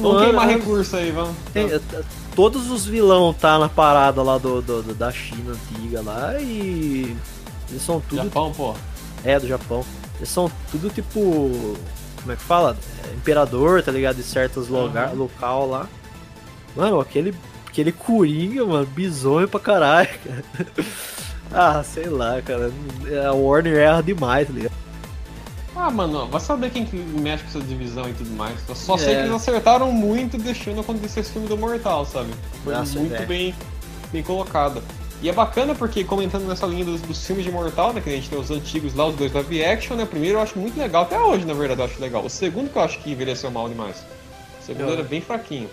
vamos 0.00 0.22
queimar 0.22 0.48
recurso 0.48 0.96
aí, 0.96 1.10
vamos. 1.10 1.36
tem- 1.52 1.68
t- 1.68 1.80
todos 2.34 2.70
os 2.70 2.86
vilão 2.86 3.34
tá 3.34 3.58
na 3.58 3.68
parada 3.68 4.22
lá 4.22 4.38
do, 4.38 4.62
do- 4.62 4.82
do- 4.82 4.94
da 4.94 5.10
China 5.12 5.52
antiga 5.52 6.00
lá 6.00 6.40
e. 6.40 7.14
Eles 7.70 7.82
são 7.82 8.00
tudo. 8.00 8.22
Japão, 8.24 8.52
pô. 8.52 8.74
É, 9.24 9.38
do 9.38 9.46
Japão. 9.46 9.84
Eles 10.16 10.28
são 10.28 10.50
tudo 10.70 10.90
tipo. 10.90 11.20
Como 12.20 12.32
é 12.32 12.36
que 12.36 12.42
fala? 12.42 12.76
É, 13.08 13.14
imperador, 13.14 13.82
tá 13.82 13.90
ligado? 13.92 14.16
De 14.16 14.22
certos 14.22 14.68
lugar, 14.68 15.14
local 15.14 15.68
lá. 15.68 15.88
Mano, 16.76 17.00
aquele. 17.00 17.34
Aquele 17.68 17.92
Coringa, 17.92 18.64
mano, 18.66 18.84
bizonho 18.86 19.46
pra 19.48 19.60
caralho, 19.60 20.08
cara. 20.24 20.44
Ah, 21.52 21.82
sei 21.82 22.04
lá, 22.08 22.40
cara. 22.42 22.70
A 23.28 23.32
Warner 23.32 23.76
erra 23.76 24.02
demais, 24.02 24.46
tá 24.46 24.52
ligado? 24.54 24.72
Ah, 25.74 25.90
mano, 25.90 26.28
vai 26.28 26.40
saber 26.40 26.70
quem 26.70 26.84
que 26.84 26.94
mexe 26.94 27.42
com 27.42 27.48
essa 27.50 27.60
divisão 27.60 28.08
e 28.08 28.12
tudo 28.12 28.30
mais. 28.36 28.56
Eu 28.68 28.74
só 28.76 28.96
sei 28.96 29.14
É. 29.14 29.16
que 29.16 29.20
eles 29.22 29.32
acertaram 29.34 29.90
muito 29.90 30.38
deixando 30.38 30.80
acontecer 30.80 31.20
esse 31.20 31.32
filme 31.32 31.48
do 31.48 31.56
Mortal, 31.58 32.06
sabe? 32.06 32.30
Foi 32.62 32.72
Nossa, 32.72 32.98
muito 33.00 33.14
é. 33.16 33.26
bem, 33.26 33.52
bem 34.12 34.22
colocada. 34.22 34.80
E 35.22 35.28
é 35.28 35.32
bacana 35.32 35.74
porque, 35.74 36.02
comentando 36.02 36.46
nessa 36.46 36.66
linha 36.66 36.84
dos, 36.84 37.00
dos 37.02 37.26
filmes 37.26 37.44
de 37.44 37.50
Mortal, 37.52 37.92
né? 37.92 38.00
Que 38.00 38.08
a 38.08 38.12
gente 38.12 38.30
tem 38.30 38.38
os 38.38 38.50
antigos 38.50 38.94
lá, 38.94 39.06
os 39.06 39.16
dois 39.16 39.30
live 39.32 39.64
action, 39.64 39.94
né? 39.96 40.04
O 40.04 40.06
primeiro 40.06 40.38
eu 40.38 40.42
acho 40.42 40.58
muito 40.58 40.78
legal, 40.78 41.02
até 41.02 41.18
hoje, 41.20 41.44
na 41.44 41.52
verdade, 41.52 41.80
eu 41.80 41.84
acho 41.86 42.00
legal. 42.00 42.24
O 42.24 42.30
segundo 42.30 42.70
que 42.70 42.76
eu 42.78 42.82
acho 42.82 42.98
que 43.00 43.10
envelheceu 43.10 43.50
mal 43.50 43.68
demais. 43.68 43.98
O 44.60 44.64
segundo 44.64 44.88
É. 44.90 44.92
era 44.94 45.02
bem 45.02 45.20
fraquinho. 45.20 45.68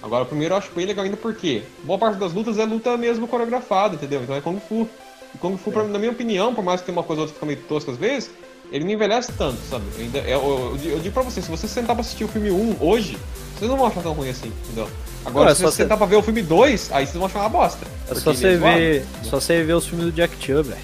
Agora, 0.00 0.22
o 0.22 0.26
primeiro 0.26 0.54
eu 0.54 0.58
acho 0.58 0.70
bem 0.72 0.86
legal 0.86 1.04
ainda 1.04 1.16
porque 1.16 1.62
boa 1.84 1.98
parte 1.98 2.18
das 2.18 2.32
lutas 2.32 2.58
é 2.58 2.64
luta 2.64 2.96
mesmo 2.96 3.26
coreografada, 3.26 3.94
entendeu? 3.96 4.22
Então 4.22 4.36
é 4.36 4.40
Kung 4.40 4.58
Fu. 4.60 4.88
E 5.34 5.38
Kung 5.38 5.56
Fu, 5.56 5.72
pra- 5.72 5.84
na 5.84 5.98
minha 5.98 6.10
opinião, 6.12 6.54
por 6.54 6.62
mais 6.64 6.80
que 6.80 6.86
tenha 6.86 6.96
uma 6.98 7.04
coisa 7.04 7.22
ou 7.22 7.26
outra 7.26 7.32
que 7.34 7.40
fica 7.40 7.46
meio 7.46 7.58
tosca 7.68 7.90
às 7.92 7.96
vezes, 7.96 8.30
ele 8.70 8.84
não 8.84 8.92
envelhece 8.92 9.32
tanto, 9.32 9.58
sabe? 9.68 9.84
É, 10.14 10.34
eu, 10.34 10.76
eu, 10.84 10.90
eu 10.92 10.98
digo 11.00 11.12
pra 11.14 11.22
você, 11.22 11.40
se 11.42 11.50
você 11.50 11.66
sentar 11.68 11.94
pra 11.96 12.00
assistir 12.02 12.24
o 12.24 12.28
filme 12.28 12.50
1 12.50 12.76
hoje, 12.80 13.16
vocês 13.56 13.68
não 13.70 13.76
vão 13.76 13.86
achar 13.86 14.02
tão 14.02 14.12
ruim 14.12 14.28
assim, 14.30 14.52
entendeu? 14.64 14.88
Agora, 15.24 15.46
Não, 15.46 15.52
é 15.52 15.54
se 15.54 15.62
você 15.62 15.82
sentar 15.82 15.96
pra 15.96 16.06
ver 16.06 16.16
o 16.16 16.22
filme 16.22 16.42
2, 16.42 16.90
aí 16.92 17.06
vocês 17.06 17.16
vão 17.16 17.26
achar 17.26 17.40
uma 17.40 17.48
bosta. 17.48 17.86
É 18.10 18.14
só 18.14 18.32
você 18.32 18.56
ver. 18.56 19.04
Só 19.22 19.40
você 19.40 19.62
ver 19.62 19.74
os 19.74 19.86
filmes 19.86 20.06
do 20.06 20.12
Jack 20.12 20.34
Chan, 20.44 20.62
velho. 20.62 20.80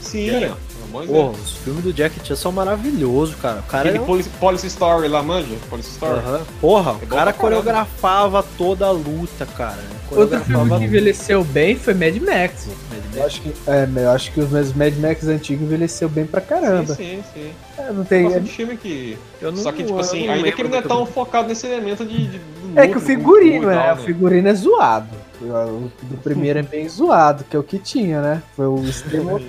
Sim, 0.00 0.30
É. 0.94 0.98
Deus. 1.06 1.08
Porra, 1.08 1.30
os 1.32 1.50
filmes 1.58 1.84
do 1.84 1.92
Jack 1.92 2.26
Chan 2.26 2.36
são 2.36 2.52
maravilhosos, 2.52 3.34
cara. 3.36 3.60
O 3.60 3.62
cara 3.64 3.88
Aquele 3.88 3.98
é 3.98 4.00
um... 4.00 4.22
Police 4.38 4.66
Story 4.66 5.08
lá, 5.08 5.22
manja? 5.22 5.54
Police 5.68 5.90
Story. 5.90 6.18
Aham. 6.20 6.40
Porra, 6.60 6.90
É 6.92 6.94
o 6.94 6.98
bom 7.06 7.16
cara 7.16 7.32
coreografava 7.32 8.44
toda 8.56 8.86
a 8.86 8.90
luta, 8.90 9.46
cara. 9.46 9.78
Outro 10.10 10.38
filme 10.40 10.78
que 10.78 10.84
envelheceu 10.84 11.42
bem 11.42 11.74
foi 11.76 11.92
Mad 11.92 12.16
Max. 12.18 12.68
Mad 12.90 13.00
Eu 13.12 13.22
Max. 13.22 13.26
acho 13.26 13.42
que, 13.42 13.52
é, 13.66 13.88
eu 13.96 14.10
acho 14.12 14.32
que 14.32 14.40
os 14.40 14.50
meus 14.50 14.72
Mad 14.72 14.94
Max 14.98 15.26
antigos 15.26 15.64
envelheceu 15.66 16.08
bem 16.08 16.24
pra 16.24 16.40
caramba. 16.40 16.94
Sim, 16.94 17.22
sim, 17.34 17.42
sim. 17.42 17.50
É, 17.76 17.92
não 17.92 18.04
Tem 18.04 18.40
de 18.40 18.48
filme 18.50 18.76
que. 18.76 19.18
Eu 19.42 19.50
não- 19.50 19.58
Só 19.58 19.72
que, 19.72 19.82
tipo 19.82 19.96
eu 19.96 20.00
assim, 20.00 20.28
ainda 20.28 20.52
que 20.52 20.62
ele 20.62 20.68
não 20.68 20.78
é 20.78 20.82
tão 20.82 21.04
focado 21.06 21.48
nesse 21.48 21.66
elemento 21.66 22.04
de. 22.04 22.28
de 22.28 22.40
É 22.76 22.86
que 22.86 22.96
o 22.96 23.00
figurino, 23.00 23.68
é, 23.68 23.74
tal, 23.74 23.94
o 23.94 23.98
né? 23.98 24.04
figurino 24.04 24.48
é 24.48 24.54
zoado. 24.54 25.08
O 25.40 25.90
do 26.02 26.16
primeiro 26.22 26.60
é 26.60 26.62
bem 26.62 26.88
zoado, 26.88 27.44
que 27.44 27.54
é 27.56 27.58
o 27.58 27.62
que 27.62 27.78
tinha, 27.78 28.22
né? 28.22 28.42
Foi 28.54 28.66
o 28.66 28.78
extremo, 28.86 29.40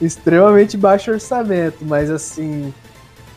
extremamente 0.00 0.76
baixo 0.76 1.10
orçamento, 1.10 1.78
mas 1.82 2.10
assim. 2.10 2.72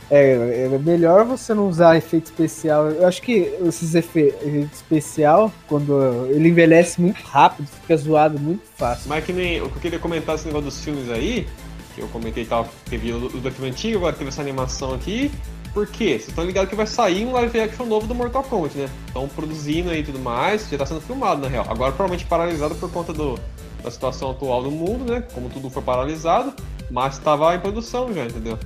É, 0.10 0.70
é 0.74 0.78
melhor 0.78 1.26
você 1.26 1.54
não 1.54 1.68
usar 1.68 1.98
efeito 1.98 2.28
especial. 2.28 2.88
Eu 2.88 3.06
acho 3.06 3.22
que 3.22 3.54
esses 3.66 3.94
efe- 3.94 4.34
efeito 4.42 4.74
especial, 4.74 5.52
quando 5.68 6.28
ele 6.30 6.48
envelhece 6.48 7.02
muito 7.02 7.22
rápido, 7.24 7.68
fica 7.82 7.98
zoado 7.98 8.40
muito 8.40 8.64
fácil. 8.78 9.10
Mas 9.10 9.26
que 9.26 9.34
nem 9.34 9.60
o 9.60 9.66
eu 9.66 9.70
queria 9.70 10.00
comentar 10.00 10.36
esse 10.36 10.46
negócio 10.46 10.68
dos 10.68 10.82
filmes 10.82 11.10
aí, 11.10 11.46
que 11.94 12.00
eu 12.00 12.08
comentei 12.08 12.46
tal, 12.46 12.70
teve 12.90 13.12
o 13.12 13.20
do 13.20 13.52
filme 13.52 13.70
antigo, 13.70 13.98
agora 13.98 14.16
teve 14.16 14.30
essa 14.30 14.40
animação 14.40 14.94
aqui. 14.94 15.30
Por 15.74 15.86
quê? 15.88 16.12
Vocês 16.12 16.30
estão 16.30 16.46
ligados 16.46 16.70
que 16.70 16.76
vai 16.78 16.88
sair 16.88 17.26
um 17.26 17.34
live 17.34 17.60
action 17.60 17.86
novo 17.86 18.08
do 18.08 18.16
Mortal 18.16 18.44
Kombat, 18.44 18.78
né? 18.78 18.90
Estão 19.08 19.28
produzindo 19.28 19.90
aí 19.90 20.00
e 20.00 20.04
tudo 20.04 20.20
mais, 20.20 20.70
já 20.70 20.78
tá 20.78 20.86
sendo 20.86 21.02
filmado 21.02 21.42
na 21.42 21.50
real. 21.50 21.66
Agora 21.70 21.92
provavelmente 21.92 22.26
paralisado 22.26 22.76
por 22.76 22.90
conta 22.90 23.12
do, 23.12 23.38
da 23.84 23.92
situação 23.92 24.32
atual 24.32 24.64
do 24.64 24.72
mundo, 24.72 25.12
né? 25.12 25.24
Como 25.34 25.50
tudo 25.50 25.70
foi 25.70 25.82
paralisado, 25.82 26.54
mas 26.90 27.14
estava 27.18 27.54
em 27.56 27.60
produção 27.60 28.14
já, 28.14 28.26
entendeu? 28.26 28.58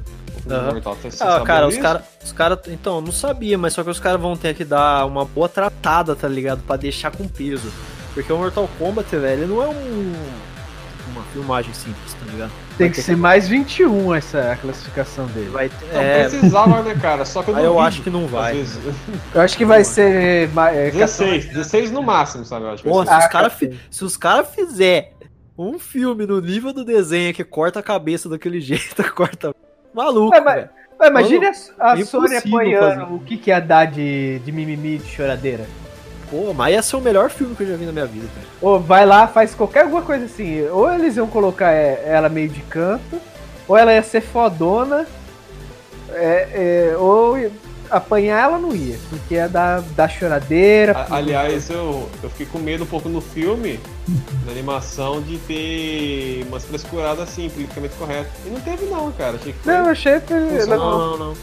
Vocês 1.01 1.21
Ah, 1.21 1.41
cara, 1.41 1.67
os 1.67 1.73
disso? 1.73 1.81
caras. 1.83 2.01
Os 2.23 2.31
cara, 2.31 2.59
então, 2.67 2.95
eu 2.95 3.01
não 3.01 3.11
sabia, 3.11 3.57
mas 3.57 3.73
só 3.73 3.83
que 3.83 3.89
os 3.89 3.99
caras 3.99 4.19
vão 4.19 4.35
ter 4.35 4.55
que 4.55 4.65
dar 4.65 5.05
uma 5.05 5.23
boa 5.25 5.47
tratada, 5.47 6.15
tá 6.15 6.27
ligado? 6.27 6.61
Pra 6.65 6.75
deixar 6.77 7.11
com 7.11 7.27
peso. 7.27 7.71
Porque 8.13 8.31
o 8.31 8.37
Mortal 8.37 8.69
Kombat, 8.77 9.09
velho, 9.15 9.43
ele 9.43 9.53
não 9.53 9.61
é 9.61 9.67
um. 9.67 10.13
Uma 11.13 11.23
filmagem 11.33 11.73
simples, 11.73 12.13
tá 12.13 12.25
ligado? 12.31 12.51
Tem 12.77 12.87
Vai 12.87 12.89
que 12.89 12.95
ter 12.95 13.01
ser 13.01 13.17
mais 13.17 13.47
21 13.47 14.15
essa 14.15 14.51
a 14.51 14.55
classificação 14.55 15.25
dele. 15.27 15.49
Vai 15.49 15.69
ter, 15.69 15.93
Não 15.93 16.01
é, 16.01 16.29
precisava, 16.29 16.81
né, 16.83 16.95
cara? 17.01 17.25
Só 17.25 17.43
que 17.43 17.51
eu 17.51 17.57
eu 17.57 17.79
acho 17.79 18.01
que 18.01 18.09
não 18.09 18.27
vai. 18.27 18.53
vezes. 18.53 18.79
Eu 19.33 19.41
acho 19.41 19.57
que 19.57 19.65
vai 19.65 19.83
ser. 19.83 20.49
ma- 20.49 20.71
é, 20.71 20.89
16, 20.91 21.45
16 21.47 21.91
no 21.91 22.01
máximo, 22.01 22.45
sabe? 22.45 22.65
Eu 22.65 22.71
acho 22.71 22.83
que 22.83 22.89
Porra, 22.89 23.05
ser. 23.05 23.11
se 23.11 23.17
os 23.19 23.25
Ah, 23.25 23.29
cara 23.29 23.49
fi- 23.49 23.79
se 23.89 24.03
os 24.05 24.17
caras 24.17 24.47
fizer 24.55 25.13
um 25.57 25.77
filme 25.77 26.25
no 26.25 26.39
nível 26.39 26.71
do 26.73 26.83
desenho 26.85 27.33
que 27.33 27.43
corta 27.43 27.79
a 27.79 27.83
cabeça 27.83 28.29
daquele 28.29 28.59
jeito, 28.61 29.03
corta. 29.13 29.53
Maluco, 29.93 30.33
É, 30.35 30.39
mas- 30.41 30.69
imagine 31.03 31.45
a, 31.79 31.91
a 31.93 31.99
é 31.99 32.05
Sony 32.05 32.37
apanhando 32.37 33.01
fazer. 33.01 33.13
o 33.13 33.19
que, 33.19 33.35
que 33.37 33.49
ia 33.49 33.59
dar 33.59 33.85
de, 33.85 34.39
de 34.39 34.51
mimimi 34.51 34.97
de 34.99 35.07
choradeira. 35.09 35.65
Pô, 36.31 36.53
mas 36.53 36.73
ia 36.73 36.81
ser 36.81 36.95
o 36.95 37.01
melhor 37.01 37.29
filme 37.29 37.53
que 37.55 37.61
eu 37.63 37.67
já 37.67 37.75
vi 37.75 37.85
na 37.85 37.91
minha 37.91 38.05
vida, 38.07 38.25
cara. 38.33 38.47
Ou 38.61 38.79
vai 38.79 39.05
lá, 39.05 39.27
faz 39.27 39.53
qualquer 39.53 39.83
alguma 39.83 40.01
coisa 40.01 40.25
assim. 40.25 40.65
Ou 40.69 40.91
eles 40.91 41.15
iam 41.17 41.27
colocar 41.27 41.71
é, 41.73 42.01
ela 42.05 42.29
meio 42.29 42.47
de 42.49 42.61
canto, 42.61 43.19
ou 43.67 43.75
ela 43.77 43.93
ia 43.93 44.01
ser 44.01 44.21
fodona, 44.21 45.05
é, 46.13 46.91
é, 46.93 46.97
ou 46.97 47.37
apanhar 47.89 48.43
ela 48.43 48.57
não 48.57 48.73
ia, 48.73 48.97
porque 49.09 49.33
ia 49.35 49.49
dar, 49.49 49.81
dar 49.81 50.07
choradeira. 50.09 50.93
A- 51.09 51.15
Aliás, 51.17 51.69
eu, 51.69 52.07
eu 52.23 52.29
fiquei 52.29 52.45
com 52.45 52.57
medo 52.59 52.85
um 52.85 52.87
pouco 52.87 53.09
no 53.09 53.19
filme, 53.19 53.77
na 54.45 54.51
animação, 54.53 55.21
de 55.21 55.37
ter 55.39 56.45
umas 56.47 56.63
frescuradas 56.63 57.27
assim, 57.27 57.49
politicamente 57.49 57.93
correto. 57.95 58.29
E 58.45 58.49
não 58.49 58.61
teve 58.61 58.85
não, 58.85 59.11
cara. 59.11 59.35
Achei 59.35 59.51
que 59.51 59.59
foi- 59.59 59.73
Não, 59.73 59.85
eu 59.85 59.91
achei 59.91 60.19
que. 60.21 60.33
Não, 60.33 60.77
não, 60.77 61.17
não. 61.17 61.33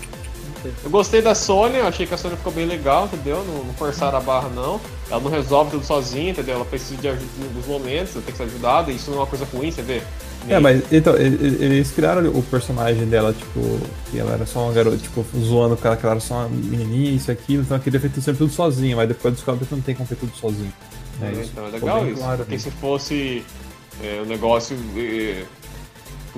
Eu 0.84 0.90
gostei 0.90 1.22
da 1.22 1.34
Sony, 1.34 1.76
eu 1.76 1.86
achei 1.86 2.06
que 2.06 2.14
a 2.14 2.18
Sony 2.18 2.36
ficou 2.36 2.52
bem 2.52 2.66
legal, 2.66 3.06
entendeu? 3.06 3.44
Não, 3.44 3.64
não 3.64 3.74
forçaram 3.74 4.18
a 4.18 4.20
barra 4.20 4.48
não. 4.48 4.80
Ela 5.10 5.20
não 5.20 5.30
resolve 5.30 5.70
tudo 5.70 5.84
sozinha, 5.84 6.30
entendeu? 6.30 6.56
Ela 6.56 6.64
precisa 6.64 7.00
de 7.00 7.08
ajuda 7.08 7.26
em 7.40 7.44
alguns 7.44 7.66
momentos, 7.66 8.14
ela 8.14 8.24
tem 8.24 8.32
que 8.32 8.38
ser 8.38 8.44
ajudada, 8.44 8.90
e 8.90 8.96
isso 8.96 9.10
não 9.10 9.18
é 9.18 9.20
uma 9.20 9.26
coisa 9.26 9.44
ruim, 9.52 9.70
você 9.70 9.82
vê. 9.82 10.02
É, 10.48 10.58
mas 10.58 10.82
então, 10.92 11.14
ele- 11.16 11.34
ele- 11.46 11.64
eles 11.64 11.90
criaram 11.90 12.28
o 12.30 12.42
personagem 12.42 13.04
dela, 13.06 13.32
tipo, 13.32 13.80
que 14.10 14.18
ela 14.18 14.32
era 14.32 14.46
só 14.46 14.60
uma 14.64 14.72
garota, 14.72 14.96
tipo, 14.96 15.24
zoando 15.38 15.76
com 15.76 15.86
ela 15.88 15.96
que 15.96 16.04
ela 16.06 16.12
era 16.14 16.20
só 16.20 16.34
uma 16.34 16.48
menininha, 16.48 17.10
isso, 17.10 17.30
aquilo, 17.30 17.62
então 17.62 17.74
ela 17.76 17.82
queria 17.84 18.00
fazer 18.00 18.20
sempre 18.20 18.38
tudo 18.38 18.52
sozinha, 18.52 18.96
mas 18.96 19.08
depois 19.08 19.34
descobre 19.34 19.66
que 19.66 19.74
não 19.74 19.82
tem 19.82 19.94
como 19.94 20.08
fazer 20.08 20.20
tudo 20.20 20.32
sozinho. 20.36 20.72
É 21.20 21.32
isso. 21.32 21.50
Então 21.52 21.66
é 21.66 21.70
legal 21.70 22.06
isso. 22.06 22.20
claro, 22.20 22.38
porque 22.38 22.52
né? 22.52 22.58
se 22.58 22.70
fosse 22.70 23.44
é, 24.02 24.22
um 24.22 24.26
negócio 24.26 24.76
é, 24.96 25.42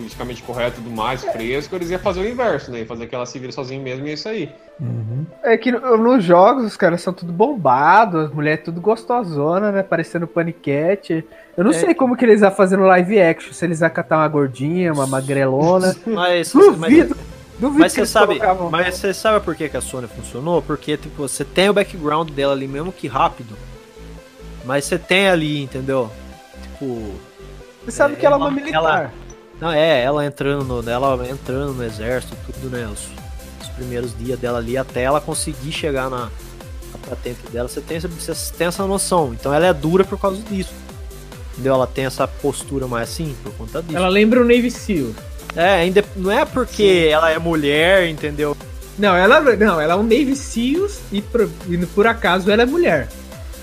politicamente 0.01 0.43
correto 0.43 0.81
e 0.81 0.83
tudo 0.83 0.95
mais, 0.95 1.23
fresco, 1.25 1.75
eles 1.77 1.91
iam 1.91 2.01
fazer 2.01 2.21
o 2.21 2.29
inverso, 2.29 2.71
né? 2.71 2.81
Ia 2.81 2.87
fazer 2.87 3.07
que 3.07 3.15
ela 3.15 3.27
se 3.27 3.39
vira 3.39 3.53
sozinha 3.53 3.81
mesmo 3.81 4.07
e 4.07 4.11
é 4.11 4.15
isso 4.15 4.29
aí. 4.29 4.51
Uhum. 4.81 5.27
É 5.43 5.57
que 5.59 5.71
no- 5.71 5.97
nos 5.99 6.25
jogos 6.25 6.65
os 6.65 6.77
caras 6.77 7.03
são 7.03 7.13
tudo 7.13 7.33
bombados, 7.33 8.25
as 8.27 8.33
mulheres 8.33 8.65
tudo 8.65 8.81
gostosona, 8.81 9.71
né? 9.71 9.83
Parecendo 9.83 10.27
paniquete. 10.27 11.25
Eu 11.57 11.65
não 11.65 11.71
É. 11.71 11.75
sei 11.75 11.95
como 11.95 12.17
que 12.17 12.25
eles 12.25 12.41
iam 12.41 12.51
fazer 12.51 12.77
no 12.79 12.87
live 12.87 13.21
action, 13.21 13.53
se 13.53 13.65
eles 13.65 13.81
iam 13.81 13.91
catar 13.91 14.17
uma 14.19 14.29
gordinha, 14.29 14.93
uma 14.93 15.07
magrelona. 15.07 15.95
Mas, 16.07 16.55
mas, 16.55 16.65
Duvido, 16.77 17.17
duvido 17.59 17.79
mas 17.81 17.93
que 17.93 18.01
você 18.01 18.07
sabe, 18.07 18.27
colocavam. 18.39 18.71
mas 18.71 18.95
você 18.97 19.13
sabe 19.13 19.45
por 19.45 19.55
que, 19.55 19.69
que 19.69 19.77
a 19.77 19.81
Sony 19.83 20.07
funcionou? 20.09 20.63
Porque 20.63 20.97
tipo, 20.97 21.29
você 21.29 21.45
tem 21.45 21.69
o 21.69 21.75
background 21.75 22.31
dela 22.31 22.53
ali 22.55 22.67
mesmo 22.67 22.91
que 22.91 23.07
rápido. 23.07 23.55
Mas 24.65 24.85
você 24.87 24.99
tem 24.99 25.29
ali, 25.29 25.63
entendeu? 25.63 26.11
Tipo, 26.63 27.13
Você 27.85 27.91
sabe 27.93 28.15
é, 28.15 28.17
que 28.17 28.27
ela 28.27 28.37
é 28.37 28.39
uma 28.39 28.47
ela- 28.49 28.55
militar. 28.55 29.13
Não, 29.61 29.71
é, 29.71 30.03
ela 30.03 30.25
entrando 30.25 30.65
no, 30.65 30.91
ela 30.91 31.29
entrando 31.29 31.75
no 31.75 31.85
exército, 31.85 32.35
tudo, 32.47 32.75
né? 32.75 32.87
Os, 32.87 33.09
os 33.63 33.69
primeiros 33.75 34.17
dias 34.17 34.39
dela 34.39 34.59
ali, 34.59 34.77
até 34.77 35.03
ela 35.03 35.21
conseguir 35.21 35.71
chegar 35.71 36.09
na, 36.09 36.31
a 36.95 37.09
patente 37.09 37.41
dela, 37.53 37.69
você 37.69 37.81
tem, 37.81 38.01
você 38.01 38.53
tem 38.57 38.67
essa 38.69 38.87
noção. 38.87 39.35
Então 39.39 39.53
ela 39.53 39.67
é 39.67 39.73
dura 39.75 40.03
por 40.03 40.19
causa 40.19 40.41
disso. 40.43 40.73
Entendeu? 41.53 41.75
Ela 41.75 41.87
tem 41.87 42.07
essa 42.07 42.27
postura 42.27 42.87
mais 42.87 43.11
assim 43.11 43.37
por 43.43 43.53
conta 43.53 43.83
disso. 43.83 43.97
Ela 43.97 44.09
lembra 44.09 44.41
o 44.41 44.45
Navy 44.45 44.71
Seal. 44.71 45.11
É, 45.55 45.81
ainda 45.81 46.03
não 46.17 46.31
é 46.31 46.45
porque 46.45 47.05
Sim. 47.05 47.09
ela 47.09 47.31
é 47.31 47.39
mulher, 47.39 48.09
entendeu? 48.09 48.57
Não, 48.99 49.15
ela 49.15 49.41
não, 49.41 49.81
ela 49.81 49.95
é 49.95 49.97
um 49.97 50.03
Navy 50.03 50.37
Seals 50.37 51.01
e 51.13 51.21
por, 51.21 51.51
e 51.69 51.77
por 51.87 52.07
acaso 52.07 52.51
ela 52.51 52.63
é 52.63 52.67
mulher. 52.67 53.09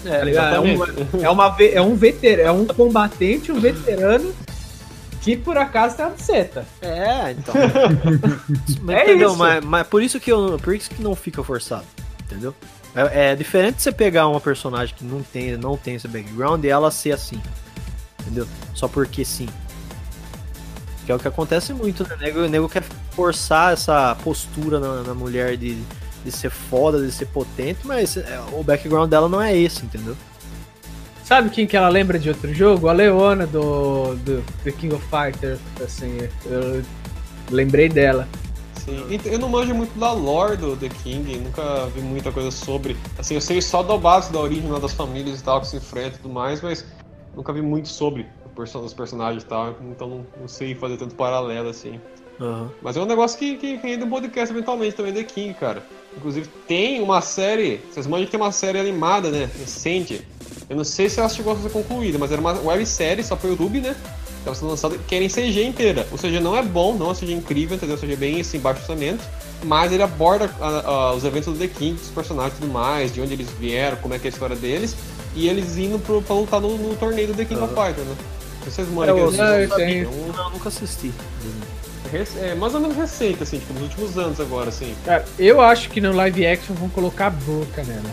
É, 0.05 0.31
tá 0.31 0.53
é, 0.53 0.59
uma, 0.59 0.87
é, 1.21 1.29
uma, 1.29 1.55
é 1.59 1.81
um 1.81 1.95
veterano, 1.95 2.47
é 2.47 2.51
um 2.51 2.65
combatente, 2.65 3.51
um 3.51 3.59
veterano 3.59 4.33
que 5.35 5.35
por 5.35 5.57
acaso 5.57 5.97
tem 5.97 6.05
uma 6.05 6.11
buceta. 6.11 6.65
É, 6.81 7.31
então. 7.31 7.53
mas, 8.81 8.95
é 8.97 9.03
entendeu? 9.03 9.29
Isso. 9.29 9.37
Mas, 9.37 9.65
mas 9.65 9.87
por 9.87 10.01
isso 10.01 10.19
que 10.21 10.31
eu, 10.31 10.57
por 10.57 10.73
isso 10.73 10.89
que 10.89 11.01
não 11.01 11.15
fica 11.15 11.43
forçado, 11.43 11.85
entendeu? 12.23 12.55
É, 12.95 13.31
é, 13.31 13.35
diferente 13.35 13.81
você 13.81 13.91
pegar 13.91 14.29
uma 14.29 14.39
personagem 14.39 14.95
que 14.95 15.03
não 15.03 15.21
tem, 15.21 15.57
não 15.57 15.75
tem 15.75 15.95
esse 15.95 16.07
background 16.07 16.63
e 16.63 16.69
ela 16.69 16.89
ser 16.91 17.11
assim, 17.11 17.41
entendeu? 18.21 18.47
Só 18.73 18.87
porque 18.87 19.25
sim. 19.25 19.49
Que 21.05 21.11
é 21.11 21.15
o 21.15 21.19
que 21.19 21.27
acontece 21.27 21.73
muito, 21.73 22.03
né? 22.07 22.15
O 22.15 22.19
nego, 22.19 22.39
o 22.39 22.49
nego 22.49 22.69
quer 22.69 22.83
forçar 23.11 23.73
essa 23.73 24.15
postura 24.23 24.79
na, 24.79 25.03
na 25.03 25.13
mulher 25.13 25.57
de, 25.57 25.77
de 26.23 26.31
ser 26.31 26.49
foda, 26.49 27.05
de 27.05 27.11
ser 27.11 27.25
potente, 27.27 27.81
mas 27.83 28.15
é, 28.15 28.41
o 28.53 28.63
background 28.63 29.09
dela 29.09 29.27
não 29.27 29.41
é 29.41 29.55
esse, 29.55 29.85
entendeu? 29.85 30.15
Sabe 31.27 31.49
quem 31.49 31.67
que 31.67 31.75
ela 31.75 31.89
lembra 31.89 32.17
de 32.17 32.29
outro 32.29 32.53
jogo? 32.53 32.87
A 32.87 32.93
Leona 32.93 33.45
do, 33.45 34.15
do 34.15 34.41
The 34.63 34.71
King 34.71 34.95
of 34.95 35.05
Fighters, 35.07 35.59
assim, 35.83 36.19
eu 36.45 36.81
lembrei 37.51 37.89
dela. 37.89 38.25
Sim, 38.75 39.05
eu 39.25 39.37
não 39.37 39.49
manjo 39.49 39.75
muito 39.75 39.93
da 39.99 40.13
lore 40.13 40.55
do 40.55 40.77
The 40.77 40.87
King, 40.87 41.35
nunca 41.39 41.87
vi 41.87 41.99
muita 41.99 42.31
coisa 42.31 42.49
sobre. 42.49 42.95
Assim, 43.19 43.33
eu 43.33 43.41
sei 43.41 43.61
só 43.61 43.83
da 43.83 43.97
base 43.97 44.31
da 44.31 44.39
origem 44.39 44.69
das 44.79 44.93
famílias 44.93 45.41
e 45.41 45.43
tal, 45.43 45.59
que 45.59 45.67
se 45.67 45.75
enfrentam 45.75 46.13
e 46.13 46.21
tudo 46.21 46.33
mais, 46.33 46.61
mas 46.61 46.85
nunca 47.35 47.51
vi 47.51 47.61
muito 47.61 47.89
sobre 47.89 48.25
os 48.55 48.93
personagens 48.93 49.43
e 49.43 49.45
tal, 49.45 49.75
então 49.81 50.07
não, 50.07 50.25
não 50.39 50.47
sei 50.47 50.75
fazer 50.75 50.95
tanto 50.95 51.13
paralelo 51.13 51.67
assim. 51.67 51.99
Uhum. 52.39 52.69
Mas 52.81 52.95
é 52.95 53.01
um 53.01 53.05
negócio 53.05 53.37
que, 53.37 53.57
que 53.57 53.75
rende 53.75 54.05
um 54.05 54.09
podcast 54.09 54.53
eventualmente 54.53 54.95
também, 54.95 55.13
The 55.13 55.23
King, 55.23 55.53
cara. 55.55 55.83
Inclusive 56.15 56.47
tem 56.65 57.01
uma 57.01 57.19
série, 57.19 57.81
vocês 57.91 58.07
mandam 58.07 58.25
que 58.25 58.31
tem 58.31 58.39
uma 58.39 58.53
série 58.53 58.79
animada, 58.79 59.29
né? 59.29 59.49
Recente. 59.59 60.25
Eu 60.69 60.75
não 60.75 60.83
sei 60.83 61.09
se 61.09 61.19
ela 61.19 61.29
chegou 61.29 61.53
a 61.53 61.55
ser 61.55 61.69
concluída, 61.69 62.17
mas 62.17 62.31
era 62.31 62.41
uma 62.41 62.53
websérie 62.53 63.23
só 63.23 63.35
pro 63.35 63.49
YouTube, 63.49 63.79
né? 63.79 63.95
Tava 64.43 64.55
sendo 64.55 64.69
lançada, 64.69 64.97
querem 65.07 65.27
CG 65.27 65.63
inteira. 65.63 66.07
Ou 66.11 66.17
seja, 66.17 66.39
não 66.39 66.55
é 66.55 66.61
bom, 66.61 66.93
não 66.93 67.11
é 67.11 67.13
CG 67.13 67.33
incrível, 67.33 67.75
entendeu? 67.75 67.95
Ou 67.95 67.99
seja, 67.99 68.15
bem 68.15 68.39
assim, 68.39 68.59
baixo 68.59 68.81
orçamento. 68.81 69.23
Mas 69.63 69.91
ele 69.91 70.03
aborda 70.03 70.45
uh, 70.45 71.13
uh, 71.13 71.17
os 71.17 71.25
eventos 71.25 71.53
do 71.53 71.59
The 71.59 71.67
King, 71.67 71.99
os 71.99 72.09
personagens 72.09 72.57
e 72.57 72.61
tudo 72.61 72.71
mais, 72.71 73.13
de 73.13 73.21
onde 73.21 73.33
eles 73.33 73.49
vieram, 73.59 73.97
como 73.97 74.13
é 74.13 74.19
que 74.19 74.27
é 74.27 74.29
a 74.29 74.31
história 74.31 74.55
deles. 74.55 74.95
E 75.35 75.47
eles 75.47 75.77
indo 75.77 75.99
pro, 75.99 76.21
pra 76.21 76.35
lutar 76.35 76.61
no, 76.61 76.77
no 76.77 76.95
torneio 76.95 77.27
do 77.27 77.33
The 77.33 77.45
King 77.45 77.59
uhum. 77.59 77.65
of 77.65 77.75
Fighters, 77.75 78.07
né? 78.07 78.15
Vocês 78.65 78.87
moram 78.89 79.17
eu, 79.17 79.31
não, 79.31 79.59
eu, 79.59 79.69
tenho... 79.75 80.11
não, 80.35 80.49
nunca 80.51 80.67
assisti. 80.69 81.11
É 82.41 82.55
mais 82.55 82.73
ou 82.73 82.79
menos 82.79 82.95
recente, 82.95 83.43
assim, 83.43 83.59
tipo, 83.59 83.73
nos 83.73 83.83
últimos 83.83 84.17
anos 84.17 84.39
agora, 84.39 84.69
assim. 84.69 84.95
Cara, 85.03 85.25
eu 85.37 85.59
acho 85.59 85.89
que 85.89 85.99
no 85.99 86.13
live 86.13 86.45
action 86.45 86.73
vão 86.75 86.89
colocar 86.89 87.27
a 87.27 87.29
boca 87.29 87.83
nela. 87.83 88.09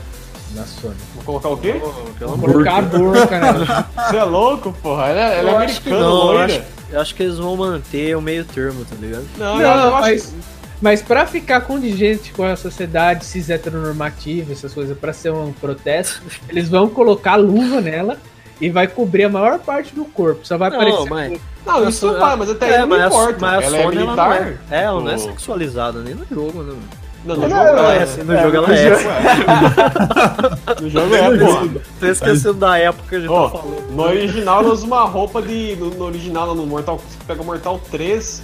Na 0.54 0.64
Sony. 0.64 0.94
Vou 1.16 1.24
colocar 1.24 1.48
o 1.48 1.56
quê? 1.56 1.80
Vou 2.20 2.38
colocar 2.38 2.78
a 2.78 2.82
boca 2.82 3.40
nela. 3.40 3.88
Você 4.08 4.16
é 4.16 4.24
louco, 4.24 4.72
porra? 4.80 5.08
Ela, 5.08 5.20
ela 5.20 5.50
é 5.50 5.56
americana, 5.56 5.98
não, 5.98 6.32
eu 6.32 6.38
acho, 6.38 6.62
eu 6.90 7.00
acho, 7.00 7.14
que 7.14 7.22
eles 7.22 7.38
vão 7.38 7.56
manter 7.56 8.16
o 8.16 8.20
meio 8.20 8.44
termo, 8.44 8.84
tá 8.84 8.94
ligado? 9.00 9.24
Não, 9.36 9.58
não 9.58 9.60
eu, 9.60 9.90
mas, 9.92 10.22
acho... 10.22 10.34
mas 10.80 11.02
pra 11.02 11.26
ficar 11.26 11.62
condigente 11.62 12.32
com 12.32 12.44
a 12.44 12.54
sociedade 12.54 13.24
cis 13.24 13.50
heteronormativa, 13.50 14.52
essas 14.52 14.72
coisas, 14.72 14.96
pra 14.96 15.12
ser 15.12 15.32
um 15.32 15.52
protesto, 15.52 16.22
eles 16.48 16.68
vão 16.68 16.88
colocar 16.88 17.34
luva 17.36 17.80
nela 17.80 18.16
e 18.60 18.70
vai 18.70 18.86
cobrir 18.86 19.24
a 19.24 19.28
maior 19.28 19.58
parte 19.58 19.94
do 19.94 20.04
corpo. 20.04 20.46
Só 20.46 20.56
vai 20.56 20.70
não, 20.70 20.76
aparecer. 20.76 21.10
Mas... 21.10 21.40
Não, 21.66 21.88
isso 21.88 22.06
não 22.06 22.20
vai, 22.20 22.36
mas 22.36 22.50
até 22.50 22.70
é, 22.70 22.76
aí 22.78 22.86
não 22.86 23.06
importa. 23.06 23.38
Mas 23.40 23.58
a 23.58 23.62
ela 23.66 23.76
é 23.76 23.82
Sony 23.82 23.96
é 23.96 24.00
militar. 24.00 24.26
Ela 24.26 24.40
não 24.40 24.46
é, 24.46 24.58
é, 24.70 24.82
ela 24.84 25.00
não 25.00 25.10
é 25.10 25.18
sexualizada 25.18 26.00
nem 26.00 26.14
no 26.14 26.26
jogo, 26.30 26.62
né? 26.62 26.76
Não, 27.24 27.36
no, 27.36 27.48
jogo 27.48 27.54
ela 27.54 27.94
é, 27.94 28.02
assim, 28.02 28.22
no 28.22 28.36
jogo 28.36 28.56
ela 28.56 28.68
é. 28.76 28.90
No 30.80 30.90
jogo 30.90 31.14
é, 31.14 31.38
pô. 31.38 31.80
Tô 31.98 32.06
esquecendo 32.06 32.54
da 32.54 32.76
época 32.78 33.08
que 33.08 33.14
a 33.14 33.20
gente 33.20 33.30
oh, 33.30 33.48
tá 33.48 33.58
falando. 33.58 33.90
No 33.92 34.02
original 34.02 34.60
ela 34.60 34.72
usa 34.72 34.84
uma 34.84 35.04
roupa 35.04 35.40
de. 35.40 35.74
No, 35.76 35.90
no 35.90 36.04
original, 36.04 36.54
no 36.54 36.66
Mortal. 36.66 36.98
Você 36.98 37.16
pega 37.26 37.40
o 37.40 37.44
Mortal 37.44 37.80
3, 37.90 38.42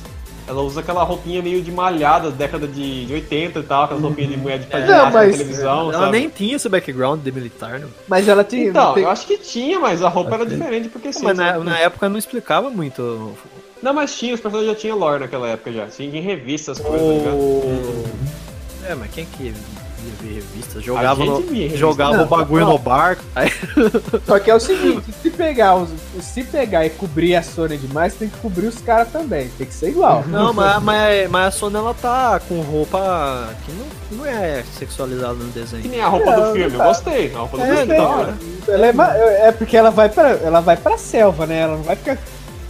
ela 0.48 0.62
usa 0.62 0.80
aquela 0.80 1.02
roupinha 1.02 1.42
meio 1.42 1.62
de 1.62 1.70
malhada, 1.70 2.30
década 2.30 2.66
de, 2.66 3.06
de 3.06 3.12
80 3.12 3.58
e 3.58 3.62
tal, 3.62 3.84
aquelas 3.84 4.02
roupinhas 4.02 4.30
de 4.30 4.36
mulher 4.38 4.58
de 4.58 4.86
não, 4.86 5.10
mas, 5.10 5.36
televisão. 5.36 5.92
Ela 5.92 6.06
sabe? 6.06 6.18
nem 6.18 6.28
tinha 6.28 6.56
esse 6.56 6.68
background 6.68 7.22
de 7.22 7.30
militar, 7.30 7.78
não. 7.78 7.88
Mas 8.08 8.26
ela 8.26 8.42
tinha. 8.42 8.68
Então, 8.68 8.94
tem... 8.94 9.04
eu 9.04 9.10
acho 9.10 9.26
que 9.26 9.36
tinha, 9.36 9.78
mas 9.78 10.02
a 10.02 10.08
roupa 10.08 10.34
era 10.36 10.46
diferente 10.46 10.88
porque 10.88 11.12
sim. 11.12 11.22
Mas 11.22 11.36
na, 11.36 11.58
na, 11.58 11.78
época 11.78 12.08
não 12.08 12.18
explicava 12.18 12.70
muito. 12.70 13.36
Não, 13.82 13.92
mas 13.92 14.18
tinha, 14.18 14.34
os 14.34 14.40
personagens 14.40 14.74
já 14.74 14.80
tinham 14.80 14.98
lore 14.98 15.20
naquela 15.20 15.48
época 15.48 15.70
já. 15.70 15.86
Tinha 15.86 16.18
em 16.18 16.22
revistas, 16.22 16.80
as 16.80 16.86
coisas, 16.86 17.00
oh... 17.00 17.12
tá 17.12 17.18
ligado? 17.18 18.49
É, 18.86 18.94
mas 18.94 19.10
quem 19.10 19.26
que 19.26 19.44
ia 19.44 19.52
ver 19.52 20.34
revista, 20.34 20.80
jogava, 20.80 21.24
no, 21.24 21.40
revista. 21.40 21.76
jogava 21.76 22.16
não, 22.16 22.24
o 22.24 22.26
bagulho 22.26 22.64
não. 22.64 22.72
no 22.72 22.78
barco. 22.78 23.22
Aí... 23.34 23.50
Só 24.26 24.38
que 24.38 24.50
é 24.50 24.54
o 24.54 24.60
seguinte, 24.60 25.12
se 25.22 25.30
pegar, 25.30 25.76
os, 25.76 25.90
se 26.20 26.42
pegar 26.42 26.86
e 26.86 26.90
cobrir 26.90 27.36
a 27.36 27.42
Sony 27.42 27.76
demais, 27.76 28.14
tem 28.14 28.28
que 28.28 28.38
cobrir 28.38 28.66
os 28.66 28.78
caras 28.80 29.10
também. 29.10 29.48
Tem 29.58 29.66
que 29.66 29.74
ser 29.74 29.90
igual. 29.90 30.24
Não, 30.26 30.52
mas, 30.54 30.82
mas, 30.82 31.30
mas 31.30 31.46
a 31.48 31.50
Sony 31.50 31.76
ela 31.76 31.94
tá 31.94 32.40
com 32.48 32.60
roupa 32.60 33.54
que 33.64 33.72
não, 33.72 34.18
não 34.18 34.26
é 34.26 34.64
sexualizada 34.78 35.34
no 35.34 35.50
desenho. 35.50 35.82
Que 35.82 35.88
nem 35.88 36.00
a 36.00 36.08
roupa 36.08 36.32
do 36.32 36.52
filme, 36.52 36.76
tá. 36.76 36.84
eu 36.84 36.88
gostei. 36.88 37.34
A 37.34 37.38
roupa 37.38 37.56
do 37.56 37.62
é, 37.62 37.76
filme 37.76 37.94
então, 37.94 38.34
ela 38.68 38.86
é, 38.86 39.48
é 39.48 39.52
porque 39.52 39.76
ela 39.76 39.90
vai 39.90 40.08
pra, 40.08 40.30
ela 40.30 40.60
vai 40.60 40.76
pra 40.76 40.96
selva, 40.96 41.46
né? 41.46 41.60
Ela 41.60 41.76
não 41.76 41.82
vai 41.82 41.96
ficar 41.96 42.18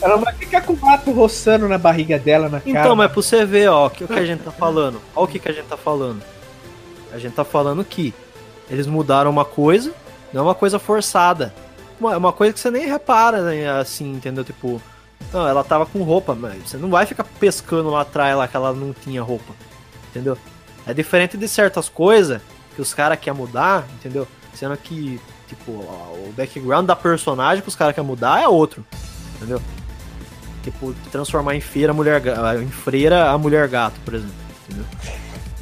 ela 0.02 0.16
vai 0.16 0.34
ficar 0.34 0.62
com 0.62 0.72
o 0.72 0.80
mato 0.80 1.10
roçando 1.10 1.68
na 1.68 1.78
barriga 1.78 2.18
dela, 2.18 2.48
na 2.48 2.60
cara. 2.60 2.70
Então, 2.70 2.96
mas 2.96 3.10
pra 3.10 3.22
você 3.22 3.44
ver, 3.44 3.68
ó, 3.68 3.86
o 3.86 3.90
que, 3.90 4.06
que 4.06 4.12
a 4.12 4.24
gente 4.24 4.42
tá 4.42 4.50
falando. 4.50 5.00
Ó 5.14 5.24
o 5.24 5.26
que, 5.26 5.38
que 5.38 5.48
a 5.48 5.52
gente 5.52 5.66
tá 5.66 5.76
falando. 5.76 6.22
A 7.12 7.18
gente 7.18 7.34
tá 7.34 7.44
falando 7.44 7.84
que 7.84 8.14
eles 8.70 8.86
mudaram 8.86 9.30
uma 9.30 9.44
coisa, 9.44 9.92
não 10.32 10.42
é 10.42 10.44
uma 10.44 10.54
coisa 10.54 10.78
forçada. 10.78 11.52
É 12.00 12.16
uma 12.16 12.32
coisa 12.32 12.52
que 12.54 12.60
você 12.60 12.70
nem 12.70 12.86
repara, 12.86 13.42
né, 13.42 13.68
assim, 13.68 14.12
entendeu? 14.12 14.42
Tipo, 14.42 14.80
não, 15.32 15.46
ela 15.46 15.62
tava 15.62 15.84
com 15.84 16.02
roupa, 16.02 16.34
mas 16.34 16.70
você 16.70 16.78
não 16.78 16.88
vai 16.88 17.04
ficar 17.04 17.24
pescando 17.24 17.90
lá 17.90 18.00
atrás 18.00 18.34
lá 18.36 18.48
que 18.48 18.56
ela 18.56 18.72
não 18.72 18.94
tinha 18.94 19.22
roupa. 19.22 19.52
Entendeu? 20.08 20.38
É 20.86 20.94
diferente 20.94 21.36
de 21.36 21.46
certas 21.46 21.88
coisas 21.90 22.40
que 22.74 22.80
os 22.80 22.94
caras 22.94 23.18
querem 23.18 23.38
mudar, 23.38 23.86
entendeu? 23.94 24.26
Sendo 24.54 24.76
que, 24.78 25.20
tipo, 25.46 25.72
o 25.72 26.32
background 26.34 26.86
da 26.86 26.96
personagem 26.96 27.62
que 27.62 27.68
os 27.68 27.76
caras 27.76 27.94
querem 27.94 28.08
mudar 28.08 28.42
é 28.42 28.48
outro. 28.48 28.84
Entendeu? 29.36 29.60
Tipo, 30.62 30.94
transformar 31.10 31.54
em 31.54 31.60
feira 31.60 31.92
a 31.92 31.94
mulher 31.94 32.22
em 32.62 32.68
freira 32.68 33.30
a 33.30 33.38
mulher 33.38 33.66
gato, 33.68 33.98
por 34.04 34.14
exemplo. 34.14 34.34
Entendeu? 34.68 34.84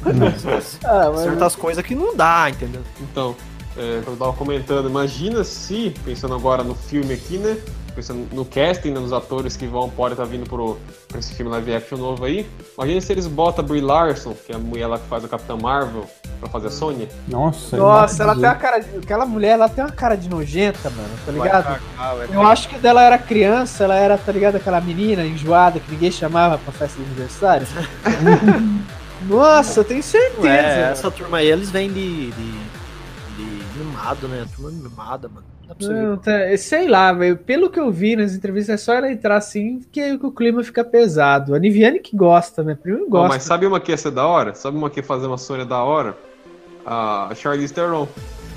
ah, 0.83 1.11
mas... 1.13 1.21
Certas 1.21 1.55
coisas 1.55 1.85
que 1.85 1.95
não 1.95 2.15
dá, 2.15 2.49
entendeu? 2.49 2.81
Então, 3.01 3.35
é, 3.77 4.01
eu 4.05 4.15
tava 4.17 4.33
comentando, 4.33 4.89
imagina 4.89 5.43
se, 5.43 5.93
pensando 6.03 6.35
agora 6.35 6.63
no 6.63 6.75
filme 6.75 7.13
aqui, 7.13 7.37
né? 7.37 7.57
Pensando 7.99 8.33
no 8.33 8.45
casting, 8.45 8.91
né, 8.91 8.99
nos 9.01 9.11
atores 9.11 9.57
que 9.57 9.67
vão, 9.67 9.89
podem 9.89 10.13
estar 10.13 10.23
tá 10.23 10.29
vindo 10.29 10.47
pro, 10.47 10.77
pra 11.09 11.19
esse 11.19 11.33
filme 11.33 11.51
live 11.51 11.75
action 11.75 11.97
novo 11.97 12.23
aí. 12.23 12.49
Imagina 12.77 13.01
se 13.01 13.11
eles 13.11 13.27
botam 13.27 13.65
a 13.65 13.67
Brie 13.67 13.81
Larson, 13.81 14.33
que 14.33 14.53
é 14.53 14.55
a 14.55 14.57
mulher 14.57 14.87
lá 14.87 14.97
que 14.97 15.05
faz 15.07 15.25
a 15.25 15.27
Capitã 15.27 15.57
Marvel, 15.57 16.05
pra 16.39 16.47
fazer 16.47 16.67
a 16.67 16.71
Sony. 16.71 17.09
Nossa, 17.27 17.75
Nossa, 17.75 18.23
ela 18.23 18.35
tem 18.35 18.45
uma 18.45 18.55
cara 18.55 18.79
de. 18.79 18.99
Aquela 18.99 19.25
mulher, 19.25 19.49
ela 19.49 19.67
tem 19.67 19.83
uma 19.83 19.91
cara 19.91 20.15
de 20.15 20.29
nojenta, 20.29 20.89
mano, 20.89 21.09
tá 21.25 21.31
ligado? 21.33 21.63
Cagar, 21.65 22.29
eu 22.31 22.41
acho 22.47 22.69
que 22.69 22.79
dela 22.79 23.03
era 23.03 23.17
criança, 23.17 23.83
ela 23.83 23.95
era, 23.95 24.17
tá 24.17 24.31
ligado? 24.31 24.55
Aquela 24.55 24.79
menina 24.79 25.25
enjoada 25.25 25.77
que 25.81 25.91
ninguém 25.91 26.09
chamava 26.09 26.57
pra 26.57 26.71
festa 26.71 26.97
de 26.97 27.03
aniversário. 27.03 27.67
Nossa, 29.27 29.81
eu 29.81 29.83
tenho 29.83 30.01
certeza. 30.01 30.47
É, 30.47 30.91
essa 30.91 31.11
turma 31.11 31.39
aí, 31.39 31.47
eles 31.47 31.69
vêm 31.69 31.91
de, 31.91 32.31
de, 32.31 32.51
de 33.35 33.77
mimado, 33.77 34.25
né? 34.29 34.45
Turma 34.55 34.71
mimada, 34.71 35.27
mano. 35.27 35.58
Não, 35.79 36.17
tá, 36.17 36.31
sei 36.57 36.87
lá, 36.87 37.13
véio, 37.13 37.37
pelo 37.37 37.69
que 37.69 37.79
eu 37.79 37.91
vi 37.91 38.15
nas 38.15 38.33
entrevistas, 38.33 38.73
é 38.73 38.77
só 38.77 38.93
ela 38.93 39.11
entrar 39.11 39.37
assim 39.37 39.81
que, 39.91 40.17
que 40.17 40.25
o 40.25 40.31
clima 40.31 40.63
fica 40.63 40.83
pesado. 40.83 41.53
A 41.53 41.59
Niviane 41.59 41.99
que 41.99 42.15
gosta, 42.15 42.63
né? 42.63 42.75
Primeiro 42.75 43.07
gosta. 43.07 43.27
mas 43.29 43.43
sabe 43.43 43.67
uma 43.67 43.79
que 43.79 43.91
ia 43.91 43.97
ser 43.97 44.11
da 44.11 44.25
hora? 44.25 44.55
Sabe 44.55 44.77
uma 44.77 44.89
que 44.89 44.99
ia 44.99 45.03
fazer 45.03 45.27
uma 45.27 45.37
Sônia 45.37 45.65
da 45.65 45.83
hora? 45.83 46.17
A 46.85 47.31
Charlize 47.35 47.73
Theron. 47.73 48.07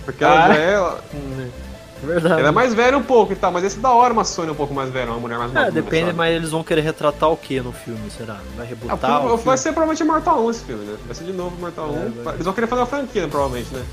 Porque 0.05 0.25
ela 0.25 0.47
ah. 0.47 0.55
já 0.55 0.59
é. 0.59 0.81
Hum, 1.15 1.51
é 2.03 2.07
verdade. 2.07 2.41
Ela 2.41 2.49
é 2.49 2.53
mais 2.53 2.75
velha 2.75 2.97
um 2.97 3.03
pouco 3.03 3.33
e 3.33 3.37
tal, 3.37 3.53
mas 3.53 3.63
esse 3.63 3.79
é 3.79 3.81
da 3.81 3.93
hora 3.93 4.13
uma 4.13 4.25
Sônia 4.25 4.53
um 4.53 4.57
pouco 4.57 4.73
mais 4.73 4.91
velha, 4.91 5.11
uma 5.11 5.21
mulher 5.21 5.39
mais 5.39 5.53
velha. 5.53 5.67
É, 5.67 5.71
depende, 5.71 6.07
sabe? 6.07 6.17
mas 6.17 6.35
eles 6.35 6.51
vão 6.51 6.65
querer 6.65 6.81
retratar 6.81 7.31
o 7.31 7.37
que 7.37 7.61
no 7.61 7.73
filme, 7.73 8.11
será? 8.11 8.41
Vai 8.57 8.67
rebutar? 8.67 8.99
Ah, 9.03 9.37
vai 9.37 9.59
ser 9.59 9.73
provavelmente 9.73 10.03
Mortal 10.03 10.45
1 10.47 10.51
esse 10.51 10.65
filme, 10.65 10.85
né? 10.85 10.97
Vai 11.07 11.15
ser 11.15 11.25
de 11.25 11.33
novo 11.33 11.57
Mortal 11.61 11.89
é, 11.89 12.29
1. 12.31 12.33
Eles 12.33 12.45
vão 12.45 12.55
querer 12.55 12.67
fazer 12.67 12.81
uma 12.81 12.87
franquia, 12.87 13.29
provavelmente, 13.29 13.73
né? 13.73 13.85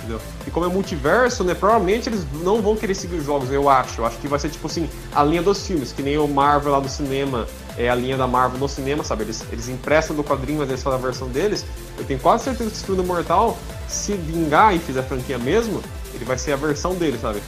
Entendeu? 0.00 0.20
E 0.46 0.50
como 0.50 0.66
é 0.66 0.68
multiverso, 0.68 1.44
né? 1.44 1.54
Provavelmente 1.54 2.08
eles 2.08 2.24
não 2.42 2.60
vão 2.62 2.74
querer 2.74 2.94
seguir 2.94 3.16
os 3.16 3.24
jogos, 3.24 3.50
eu 3.50 3.68
acho. 3.68 4.00
Eu 4.00 4.06
acho 4.06 4.18
que 4.18 4.26
vai 4.26 4.38
ser 4.38 4.48
tipo 4.48 4.66
assim, 4.66 4.88
a 5.14 5.22
linha 5.22 5.42
dos 5.42 5.66
filmes, 5.66 5.92
que 5.92 6.02
nem 6.02 6.16
o 6.16 6.26
Marvel 6.26 6.72
lá 6.72 6.80
do 6.80 6.88
cinema 6.88 7.46
é 7.76 7.88
a 7.88 7.94
linha 7.94 8.16
da 8.16 8.26
Marvel 8.26 8.58
no 8.58 8.68
cinema, 8.68 9.04
sabe? 9.04 9.24
Eles, 9.24 9.44
eles 9.52 9.68
emprestam 9.68 10.16
do 10.16 10.24
quadrinho, 10.24 10.58
mas 10.60 10.68
eles 10.68 10.82
fazem 10.82 10.98
a 10.98 11.02
versão 11.02 11.28
deles. 11.28 11.64
Eu 11.98 12.04
tenho 12.04 12.18
quase 12.18 12.44
certeza 12.44 12.70
que 12.70 12.76
esse 12.76 12.84
filme 12.84 13.00
do 13.00 13.06
Mortal 13.06 13.58
se 13.88 14.14
vingar 14.14 14.74
e 14.74 14.78
fizer 14.78 15.00
a 15.00 15.02
franquia 15.02 15.38
mesmo, 15.38 15.82
ele 16.14 16.24
vai 16.24 16.38
ser 16.38 16.52
a 16.52 16.56
versão 16.56 16.94
dele, 16.94 17.18
sabe? 17.20 17.40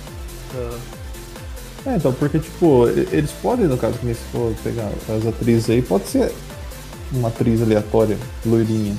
É, 1.87 1.97
então, 1.97 2.13
porque, 2.13 2.39
tipo, 2.39 2.87
eles 2.89 3.31
podem, 3.43 3.67
no 3.67 3.77
caso, 3.77 3.99
que 3.99 4.15
se 4.15 4.23
for 4.31 4.55
pegar 4.63 4.91
as 5.09 5.27
atrizes 5.27 5.69
aí, 5.69 5.83
pode 5.83 6.07
ser 6.07 6.33
uma 7.13 7.29
atriz 7.29 7.61
aleatória, 7.61 8.17
loirinha. 8.47 8.97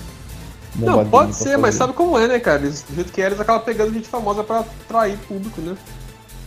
Não, 0.76 1.06
pode 1.06 1.36
ser, 1.36 1.58
mas 1.58 1.76
sabe 1.76 1.94
como 1.94 2.18
é, 2.18 2.28
né, 2.28 2.40
cara? 2.40 2.62
Eles, 2.64 2.82
do 2.84 2.96
jeito 2.96 3.12
que 3.14 3.22
é, 3.22 3.28
eles 3.28 3.40
acabam 3.40 3.64
pegando 3.64 3.94
gente 3.94 4.08
famosa 4.08 4.44
pra 4.44 4.60
atrair 4.60 5.18
público, 5.28 5.62
né? 5.62 5.76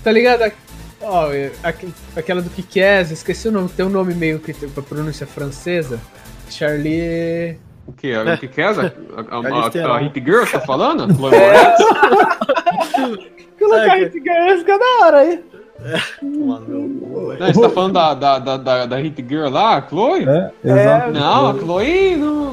Tá 0.02 0.10
ligado? 0.12 0.42
A- 0.42 0.50
Ó, 1.02 1.30
é, 1.30 1.52
aqu- 1.62 1.92
aquela 2.16 2.40
do 2.40 2.48
Kikaz, 2.50 3.10
esqueci 3.10 3.46
o 3.48 3.52
nome, 3.52 3.68
tem 3.68 3.84
um 3.84 3.90
nome 3.90 4.14
meio 4.14 4.38
que 4.40 4.52
tem 4.54 4.68
pra 4.68 4.82
pronúncia 4.82 5.26
francesa. 5.26 6.00
Charlie. 6.50 7.58
O 7.86 7.92
que? 7.92 8.16
O 8.16 8.38
que 8.38 8.48
quer? 8.48 8.66
A, 8.68 8.70
a, 8.70 8.80
a, 8.80 9.92
a, 9.92 9.96
a 9.98 10.02
Hip 10.02 10.20
Girl, 10.24 10.40
você 10.44 10.52
tá 10.58 10.60
falando? 10.60 11.06
É. 11.32 11.76
Colocar 13.58 13.98
É, 13.98 14.02
esse 14.02 14.20
ganho 14.20 14.58
fica 14.58 14.78
da 14.78 15.04
hora 15.06 15.18
aí. 15.18 15.44
Mano, 16.22 16.66
meu- 16.66 17.36
Não, 17.38 17.46
você 17.52 17.60
tá 17.60 17.70
falando 17.70 17.92
da, 17.92 18.14
da, 18.14 18.38
da, 18.38 18.56
da, 18.56 18.86
da 18.86 18.96
Hit 18.96 19.24
Girl 19.28 19.48
lá, 19.48 19.76
a 19.76 19.82
Chloe? 19.88 20.26
É, 20.28 20.50
exato. 20.64 21.12
Não, 21.12 21.46
a 21.50 21.54
Chloe 21.58 22.16
não, 22.16 22.52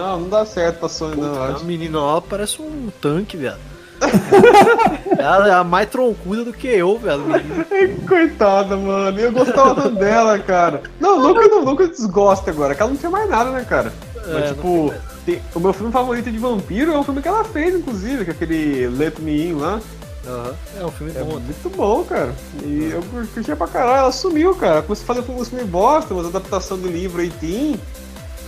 não, 0.00 0.20
não 0.20 0.28
dá 0.28 0.44
certo 0.44 0.78
pra 0.80 0.88
Sony, 0.88 1.16
não, 1.20 1.34
eu 1.34 1.56
A 1.56 1.58
menina 1.60 2.00
lá 2.00 2.20
parece 2.20 2.60
um 2.62 2.88
tanque, 3.00 3.36
viado. 3.36 3.58
Ela 5.18 5.48
é 5.48 5.52
a 5.52 5.62
mais 5.64 5.88
troncuda 5.90 6.44
do 6.44 6.52
que 6.52 6.66
eu, 6.66 6.98
velho. 6.98 7.22
Coitada, 8.08 8.76
mano, 8.76 9.18
eu 9.18 9.30
gostava 9.32 9.88
dela, 9.90 10.38
cara. 10.38 10.82
Não, 10.98 11.20
nunca, 11.20 11.46
não, 11.48 11.64
nunca 11.64 11.86
desgosto 11.88 12.48
agora, 12.48 12.74
que 12.74 12.80
ela 12.82 12.90
não 12.90 12.96
tinha 12.96 13.10
mais 13.10 13.28
nada, 13.28 13.50
né, 13.50 13.64
cara? 13.68 13.92
É, 14.26 14.32
Mas, 14.32 14.48
tipo, 14.50 14.92
tem- 15.26 15.42
o 15.54 15.60
meu 15.60 15.72
filme 15.72 15.92
favorito 15.92 16.30
de 16.30 16.38
vampiro 16.38 16.92
é 16.92 16.98
o 16.98 17.02
filme 17.04 17.20
que 17.22 17.28
ela 17.28 17.44
fez, 17.44 17.74
inclusive, 17.74 18.24
que 18.24 18.30
é 18.30 18.32
aquele 18.34 18.88
Let 18.88 19.18
Me 19.18 19.48
In 19.48 19.54
lá. 19.54 19.80
Aham. 20.26 20.54
É 20.80 20.84
um 20.84 20.90
filme 20.90 21.12
É 21.16 21.22
bom. 21.22 21.38
muito 21.40 21.70
bom, 21.76 22.04
cara. 22.04 22.32
E 22.62 22.90
eu 22.92 23.02
cur- 23.02 23.26
curtia 23.34 23.56
pra 23.56 23.66
caralho, 23.66 23.98
ela 24.00 24.12
sumiu, 24.12 24.54
cara. 24.54 24.82
Começou 24.82 25.04
a 25.04 25.06
fazer 25.14 25.32
uns 25.32 25.48
filmes 25.48 25.66
bosta, 25.66 26.12
umas 26.14 26.26
adaptações 26.26 26.80
do 26.80 26.88
livro 26.88 27.26
18 27.26 27.80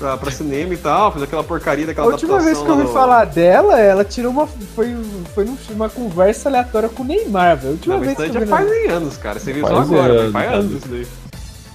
pra, 0.03 0.17
pra 0.17 0.31
cinema 0.33 0.75
e 0.75 0.77
tal, 0.77 1.13
fez 1.13 1.23
aquela 1.23 1.45
porcaria 1.45 1.85
A 1.85 1.87
daquela 1.87 2.09
última 2.09 2.41
vez 2.41 2.59
que 2.59 2.67
eu 2.67 2.73
ouvi 2.73 2.83
do- 2.85 2.93
falar 2.93 3.25
dela, 3.27 3.79
ela 3.79 4.05
tirou 4.05 4.33
uma. 4.33 4.47
Foi, 4.47 4.95
foi 5.35 5.49
numa 5.71 5.89
conversa 5.89 6.49
aleatória 6.49 6.89
com 6.89 7.03
o 7.03 7.07
Neymar, 7.07 7.57
velho. 7.57 7.69
A 7.69 7.73
última 7.73 7.95
Não, 7.95 8.01
vez 8.03 8.17
que 8.17 8.23
eu 8.25 8.33
já 8.33 8.47
faz 8.47 8.69
anos, 8.91 9.17
cara. 9.17 9.39
Você 9.39 9.53
viu 9.53 9.67
só 9.67 9.77
agora, 9.77 10.13
anos, 10.13 10.33
faz 10.33 10.53
anos 10.53 10.73
isso 10.73 10.89
daí. 10.89 11.07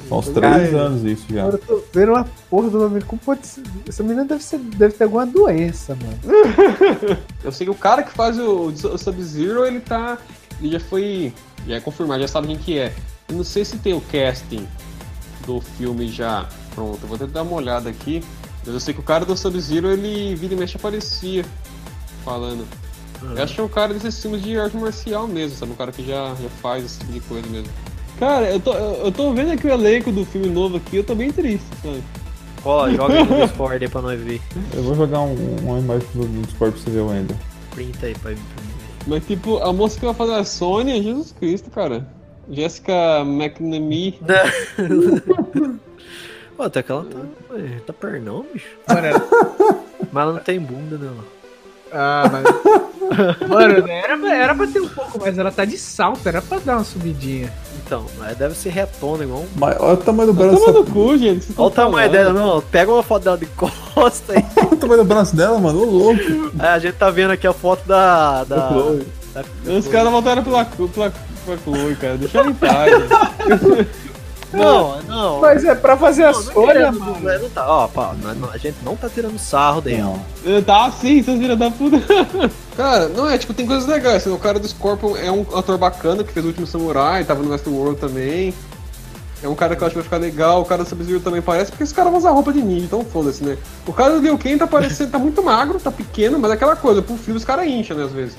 São 0.09 0.19
uns 0.19 0.27
três 0.29 0.71
Cara, 0.71 0.77
anos 0.83 1.03
isso 1.03 1.25
já. 1.29 1.41
Agora 1.41 1.55
eu 1.55 1.59
tô 1.59 1.83
vendo 1.93 2.11
uma 2.13 2.25
porra 2.49 2.69
do 2.69 2.79
nome. 2.79 3.01
Como 3.01 3.21
pode 3.25 3.45
ser? 3.45 3.61
Essa 3.87 4.03
menina 4.03 4.23
deve, 4.25 4.41
ser, 4.43 4.57
deve 4.59 4.93
ter 4.93 5.03
alguma 5.05 5.25
doença, 5.25 5.95
mano. 5.95 6.37
Eu 7.43 7.51
sei 7.51 7.65
que 7.65 7.71
o 7.71 7.75
cara 7.75 8.03
que 8.03 8.11
faz 8.11 8.37
o, 8.39 8.67
o 8.67 8.97
Sub-Zero, 8.97 9.65
ele 9.65 9.79
tá. 9.81 10.17
Ele 10.61 10.71
já 10.71 10.79
foi. 10.79 11.33
Já 11.67 11.75
é 11.75 11.79
confirmado, 11.81 12.21
já 12.21 12.27
sabe 12.27 12.47
quem 12.47 12.57
que 12.57 12.77
é. 12.79 12.93
Eu 13.29 13.35
não 13.35 13.43
sei 13.43 13.65
se 13.65 13.77
tem 13.77 13.93
o 13.93 14.01
casting 14.01 14.65
do 15.45 15.59
filme 15.59 16.07
já 16.07 16.45
pronto. 16.77 16.99
Eu 17.01 17.07
vou 17.07 17.17
tentar 17.17 17.33
dar 17.33 17.41
uma 17.41 17.55
olhada 17.55 17.89
aqui. 17.89 18.23
Mas 18.63 18.73
eu 18.73 18.79
sei 18.79 18.93
que 18.93 18.99
o 18.99 19.03
cara 19.03 19.25
do 19.25 19.35
Sub-Zero, 19.35 19.87
ele 19.87 20.35
vira 20.35 20.53
e 20.53 20.57
mexe 20.57 20.77
aparecia 20.77 21.43
falando. 22.23 22.67
Eu 23.35 23.43
acho 23.43 23.55
que 23.55 23.61
é 23.61 23.63
um 23.63 23.69
cara 23.69 23.93
desses 23.95 24.21
filmes 24.21 24.43
de 24.43 24.59
arte 24.59 24.77
marcial 24.77 25.27
mesmo, 25.27 25.57
sabe? 25.57 25.71
Um 25.71 25.75
cara 25.75 25.91
que 25.91 26.05
já, 26.05 26.35
já 26.35 26.49
faz 26.61 26.85
esse 26.85 26.99
tipo 26.99 27.13
de 27.13 27.19
coisa 27.21 27.49
mesmo. 27.49 27.69
Cara, 28.19 28.45
eu 28.51 28.59
tô, 28.59 28.73
eu 28.73 29.11
tô 29.11 29.33
vendo 29.33 29.51
aqui 29.51 29.65
o 29.65 29.71
elenco 29.71 30.11
do 30.11 30.23
filme 30.25 30.49
novo 30.49 30.77
aqui, 30.77 30.97
eu 30.97 31.03
tô 31.03 31.15
bem 31.15 31.31
triste, 31.31 31.65
sabe? 31.81 32.03
Ó, 32.63 32.89
joga 32.91 33.15
aí 33.15 33.23
no 33.23 33.47
Discord 33.47 33.85
aí 33.85 33.89
pra 33.89 34.01
nós 34.01 34.19
ver. 34.19 34.41
Eu 34.73 34.83
vou 34.83 34.95
jogar 34.95 35.21
um, 35.21 35.35
uma 35.61 35.79
imagem 35.79 36.07
no 36.13 36.27
Discord 36.43 36.73
pra 36.73 36.83
você 36.83 36.91
ver 36.91 36.99
o 36.99 37.15
Ender. 37.15 37.37
Printa 37.71 38.05
aí 38.05 38.15
pra 38.15 38.31
mim. 38.31 38.37
pra 38.53 38.63
mim 38.63 38.69
ver. 38.69 39.03
Mas 39.07 39.25
tipo, 39.25 39.57
a 39.57 39.71
moça 39.71 39.99
que 39.99 40.05
vai 40.05 40.13
fazer 40.13 40.33
a 40.33 40.43
Sony 40.43 40.99
é 40.99 41.01
Jesus 41.01 41.31
Cristo, 41.31 41.71
cara. 41.71 42.07
Jessica 42.49 43.21
McNamee. 43.25 44.19
Pô, 46.57 46.63
até 46.63 46.81
que 46.83 46.91
ela 46.91 47.05
tá. 47.05 47.19
ué, 47.53 47.79
Tá 47.85 47.93
pernão, 47.93 48.45
bicho. 48.51 48.65
Mano, 48.87 49.05
ela- 49.07 49.21
Mas 50.11 50.23
ela 50.23 50.33
não 50.33 50.39
tem 50.39 50.59
bunda, 50.59 50.97
não. 50.97 51.37
Ah, 51.91 52.29
mas. 52.29 52.43
Mano, 53.47 53.87
era, 53.89 54.17
pra- 54.17 54.35
era 54.35 54.55
pra 54.55 54.67
ter 54.67 54.81
um 54.81 54.89
pouco, 54.89 55.19
mas 55.21 55.37
ela 55.37 55.49
tá 55.51 55.63
de 55.63 55.77
salto, 55.77 56.27
era 56.27 56.41
pra 56.41 56.59
dar 56.59 56.75
uma 56.77 56.83
subidinha. 56.83 57.51
Então, 57.85 58.05
mas 58.17 58.35
deve 58.37 58.55
ser 58.55 58.69
retona 58.69 59.23
igual 59.23 59.39
um. 59.41 59.47
Mas 59.55 59.77
olha 59.79 59.93
o 59.93 59.97
tamanho 59.97 60.33
do 60.33 60.33
braço. 60.33 60.59
Toma 60.59 60.79
no 60.79 60.85
cu, 60.85 61.17
gente. 61.17 61.47
Olha 61.57 61.67
o 61.67 61.71
tamanho 61.71 62.11
falando. 62.11 62.33
dela, 62.33 62.33
não. 62.33 62.61
Pega 62.61 62.91
uma 62.91 63.03
foto 63.03 63.23
dela 63.23 63.37
de 63.37 63.45
costa 63.45 64.33
aí. 64.33 64.45
Olha 64.57 64.67
o 64.73 64.75
tamanho 64.75 65.03
do 65.03 65.07
braço 65.07 65.33
dela, 65.35 65.57
mano. 65.59 65.81
Ô 65.81 65.85
louco. 65.85 66.21
Aí 66.59 66.67
a 66.67 66.79
gente 66.79 66.95
tá 66.95 67.09
vendo 67.09 67.31
aqui 67.31 67.47
a 67.47 67.53
foto 67.53 67.87
da. 67.87 68.43
da, 68.43 68.67
Chloe. 68.69 69.07
da- 69.33 69.71
Os 69.71 69.87
caras 69.87 70.11
voltaram 70.11 70.43
pela, 70.43 70.65
pela, 70.65 70.89
pela 71.45 71.57
Chloe, 71.63 71.95
cara. 71.95 72.17
Deixa 72.17 72.37
ela 72.39 72.49
em 72.49 72.53
paz. 72.53 72.91
Não, 74.53 75.01
não. 75.03 75.41
Mas 75.41 75.63
é 75.65 75.75
pra 75.75 75.97
fazer 75.97 76.23
a 76.23 76.31
Não, 76.31 76.41
não 76.41 76.53
Sônia, 76.53 76.73
querendo, 76.73 76.99
mano. 76.99 77.17
não, 77.21 77.39
não 77.41 77.49
tá, 77.49 77.65
ó, 77.69 77.87
pá, 77.87 78.15
não- 78.21 78.35
não- 78.35 78.49
a 78.49 78.57
gente 78.57 78.77
não 78.83 78.95
tá 78.95 79.09
tirando 79.09 79.37
sarro 79.37 79.81
dela. 79.81 80.17
Não. 80.45 80.61
Tá 80.61 80.85
assim, 80.85 81.21
seus 81.21 81.37
filhos 81.39 81.57
da 81.59 81.69
puta. 81.69 81.97
Cara, 82.77 83.09
não 83.09 83.29
é, 83.29 83.37
tipo, 83.37 83.53
tem 83.53 83.65
coisas 83.67 83.85
legais. 83.87 84.17
assim, 84.17 84.31
O 84.33 84.37
cara 84.39 84.59
do 84.59 84.67
Scorpion 84.67 85.15
é 85.17 85.31
um 85.31 85.41
ator 85.57 85.77
bacana 85.77 86.23
que 86.23 86.31
fez 86.31 86.45
o 86.45 86.49
último 86.49 86.65
Samurai, 86.67 87.23
tava 87.23 87.43
no 87.43 87.51
Westworld 87.51 87.99
também. 87.99 88.53
É 89.43 89.47
um 89.47 89.53
cara 89.53 89.75
que 89.75 89.83
eu 89.83 89.87
acho 89.87 89.93
que 89.93 89.99
vai 90.01 90.03
ficar 90.03 90.17
legal. 90.17 90.61
O 90.61 90.65
cara 90.65 90.83
do 90.83 90.89
Sub-Zero 90.89 91.19
também 91.19 91.41
parece, 91.41 91.69
porque 91.69 91.83
esse 91.83 91.93
cara 91.93 92.09
usa 92.09 92.31
roupa 92.31 92.51
de 92.51 92.59
ninja, 92.61 92.85
então 92.85 93.03
foda-se, 93.05 93.43
né? 93.43 93.55
O 93.85 93.93
cara 93.93 94.13
do 94.13 94.19
Liu 94.19 94.37
Kang 94.37 94.57
tá 94.57 94.65
parecendo, 94.65 95.11
tá 95.11 95.19
muito 95.19 95.43
magro, 95.43 95.79
tá 95.79 95.91
pequeno, 95.91 96.39
mas 96.39 96.49
é 96.51 96.53
aquela 96.55 96.75
coisa, 96.75 97.01
pro 97.03 97.15
filme 97.17 97.37
os 97.37 97.45
caras 97.45 97.67
incham, 97.67 97.95
né, 97.97 98.05
às 98.05 98.11
vezes. 98.11 98.35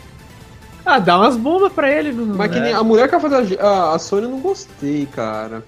Ah, 0.85 0.99
dá 0.99 1.19
umas 1.19 1.37
bombas 1.37 1.71
pra 1.73 1.89
ele. 1.91 2.11
Não, 2.13 2.35
Mas 2.35 2.51
que 2.51 2.57
é. 2.59 2.63
nem 2.63 2.73
a 2.73 2.83
mulher 2.83 3.09
que 3.09 3.17
vai 3.17 3.31
fazer 3.31 3.61
a, 3.61 3.67
a, 3.69 3.95
a 3.95 3.99
Sony 3.99 4.23
eu 4.23 4.31
não 4.31 4.41
gostei, 4.41 5.07
cara. 5.15 5.63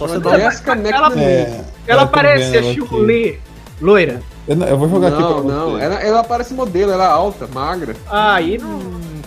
Só 0.00 0.08
você 0.08 0.18
dá 0.18 0.38
Jessica. 0.38 0.72
É, 1.18 1.60
Ela 1.86 2.06
tô 2.06 2.12
parece 2.12 2.56
a 2.56 2.60
aqui. 2.60 2.74
Chun-Li, 2.86 3.38
loira. 3.80 4.22
Eu, 4.48 4.56
não- 4.56 4.66
eu 4.66 4.78
vou 4.78 4.88
jogar 4.88 5.08
aqui 5.08 5.20
Não, 5.20 5.42
pra 5.44 5.54
não, 5.54 5.70
você. 5.72 5.84
ela, 5.84 5.94
ela 5.96 6.24
parece 6.24 6.54
modelo, 6.54 6.90
ela 6.90 7.04
é 7.04 7.08
alta, 7.08 7.46
magra. 7.46 7.94
Ah, 8.08 8.34
aí 8.34 8.56
não. 8.58 8.80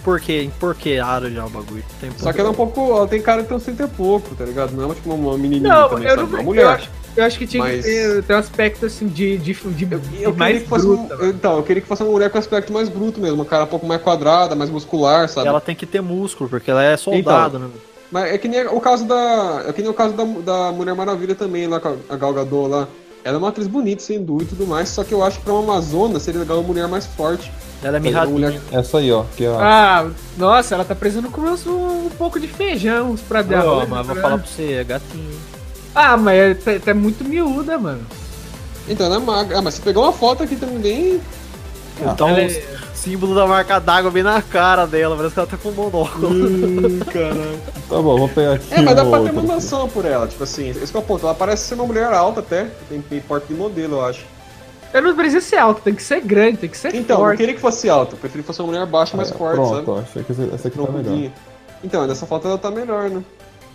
Por 0.04 0.20
quê? 0.20 0.50
Por 0.60 0.76
que 0.76 0.98
aro 1.00 1.32
já 1.32 1.46
o 1.46 1.50
bagulho? 1.50 1.84
Tem 2.02 2.10
Só 2.18 2.34
que 2.34 2.40
ela 2.40 2.50
é 2.50 2.52
um 2.52 2.56
pouco. 2.56 2.98
Ela 2.98 3.08
tem 3.08 3.22
cara 3.22 3.42
de 3.44 3.48
ter 3.48 3.54
uns 3.54 3.64
30 3.64 3.84
e 3.84 3.88
pouco, 3.88 4.36
tá 4.36 4.44
ligado? 4.44 4.72
Não 4.76 4.92
é 4.92 4.96
tipo 4.96 5.14
uma 5.14 5.38
menininha 5.38 5.70
Não, 5.74 5.90
também, 5.90 6.06
eu 6.06 6.10
sabe? 6.18 6.22
não. 6.24 6.28
Uma 6.40 6.44
mulher. 6.44 6.64
Eu 6.64 6.70
acho, 6.72 6.90
eu 7.16 7.24
acho 7.24 7.38
que 7.40 7.48
tinha 7.48 7.64
Mas- 7.64 7.86
que 7.86 7.92
ter, 7.92 8.24
ter 8.24 8.34
um 8.34 8.38
aspecto 8.38 8.86
assim 8.88 9.08
de, 9.08 9.38
de, 9.38 9.54
de, 9.54 9.64
Eu, 9.64 9.70
de 9.72 9.94
eu 9.94 10.00
queria 10.00 10.34
mais 10.34 10.62
que 10.64 10.68
fosse 10.68 10.88
um- 10.88 11.06
bruta. 11.06 11.14
eu- 11.24 11.30
então, 11.30 11.56
eu 11.56 11.64
queria 11.64 11.82
que 11.82 11.88
fosse 11.88 12.04
uma 12.04 12.12
mulher 12.12 12.30
com 12.32 12.38
aspecto 12.38 12.74
mais 12.74 12.90
bruto 12.90 13.22
mesmo, 13.22 13.36
uma 13.36 13.46
cara 13.46 13.64
um 13.64 13.68
pouco 13.68 13.86
mais 13.86 14.02
quadrada, 14.02 14.56
mais 14.56 14.70
muscular, 14.72 15.30
sabe? 15.30 15.48
Ela 15.48 15.62
tem 15.62 15.76
que 15.76 15.86
ter 15.86 16.02
músculo, 16.02 16.50
porque 16.50 16.70
ela 16.72 16.84
é 16.84 16.98
soldado, 16.98 17.60
né? 17.60 17.68
Mas 18.14 18.32
é 18.32 18.38
que 18.38 18.48
nem 18.48 18.64
o 18.68 18.80
caso 18.80 19.06
da. 19.06 19.64
É 19.68 19.74
que 19.74 19.82
nem 19.82 19.90
o 19.90 19.94
caso 19.94 20.14
da, 20.14 20.24
da 20.24 20.72
Mulher 20.72 20.94
Maravilha 20.94 21.34
também, 21.34 21.66
lá 21.66 21.80
com 21.80 21.98
a 22.08 22.16
Gal 22.16 22.32
Gadot 22.32 22.68
lá. 22.70 22.88
Ela 23.24 23.38
é 23.38 23.40
uma 23.40 23.50
atriz 23.50 23.68
bonita, 23.68 24.04
sem 24.04 24.24
dúvida 24.24 24.52
e 24.52 24.56
tudo 24.56 24.68
mais, 24.68 24.90
só 24.90 25.04
que 25.04 25.14
eu 25.14 25.24
acho 25.24 25.40
que 25.40 25.46
pra 25.46 25.54
uma 25.54 25.64
Amazona 25.64 26.20
seria 26.20 26.42
legal 26.42 26.58
uma 26.60 26.68
mulher 26.68 26.88
mais 26.88 27.08
forte. 27.08 27.52
Ela 27.82 27.98
é 27.98 28.00
mirradinha. 28.00 28.34
mulher... 28.34 28.62
Essa 28.72 29.00
aí, 29.00 29.12
ó. 29.12 29.24
Que 29.36 29.46
é 29.46 29.48
a... 29.48 30.02
Ah, 30.02 30.10
nossa, 30.38 30.76
ela 30.76 30.86
tá 30.86 30.94
precisando 30.94 31.30
comer 31.32 31.50
uns- 31.52 31.66
um, 31.66 32.10
pouco 32.18 32.40
de 32.40 32.48
feijão, 32.48 33.12
uns 33.12 33.22
pra 33.22 33.42
dar. 33.42 33.66
Ó, 33.66 33.72
arroz, 33.78 33.90
mas 33.90 34.06
vou 34.06 34.16
né? 34.16 34.22
falar 34.22 34.38
pra 34.38 34.46
você, 34.48 34.74
é 34.74 34.84
gatinho. 34.84 35.40
Ah, 35.96 36.16
mas 36.18 36.38
é, 36.38 36.54
tá, 36.54 36.72
tá 36.86 36.94
muito 36.94 37.24
miúda, 37.24 37.78
mano. 37.80 38.06
Então, 38.88 39.06
ela 39.08 39.16
é 39.16 39.20
magra. 39.20 39.58
Ah, 39.58 39.62
mas 39.64 39.74
você 39.76 39.82
pegou 39.82 40.04
uma 40.04 40.14
foto 40.14 40.44
aqui 40.44 40.56
também. 40.56 41.20
Então, 42.02 42.30
ela 42.30 42.38
o 42.38 42.42
é- 42.42 42.62
símbolo 43.04 43.36
da 43.36 43.46
marca 43.46 43.80
d'água 43.80 44.10
bem 44.10 44.24
na 44.24 44.42
cara 44.42 44.86
dela, 44.88 45.16
parece 45.16 45.34
que 45.34 45.40
ela 45.40 45.48
tá 45.48 45.58
com 45.58 45.72
monóculo. 45.72 46.30
Caralho. 47.12 47.60
Tá 47.90 47.96
bom, 48.02 48.18
vou 48.18 48.30
pegar 48.30 48.54
aqui. 48.54 48.74
É, 48.74 48.82
mas 48.82 48.96
dá 48.96 49.04
pra 49.06 49.22
ter 49.22 49.32
uma 49.32 49.42
noção 49.42 49.90
por 49.90 50.06
ela, 50.06 50.28
tipo 50.28 50.44
assim, 50.44 50.70
esse 50.70 50.92
que 50.92 50.98
é 50.98 51.00
o 51.00 51.04
ponto. 51.04 51.26
Ela 51.26 51.36
parece 51.36 51.64
ser 51.68 51.76
uma 51.76 51.86
mulher 51.86 52.12
alta 52.14 52.40
até, 52.40 52.68
tem, 52.90 53.02
tem 53.02 53.20
porte 53.20 53.48
de 53.48 53.54
modelo, 53.54 53.96
eu 53.98 54.06
acho. 54.06 54.26
Eu 54.94 55.02
não 55.02 55.16
precisa 55.16 55.42
ser 55.42 55.58
alta, 55.58 55.82
tem 55.82 55.94
que 55.96 56.04
ser 56.04 56.22
grande, 56.22 56.58
tem 56.58 56.70
que 56.70 56.78
ser 56.78 56.94
Então, 56.96 57.18
eu 57.18 57.24
forte. 57.26 57.38
queria 57.38 57.56
que 57.56 57.60
fosse 57.62 57.90
alta, 57.90 58.14
eu 58.14 58.18
preferi 58.20 58.44
que 58.44 58.48
fosse 58.48 58.62
uma 58.62 58.68
mulher 58.68 58.86
baixa, 58.86 59.18
mais 59.18 59.32
É, 59.32 59.34
forte, 59.34 59.56
Pronto, 59.56 59.86
sabe? 59.96 60.00
achei 60.08 60.24
que 60.24 60.32
essa, 60.32 60.44
essa 60.56 60.68
aqui 60.68 60.78
tá 60.78 60.84
melhor. 60.84 61.02
Trombudinha. 61.04 61.34
Então, 61.84 62.08
nessa 62.08 62.26
foto 62.26 62.48
ela 62.48 62.58
tá 62.58 62.70
melhor, 62.72 63.10
né? 63.10 63.22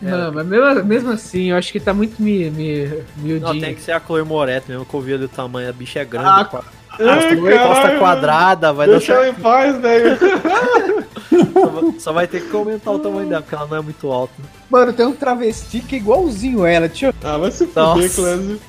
Não, 0.01 0.33
mas 0.33 0.47
mesmo, 0.47 0.85
mesmo 0.85 1.11
assim, 1.11 1.51
eu 1.51 1.57
acho 1.57 1.73
que 1.73 1.81
tá 1.81 1.93
muito 1.93 2.23
mi, 2.23 2.49
mi, 2.51 2.85
Não, 2.87 3.03
miudinho. 3.25 3.61
tem 3.61 3.75
que 3.75 3.83
ser 3.83 3.93
a 3.93 4.01
Chloe 4.01 4.23
Moretti 4.23 4.71
mesmo, 4.71 4.87
que 4.87 4.95
eu 4.95 5.01
vi 5.01 5.13
ali 5.15 5.25
o 5.25 5.29
tamanho, 5.29 5.69
a 5.69 5.73
bicha 5.73 5.99
é 5.99 6.05
grande. 6.05 6.29
Ah, 6.53 6.63
Ai, 7.01 7.37
costa, 7.37 7.59
costa 7.69 7.99
quadrada, 7.99 8.73
vai 8.73 8.87
dar 8.87 8.93
Deixa 8.99 9.07
certo. 9.15 9.25
ela 9.25 9.29
em 9.31 9.35
paz, 9.43 9.77
velho. 9.81 10.19
Só, 11.53 11.67
vai- 11.67 11.95
só 11.99 12.13
vai 12.13 12.27
ter 12.27 12.43
que 12.43 12.57
aumentar 12.57 12.91
o 12.93 12.99
tamanho 12.99 13.29
dela, 13.29 13.43
porque 13.43 13.55
ela 13.55 13.67
não 13.67 13.77
é 13.77 13.81
muito 13.81 14.11
alta. 14.11 14.33
Mano, 14.71 14.93
tem 14.93 15.07
um 15.07 15.13
travesti 15.13 15.81
que 15.81 15.97
é 15.97 15.99
igualzinho 15.99 16.65
ela. 16.65 16.89
Deixa 16.89 17.07
eu... 17.07 17.15
Ah, 17.23 17.37
vai 17.37 17.51
se 17.51 17.67
fuder, 17.67 18.15
Clésio. 18.15 18.61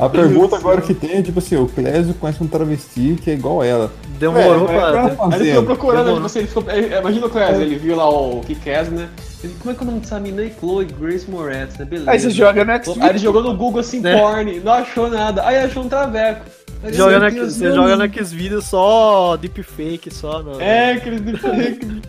A 0.00 0.08
pergunta 0.08 0.56
agora 0.56 0.80
que 0.80 0.94
tem 0.94 1.18
é 1.18 1.22
tipo 1.22 1.38
assim: 1.38 1.56
o 1.56 1.66
Clésio 1.66 2.14
conhece 2.14 2.42
um 2.42 2.46
travesti 2.46 3.16
que 3.22 3.30
é 3.30 3.34
igual 3.34 3.62
ela. 3.62 3.92
Demorou 4.18 4.68
É, 4.68 4.72
mas 4.72 4.90
pra. 4.90 4.90
pra 4.92 5.00
Aí 5.00 5.08
ele 5.08 5.16
fazer. 5.16 5.44
ficou 5.50 5.62
procurando, 5.64 6.04
Demorou. 6.06 6.14
tipo 6.16 6.26
assim, 6.26 6.38
ele 6.40 6.48
ficou, 6.48 6.64
é, 6.68 6.98
imagina 7.00 7.26
o 7.26 7.30
Clésio, 7.30 7.62
ele 7.62 7.76
viu 7.76 7.96
lá 7.96 8.08
o 8.08 8.40
Kick-Ass, 8.40 8.88
né? 8.88 9.08
Ele, 9.42 9.54
como 9.60 9.70
é 9.72 9.74
que 9.74 9.80
é 9.80 9.82
o 9.82 9.86
nome 9.86 10.00
dessa 10.00 10.18
mina 10.20 10.42
aí? 10.42 10.52
Chloe 10.58 10.86
Grace 10.86 11.30
Moretz, 11.30 11.76
né? 11.76 11.84
Beleza. 11.84 12.10
Aí 12.10 12.18
você 12.18 12.30
joga 12.30 12.64
no 12.64 12.72
X 12.72 12.88
Aí 13.00 13.08
ele 13.10 13.18
jogou 13.18 13.42
no 13.42 13.54
Google 13.56 13.80
assim, 13.80 14.00
Né? 14.00 14.18
porn, 14.18 14.60
não 14.60 14.72
achou 14.72 15.10
nada. 15.10 15.46
Aí 15.46 15.58
achou 15.58 15.82
um 15.84 15.88
traveco. 15.88 16.44
Ele 16.84 16.92
Joga 16.96 17.18
não 17.18 17.30
na, 17.30 17.44
você 17.44 17.72
joga 17.72 17.96
naqueles 17.96 18.30
vídeos 18.32 18.64
só 18.66 19.36
deepfake, 19.36 20.12
só. 20.12 20.42
No, 20.42 20.60
É, 20.60 20.92
aquele 20.92 21.18
deepfake. 21.20 22.02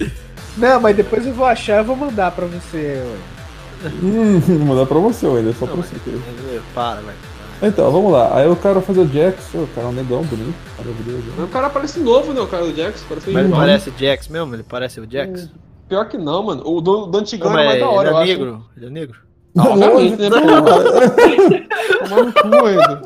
Não, 0.56 0.80
mas 0.80 0.94
depois 0.94 1.26
eu 1.26 1.32
vou 1.32 1.46
achar 1.46 1.82
e 1.82 1.86
vou 1.86 1.96
mandar 1.96 2.30
pra 2.32 2.44
você. 2.44 3.02
ué. 3.84 3.90
Hum, 4.02 4.38
vou 4.38 4.58
mandar 4.66 4.84
pra 4.86 4.98
você 4.98 5.26
ainda, 5.26 5.52
só 5.54 5.66
pra 5.66 5.76
você. 5.76 5.94
querido. 6.04 6.22
Para, 6.74 7.00
velho. 7.00 7.16
Então, 7.62 7.90
vamos 7.90 8.12
lá. 8.12 8.36
Aí 8.36 8.46
o 8.48 8.56
cara 8.56 8.80
faz 8.82 8.98
o 8.98 9.06
Jax, 9.06 9.54
o 9.54 9.66
cara 9.74 9.86
é 9.86 9.90
um 9.90 9.92
negão 9.94 10.22
bonito, 10.24 10.54
maravilhoso. 10.76 11.24
Mas 11.36 11.44
o 11.46 11.48
cara 11.48 11.70
parece 11.70 12.00
novo, 12.00 12.32
né? 12.34 12.40
O 12.42 12.46
cara 12.46 12.64
do 12.66 12.74
Jax. 12.76 13.02
Parece 13.08 13.30
Mas 13.30 13.40
ele 13.40 13.48
novo. 13.48 13.60
parece 13.62 13.92
Jax 13.98 14.28
mesmo? 14.28 14.54
Ele 14.54 14.62
parece 14.62 15.00
o 15.00 15.10
Jax? 15.10 15.48
Pior 15.88 16.08
que 16.08 16.18
não, 16.18 16.42
mano. 16.42 16.62
O 16.66 16.80
do, 16.80 17.06
do 17.06 17.18
antigão 17.18 17.50
Não, 17.50 17.58
era 17.58 17.68
mas 17.70 17.78
mais 17.80 17.90
da 17.90 17.96
hora, 17.96 18.08
ele 18.08 18.14
eu 18.14 18.18
é 18.18 18.22
acho. 18.22 18.32
negro? 18.32 18.64
Ele 18.76 18.86
é 18.86 18.90
negro? 18.90 19.18
Ah, 19.56 19.68
obviamente, 19.68 20.16
né? 20.20 20.28
no 22.10 22.32
cu 22.32 22.66
ainda. 22.66 23.02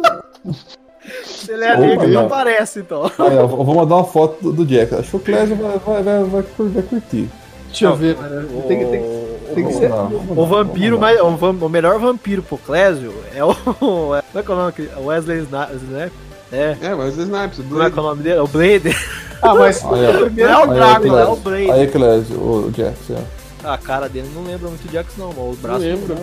Se 1.25 1.53
ele 1.53 1.65
é 1.65 1.73
ele 1.93 2.07
não 2.15 2.23
não. 2.23 2.29
parece, 2.29 2.81
então. 2.81 3.05
Aí, 3.05 3.37
ó, 3.37 3.41
eu 3.43 3.49
vou 3.49 3.75
mandar 3.75 3.97
uma 3.97 4.05
foto 4.05 4.43
do, 4.43 4.65
do 4.65 4.75
Jax. 4.75 4.93
Acho 4.93 5.11
que 5.11 5.17
o 5.17 5.21
Clésio 5.21 5.57
vai, 5.57 5.79
vai, 5.79 6.03
vai, 6.03 6.25
vai, 6.25 6.43
vai 6.59 6.83
curtir. 6.83 7.29
Deixa 7.69 7.85
eu 7.87 7.97
ver. 7.97 8.17
Tem, 8.69 8.79
que- 8.79 8.85
tem, 8.87 9.01
O- 9.01 9.39
tem 9.55 9.67
que 9.67 9.73
ser. 9.75 9.89
lá, 9.89 10.09
O 10.37 10.47
vampiro, 10.47 10.99
mais, 10.99 11.21
o, 11.21 11.27
o 11.27 11.69
melhor 11.69 11.99
vampiro 11.99 12.43
pro 12.43 12.57
Clésio 12.59 13.13
é 13.35 13.45
o. 13.45 13.55
Como 13.79 14.15
é 14.15 14.23
que 14.43 14.51
é 14.51 14.55
o 14.55 14.57
nome? 14.57 14.73
Wesley 15.05 15.39
Snipes? 15.41 15.83
É. 16.53 16.77
É, 16.81 16.95
mas 16.95 17.15
os 17.17 17.25
Snipes. 17.25 17.59
o 17.59 17.63
Como 17.65 17.83
é 17.83 17.91
que 17.91 17.99
é 17.99 18.03
o 18.03 18.05
nome 18.05 18.23
dele? 18.23 18.39
O 18.41 18.47
Blade. 18.47 18.97
Ah, 19.43 19.55
mas 19.55 19.85
Aí, 19.85 19.91
ó. 19.91 20.11
o 20.11 20.25
primeiro 20.27 20.51
Não 20.53 20.61
é 20.63 20.67
o 20.67 20.71
Aí, 20.71 20.77
Drácula, 20.77 21.21
é 21.21 21.25
o 21.25 21.37
Clésio. 21.37 21.43
Blade. 21.67 21.71
Aí, 21.81 21.87
Clésio, 21.89 22.37
o 22.39 22.73
Jax, 22.77 22.97
é. 23.11 23.23
A 23.67 23.79
cara 23.79 24.09
dele 24.09 24.31
não 24.35 24.45
lembra 24.45 24.69
muito 24.69 24.91
Jax, 24.93 25.17
não, 25.17 25.29
mas 25.29 25.39
o 25.39 25.47
Não 25.49 25.55
braço. 25.57 25.79
lembro. 25.81 26.17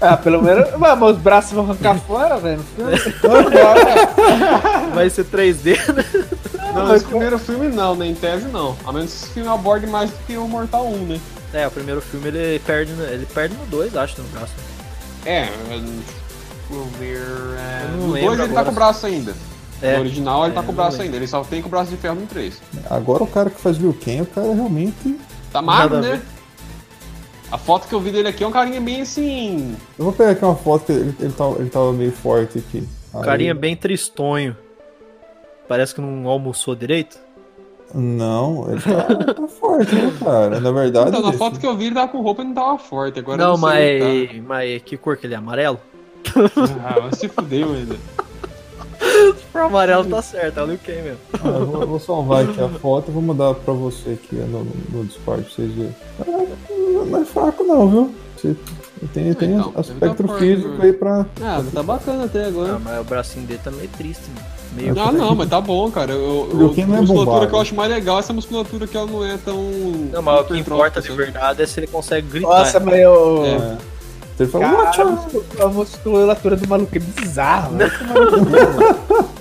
Ah, 0.00 0.16
pelo 0.16 0.42
menos. 0.42 0.68
Mas, 0.78 0.98
mas 0.98 1.16
os 1.16 1.20
braços 1.20 1.52
vão 1.52 1.64
arrancar 1.64 1.98
fora, 2.00 2.36
velho. 2.38 2.60
Vai 4.94 5.10
ser 5.10 5.24
3D, 5.24 5.76
né? 5.92 6.04
Não, 6.74 6.94
esse 6.94 7.04
primeiro 7.04 7.38
filme 7.38 7.68
não, 7.68 7.94
né? 7.94 8.06
Em 8.06 8.14
tese 8.14 8.46
não. 8.48 8.76
A 8.86 8.92
menos 8.92 9.10
que 9.12 9.24
esse 9.24 9.28
filme 9.34 9.48
aborde 9.48 9.86
mais 9.86 10.10
do 10.10 10.16
que 10.26 10.36
o 10.36 10.46
Mortal 10.46 10.86
1, 10.86 10.96
né? 11.06 11.20
É, 11.52 11.66
o 11.66 11.70
primeiro 11.70 12.00
filme 12.00 12.28
ele 12.28 12.58
perde, 12.60 12.92
no- 12.92 13.04
ele 13.04 13.26
perde 13.26 13.54
no 13.54 13.64
2, 13.66 13.96
acho, 13.96 14.20
no 14.20 14.28
braço. 14.28 14.52
É, 15.24 15.48
vou 16.68 16.84
ver. 16.98 17.18
É, 17.58 17.88
não 17.92 18.08
no 18.08 18.12
lembro 18.12 18.36
2 18.36 18.40
ele 18.40 18.48
tá 18.54 18.60
agora. 18.60 18.64
com 18.66 18.70
o 18.70 18.74
braço 18.74 19.06
ainda. 19.06 19.34
É. 19.82 19.94
No 19.94 20.00
original 20.00 20.44
ele 20.44 20.52
É, 20.52 20.54
tá 20.54 20.60
com 20.62 20.66
o 20.66 20.68
não 20.68 20.74
braço 20.74 21.02
ainda. 21.02 21.16
Ele 21.16 21.26
só 21.26 21.42
tem 21.44 21.62
com 21.62 21.68
o 21.68 21.70
braço 21.70 21.90
de 21.90 21.96
ferro 21.96 22.16
no 22.16 22.26
3. 22.26 22.54
Agora 22.90 23.22
o 23.22 23.26
cara 23.26 23.50
que 23.50 23.60
faz 23.60 23.76
Liu 23.76 23.96
Kang, 24.04 24.22
o 24.22 24.26
cara 24.26 24.52
realmente. 24.54 25.18
Tá 25.52 25.62
magro, 25.62 26.00
né? 26.00 26.20
A 27.50 27.56
foto 27.58 27.86
que 27.86 27.94
eu 27.94 28.00
vi 28.00 28.10
dele 28.10 28.28
aqui 28.28 28.42
é 28.42 28.46
um 28.46 28.50
carinha 28.50 28.80
bem 28.80 29.02
assim. 29.02 29.76
Eu 29.98 30.04
vou 30.06 30.12
pegar 30.12 30.30
aqui 30.32 30.44
uma 30.44 30.56
foto 30.56 30.86
que 30.86 30.92
ele, 30.92 31.14
ele, 31.20 31.32
tava, 31.32 31.58
ele 31.60 31.70
tava 31.70 31.92
meio 31.92 32.10
forte 32.12 32.58
aqui. 32.58 32.86
Aí- 33.14 33.22
Carinha 33.24 33.54
bem 33.54 33.76
tristonho. 33.76 34.56
Parece 35.68 35.94
que 35.94 36.00
não 36.00 36.28
almoçou 36.28 36.74
direito. 36.74 37.18
Não, 37.94 38.66
ele 38.70 38.80
tá, 38.80 39.34
tá 39.34 39.46
forte, 39.48 39.94
né, 39.94 40.12
cara? 40.18 40.58
Na 40.60 40.72
verdade. 40.72 41.08
Então, 41.10 41.22
na 41.22 41.28
esse- 41.28 41.38
foto 41.38 41.60
que 41.60 41.66
eu 41.66 41.76
vi 41.76 41.86
ele 41.86 41.94
tava 41.94 42.08
com 42.08 42.20
roupa 42.20 42.42
e 42.42 42.44
não 42.46 42.54
tava 42.54 42.78
forte. 42.78 43.18
Agora 43.20 43.38
não, 43.38 43.52
eu 43.52 43.58
não 43.58 43.68
sei 43.70 43.98
como 44.00 44.10
mas, 44.10 44.44
mas 44.46 44.82
que 44.82 44.96
cor 44.96 45.16
que 45.16 45.26
ele 45.26 45.34
é? 45.34 45.36
Amarelo? 45.36 45.80
tá. 46.24 46.40
Ah, 46.84 47.00
mas 47.04 47.18
se 47.18 47.28
fudeu 47.28 47.72
ainda. 47.72 47.96
O 49.54 49.58
amarelo 49.58 50.04
tá 50.04 50.20
certo, 50.20 50.60
é 50.60 50.62
o 50.62 50.66
Liu 50.66 50.78
Kang 50.84 51.02
mesmo. 51.02 51.18
Ah, 51.42 51.48
eu 51.48 51.66
vou, 51.66 51.86
vou 51.86 51.98
salvar 52.00 52.44
aqui 52.44 52.60
a 52.60 52.68
foto 52.68 53.10
e 53.10 53.12
vou 53.14 53.22
mandar 53.22 53.54
pra 53.54 53.72
você 53.72 54.10
aqui 54.10 54.36
no, 54.36 54.66
no 54.90 55.04
Discord 55.06 55.44
pra 55.44 55.52
vocês 55.54 55.72
verem. 55.72 55.96
Ah, 56.20 57.04
Não 57.06 57.22
é 57.22 57.24
fraco, 57.24 57.64
não, 57.64 57.88
viu? 57.88 58.14
Você 58.36 58.54
tem, 59.14 59.32
tem 59.32 59.52
então, 59.54 59.72
aspecto 59.74 60.24
tá 60.24 60.34
físico 60.34 60.68
viu? 60.72 60.82
aí 60.82 60.92
pra. 60.92 61.24
Ah, 61.40 61.62
tá 61.72 61.82
bacana 61.82 62.24
até 62.24 62.44
Ah, 62.44 62.48
agora. 62.48 62.78
mas 62.78 63.00
o 63.00 63.04
bracinho 63.04 63.46
dele 63.46 63.60
tá 63.64 63.70
meio 63.70 63.88
triste, 63.96 64.24
mano. 64.34 64.46
Meio... 64.74 65.00
Ah, 65.00 65.10
não, 65.10 65.34
mas 65.34 65.48
tá 65.48 65.58
bom, 65.60 65.90
cara. 65.90 66.12
Eu, 66.12 66.48
eu, 66.52 66.74
é 66.76 66.82
a 66.82 66.86
musculatura 66.86 67.24
bombado. 67.24 67.46
que 67.48 67.54
eu 67.54 67.60
acho 67.60 67.74
mais 67.74 67.90
legal 67.90 68.16
é 68.18 68.20
essa 68.20 68.32
musculatura 68.34 68.86
que 68.86 68.94
ela 68.94 69.06
não 69.06 69.24
é 69.24 69.38
tão. 69.38 69.56
Não, 70.12 70.20
mas 70.20 70.40
o 70.42 70.44
que 70.44 70.58
importa 70.58 71.00
de 71.00 71.10
verdade 71.12 71.62
é 71.62 71.66
se 71.66 71.80
ele 71.80 71.86
consegue 71.86 72.28
gritar. 72.28 72.58
Nossa, 72.58 72.78
mas 72.78 72.98
eu. 72.98 73.42
É. 73.46 73.95
Ele 74.38 74.48
fala, 74.50 74.64
Cara, 74.66 74.82
"Watch 74.84 75.00
a 75.00 75.04
out!" 75.04 75.14
muscul- 75.34 75.44
a 75.62 75.68
musculatura 75.68 76.56
do 76.56 76.68
maluco 76.68 76.96
é 76.96 76.98
bizarra. 77.00 77.70
Então, 77.74 77.86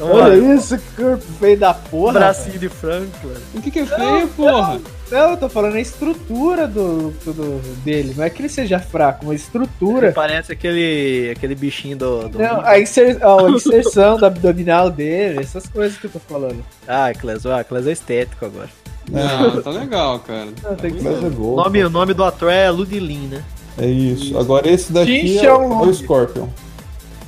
Olha 0.00 0.24
olha, 0.24 0.54
isso, 0.56 0.76
que 0.78 1.02
corpo 1.02 1.22
feio 1.38 1.58
da 1.58 1.74
porra. 1.74 2.14
bracinho 2.14 2.58
de 2.58 2.68
frango, 2.68 3.10
mano. 3.22 3.40
O 3.54 3.60
que, 3.62 3.70
que 3.70 3.80
é 3.80 3.86
feio, 3.86 4.26
porra? 4.28 4.80
Não, 5.10 5.30
eu 5.32 5.36
tô 5.36 5.48
falando 5.48 5.74
a 5.74 5.80
estrutura 5.80 6.66
do, 6.66 7.10
do- 7.26 7.60
dele. 7.84 8.14
Não 8.16 8.24
é 8.24 8.30
que 8.30 8.40
ele 8.40 8.48
seja 8.48 8.78
fraco, 8.80 9.26
mas 9.26 9.28
a 9.28 9.34
Ele 9.34 9.42
estrutura. 9.42 10.12
parece 10.12 10.50
aquele, 10.52 11.30
aquele 11.36 11.54
bichinho 11.54 11.96
do. 11.96 12.28
do 12.28 12.38
Não, 12.38 12.62
a, 12.64 12.80
inser, 12.80 13.18
a 13.22 13.50
inserção 13.50 14.16
do 14.18 14.24
abdominal 14.26 14.90
dele, 14.90 15.40
essas 15.40 15.66
coisas 15.66 15.98
que 15.98 16.06
eu 16.06 16.10
tô 16.10 16.18
falando. 16.20 16.64
Ah, 16.88 17.12
Clés, 17.12 17.44
ah, 17.46 17.62
Clés 17.62 17.86
é 17.86 17.92
estético 17.92 18.46
agora. 18.46 18.70
Não, 19.10 19.62
tá 19.62 19.70
legal, 19.70 20.18
cara. 20.20 20.48
Não, 20.62 20.76
tem 20.76 20.92
que 20.94 21.02
Mas 21.02 21.22
é 21.22 21.26
O 21.26 21.30
gol. 21.30 21.56
nome, 21.56 21.84
o 21.84 21.90
nome 21.90 22.14
do 22.14 22.24
ator 22.24 22.50
é 22.52 22.70
Ludilin, 22.70 23.26
né? 23.28 23.42
É 23.78 23.86
isso. 23.86 24.38
Agora 24.38 24.68
esse 24.68 24.92
daqui 24.92 25.38
é, 25.38 25.44
é 25.44 25.52
o 25.52 25.92
Scorpion. 25.92 26.46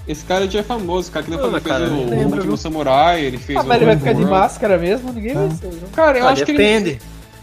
Esse 0.06 0.24
cara 0.26 0.48
já 0.48 0.60
é 0.60 0.62
famoso, 0.62 1.10
cara 1.10 1.24
que 1.24 1.32
ele 1.32 1.40
fez 1.50 1.62
cara, 1.62 1.88
o, 1.88 1.94
o 1.94 2.22
Último 2.24 2.42
viu? 2.42 2.56
Samurai, 2.58 3.22
ele 3.24 3.38
fez 3.38 3.58
Ah, 3.58 3.62
o 3.62 3.66
mas 3.66 3.76
ele 3.78 3.86
vai 3.86 3.96
ficar 3.96 4.12
de 4.12 4.24
máscara 4.24 4.76
mesmo? 4.76 5.10
Ninguém 5.12 5.34
vai 5.34 5.46
Ah. 5.46 5.50
ser. 5.50 5.66
não. 5.80 5.88
Cara, 5.94 6.18
eu 6.18 6.26
Ah, 6.28 6.30
acho 6.32 6.44
que 6.44 6.50
ele. 6.50 6.58
depende. 6.58 6.98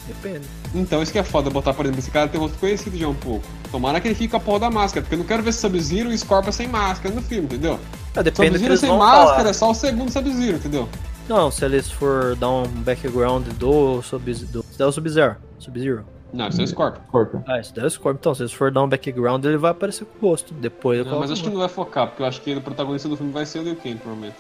Depende. 0.08 0.42
Então, 0.76 1.02
isso 1.02 1.12
que 1.12 1.18
é 1.20 1.24
foda, 1.24 1.50
botar, 1.50 1.74
por 1.74 1.86
exemplo, 1.86 2.00
esse 2.00 2.12
cara 2.12 2.28
tem 2.28 2.40
rosto 2.40 2.58
conhecido 2.60 2.96
já 2.98 3.08
um 3.08 3.14
pouco. 3.16 3.44
Tomara 3.72 4.00
que 4.00 4.08
ele 4.08 4.16
fique 4.16 4.30
com 4.30 4.38
a 4.38 4.40
porra 4.40 4.60
da 4.60 4.70
máscara, 4.70 5.02
porque 5.02 5.16
eu 5.16 5.20
não 5.20 5.26
quero 5.26 5.42
ver 5.44 5.52
Sub-Zero 5.54 6.12
e 6.14 6.18
Scorpion 6.18 6.52
sem 6.52 6.68
máscara 6.68 7.14
no 7.14 7.22
filme, 7.22 7.46
entendeu? 7.46 7.80
Ah, 8.16 8.22
depende 8.22 8.52
Sub-Zero 8.58 8.78
sem 8.78 8.90
máscara 8.98 9.38
falar. 9.38 9.50
é 9.50 9.54
só 9.54 9.72
o 9.72 9.74
segundo 9.74 10.12
Sub-Zero, 10.12 10.58
entendeu? 10.58 10.88
Não, 11.32 11.50
se 11.50 11.64
eles 11.64 11.90
for 11.90 12.36
dar 12.36 12.50
um 12.50 12.68
background 12.68 13.48
do 13.54 14.02
Sub- 14.02 14.34
do, 14.52 14.66
é 14.78 14.86
o 14.86 14.92
Sub-Zero. 14.92 15.38
Sub-Zero. 15.60 16.06
Não, 16.34 16.50
isso 16.50 16.60
é 16.60 16.64
o 16.66 16.68
Scorpion. 16.68 17.02
Scorpion. 17.08 17.42
Ah, 17.48 17.58
isso 17.58 17.74
daí 17.74 17.86
é 17.86 17.88
o 17.88 17.90
Scorpion. 17.90 18.20
Então, 18.20 18.36
se 18.36 18.42
eles 18.42 18.52
for 18.52 18.70
dar 18.70 18.84
um 18.84 18.90
background, 18.90 19.46
ele 19.46 19.56
vai 19.56 19.72
aparecer 19.72 20.04
com 20.04 20.26
o 20.26 20.30
rosto. 20.30 20.54
Depois 20.54 21.06
Não, 21.06 21.22
mas 21.22 21.32
acho 21.32 21.42
que 21.42 21.48
o 21.48 21.52
não 21.54 21.60
vai 21.60 21.70
focar, 21.70 22.08
porque 22.08 22.22
eu 22.22 22.26
acho 22.26 22.42
que 22.42 22.54
o 22.54 22.60
protagonista 22.60 23.08
do 23.08 23.16
filme 23.16 23.32
vai 23.32 23.46
ser 23.46 23.60
o 23.60 23.64
Liu 23.64 23.78
Kang, 23.78 23.96
provavelmente. 23.96 24.36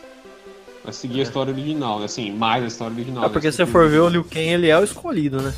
Vai 0.83 0.91
seguir 0.91 1.21
a 1.21 1.23
história 1.23 1.53
original, 1.53 1.99
né? 1.99 2.05
Assim, 2.05 2.29
mais 2.29 2.61
a 2.61 2.67
história 2.67 2.93
original. 2.93 3.23
É 3.23 3.29
porque 3.29 3.47
né? 3.47 3.51
se 3.51 3.57
você 3.57 3.65
for 3.65 3.87
ver 3.87 3.99
o 3.99 4.09
Liu 4.09 4.25
Kang, 4.25 4.41
ele 4.41 4.67
é 4.67 4.77
o 4.77 4.83
escolhido, 4.83 5.41
né? 5.41 5.53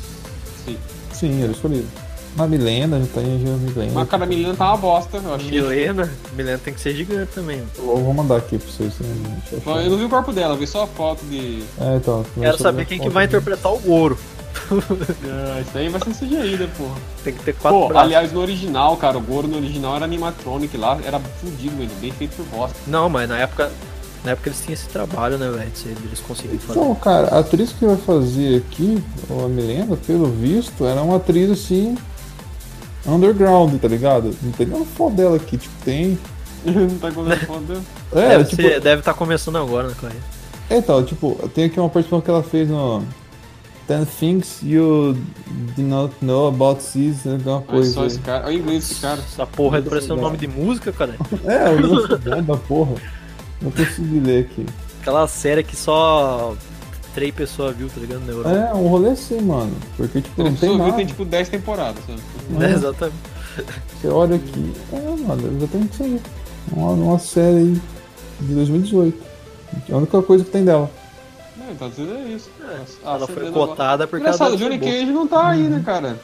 Sim. 0.64 0.78
Sim, 1.10 1.42
ele 1.42 1.52
escolhido. 1.52 1.88
Uma 2.34 2.46
Milena, 2.48 2.98
já 3.00 3.06
tem 3.06 3.24
já 3.46 3.52
Milena. 3.52 3.92
Mas 3.94 4.08
cara, 4.08 4.24
a 4.24 4.26
menina 4.26 4.54
tá 4.54 4.68
uma 4.68 4.76
bosta, 4.76 5.18
eu 5.18 5.34
achei. 5.34 5.50
Milena. 5.50 6.10
Milena 6.36 6.58
tem 6.58 6.74
que 6.74 6.80
ser 6.80 6.94
gigante 6.94 7.32
também. 7.32 7.58
mano. 7.58 7.70
Eu 7.78 7.96
vou 8.04 8.12
mandar 8.14 8.36
aqui 8.36 8.58
pra 8.58 8.68
vocês. 8.70 8.92
né? 8.98 9.84
Eu 9.84 9.90
não 9.90 9.98
vi 9.98 10.04
o 10.04 10.08
corpo 10.08 10.32
dela, 10.32 10.54
eu 10.54 10.58
vi 10.58 10.66
só 10.66 10.82
a 10.82 10.86
foto 10.86 11.24
de. 11.26 11.62
É, 11.80 11.96
então. 11.96 12.24
Quero 12.38 12.58
saber 12.58 12.86
quem 12.86 12.98
que 12.98 13.08
vai 13.08 13.26
interpretar 13.26 13.72
o 13.72 13.78
Goro. 13.78 14.18
Ah, 14.66 15.60
isso 15.60 15.76
aí 15.76 15.88
vai 15.88 16.00
ser 16.00 16.14
CGI, 16.24 16.56
né, 16.56 16.68
porra? 16.78 16.94
Tem 17.22 17.34
que 17.34 17.42
ter 17.42 17.54
quatro 17.54 17.80
Pô, 17.80 17.88
braços. 17.88 18.04
aliás, 18.06 18.32
no 18.32 18.40
original, 18.40 18.96
cara, 18.96 19.18
o 19.18 19.20
Goro 19.20 19.46
no 19.48 19.56
original 19.56 19.96
era 19.96 20.04
animatronic 20.04 20.76
lá, 20.76 20.98
era 21.04 21.18
fudido, 21.20 21.76
velho, 21.76 21.90
bem 22.00 22.12
feito 22.12 22.36
por 22.36 22.46
bosta. 22.46 22.76
Não, 22.86 23.08
mas 23.10 23.28
na 23.28 23.38
época. 23.38 23.70
Na 24.24 24.30
época 24.30 24.48
eles 24.48 24.60
tinham 24.60 24.72
esse 24.72 24.88
trabalho, 24.88 25.36
né, 25.36 25.50
velho? 25.50 25.70
Eles 26.06 26.20
conseguiram 26.20 26.58
fazer. 26.60 26.80
Então, 26.80 26.94
cara, 26.94 27.28
a 27.28 27.40
atriz 27.40 27.72
que 27.72 27.84
vai 27.84 27.96
fazer 27.96 28.56
aqui, 28.66 29.02
a 29.28 29.48
Milena, 29.48 29.96
pelo 29.98 30.26
visto, 30.26 30.86
ela 30.86 31.00
é 31.00 31.04
uma 31.04 31.16
atriz 31.16 31.50
assim. 31.50 31.94
Underground, 33.06 33.78
tá 33.80 33.88
ligado? 33.88 34.34
Não 34.42 34.52
tem 34.52 34.66
nenhuma 34.66 34.86
foto 34.86 35.14
dela 35.16 35.36
aqui, 35.36 35.56
tipo, 35.58 35.74
tem. 35.84 36.18
não 36.64 36.98
tá 36.98 37.10
colocando 37.12 37.46
foto 37.46 38.18
É, 38.18 38.28
deve 38.30 38.44
tipo. 38.44 38.62
ser- 38.62 38.80
deve 38.80 39.00
estar 39.00 39.14
começando 39.14 39.56
agora 39.56 39.88
na 39.88 39.94
carreira. 39.94 40.22
É, 40.70 40.78
então, 40.78 41.04
tipo, 41.04 41.34
tem 41.54 41.64
aqui 41.64 41.78
uma 41.78 41.88
participação 41.90 42.20
que 42.22 42.30
ela 42.30 42.42
fez 42.42 42.68
no. 42.68 43.02
Ten 43.86 44.06
Things 44.06 44.60
You 44.62 45.14
Do 45.76 45.82
Not 45.82 46.14
Know 46.22 46.48
About 46.48 46.82
Cis, 46.82 47.26
alguma 47.26 47.56
Olha 47.56 47.64
coisa. 47.66 47.92
só 47.92 48.06
esse 48.06 48.18
cara, 48.20 48.46
olha 48.46 48.56
o 48.56 48.60
inglês 48.60 48.88
desse 48.88 49.00
cara. 49.02 49.20
Essa 49.20 49.46
porra 49.46 49.76
aí 49.76 49.82
parece 49.82 50.10
um 50.10 50.16
nome 50.16 50.38
de 50.38 50.48
música, 50.48 50.90
cara. 50.90 51.14
É, 51.44 51.68
o 51.68 51.76
negócio 51.82 52.18
bom 52.18 52.42
da 52.42 52.56
porra. 52.56 52.94
Não 53.60 53.70
consegui 53.70 54.20
ler 54.20 54.46
aqui. 54.46 54.64
Aquela 55.02 55.28
série 55.28 55.62
que 55.62 55.76
só 55.76 56.56
três 57.14 57.34
pessoas 57.34 57.76
viu, 57.76 57.88
tá 57.88 58.00
ligado? 58.00 58.20
Na 58.26 58.32
Europa. 58.32 58.50
É, 58.56 58.74
um 58.74 58.88
rolê 58.88 59.10
assim, 59.10 59.40
mano. 59.40 59.72
Porque, 59.96 60.20
tipo, 60.20 60.40
Ele 60.40 60.50
não 60.50 60.56
tem 60.56 60.68
tem, 60.70 60.78
nada. 60.78 60.92
tem 60.92 61.06
tipo 61.06 61.24
10 61.24 61.48
temporadas, 61.48 62.02
sabe? 62.06 62.64
É, 62.64 62.70
exatamente. 62.72 63.16
Você 64.00 64.08
olha 64.08 64.36
aqui. 64.36 64.72
É, 64.92 65.26
mano, 65.26 65.60
já 65.60 65.66
tem 65.68 65.82
isso 65.90 66.02
aí. 66.02 66.20
Uma, 66.72 66.90
uma 66.92 67.18
série 67.18 67.56
aí 67.58 67.80
de 68.40 68.54
2018. 68.54 69.22
É 69.88 69.92
a 69.92 69.96
única 69.96 70.22
coisa 70.22 70.44
que 70.44 70.50
tem 70.50 70.64
dela. 70.64 70.90
É, 71.70 71.74
tá 71.74 71.88
dizendo 71.88 72.14
é 72.14 72.22
isso. 72.28 72.50
Ah, 72.62 73.10
Ela 73.14 73.18
você 73.26 73.32
foi 73.32 73.44
vê 73.44 73.50
cotada 73.50 74.06
porque 74.06 74.22
Engraçado, 74.24 74.48
ela 74.48 74.56
Johnny 74.56 74.78
Cage 74.78 75.06
não 75.06 75.26
tá 75.26 75.48
aí, 75.50 75.62
né, 75.62 75.82
cara? 75.84 76.18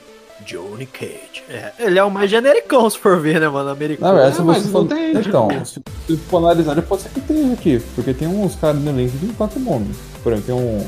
Johnny 0.47 0.87
Cage. 0.87 1.43
É, 1.49 1.73
ele 1.79 1.99
é 1.99 2.05
o 2.05 2.11
mais 2.11 2.31
genericão, 2.31 2.89
se 2.89 2.99
for 2.99 3.19
ver, 3.21 3.41
né, 3.41 3.49
mano? 3.49 3.69
Americano. 3.71 4.15
verdade, 4.15 4.35
É, 4.35 4.37
se 4.37 4.43
mas 4.43 4.57
você 4.63 4.65
não 4.65 4.73
for... 4.73 4.89
tem, 4.89 5.11
Então, 5.17 5.49
tipo- 5.49 5.65
se 5.65 5.81
você 6.09 6.17
for 6.29 6.39
analisar, 6.39 6.81
pode 6.83 7.03
ser 7.03 7.09
que 7.11 7.21
tenha 7.21 7.53
aqui. 7.53 7.81
Porque 7.95 8.13
tem 8.15 8.27
uns 8.27 8.57
caras 8.57 8.81
no 8.81 8.91
link 8.93 9.13
que 9.19 9.27
não 9.27 9.35
tá 9.35 9.47
com 9.49 9.61
nome. 9.61 9.95
Por 10.23 10.33
exemplo, 10.33 10.47
tem 10.47 10.55
um. 10.55 10.87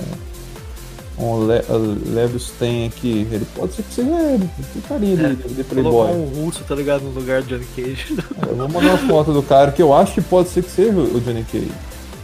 um 1.19 1.47
Le 1.47 1.63
Levius 2.11 2.51
tem 2.59 2.87
aqui, 2.87 3.27
ele 3.31 3.47
pode 3.55 3.75
ser 3.75 3.83
que 3.83 3.95
seja 3.95 4.11
ele, 4.11 4.49
tem 4.73 4.83
carinha 4.83 5.17
de, 5.17 5.37
de 5.37 5.65
Colocar 5.65 5.75
playboy. 5.75 6.11
um 6.13 6.45
russo, 6.45 6.65
tá 6.65 6.75
ligado? 6.75 7.03
No 7.03 7.11
lugar 7.11 7.43
do 7.43 7.49
Johnny 7.49 7.67
Cage. 7.77 8.17
Eu 8.49 8.57
vou 8.57 8.69
mandar 8.69 8.95
uma 8.95 8.99
foto 9.09 9.33
do 9.33 9.43
cara 9.43 9.71
que 9.73 9.83
eu 9.83 9.95
acho 9.95 10.15
que 10.15 10.21
pode 10.23 10.49
ser 10.49 10.63
que 10.63 10.71
seja 10.71 10.93
o 10.99 11.21
Johnny 11.21 11.45
Cage. 11.45 11.71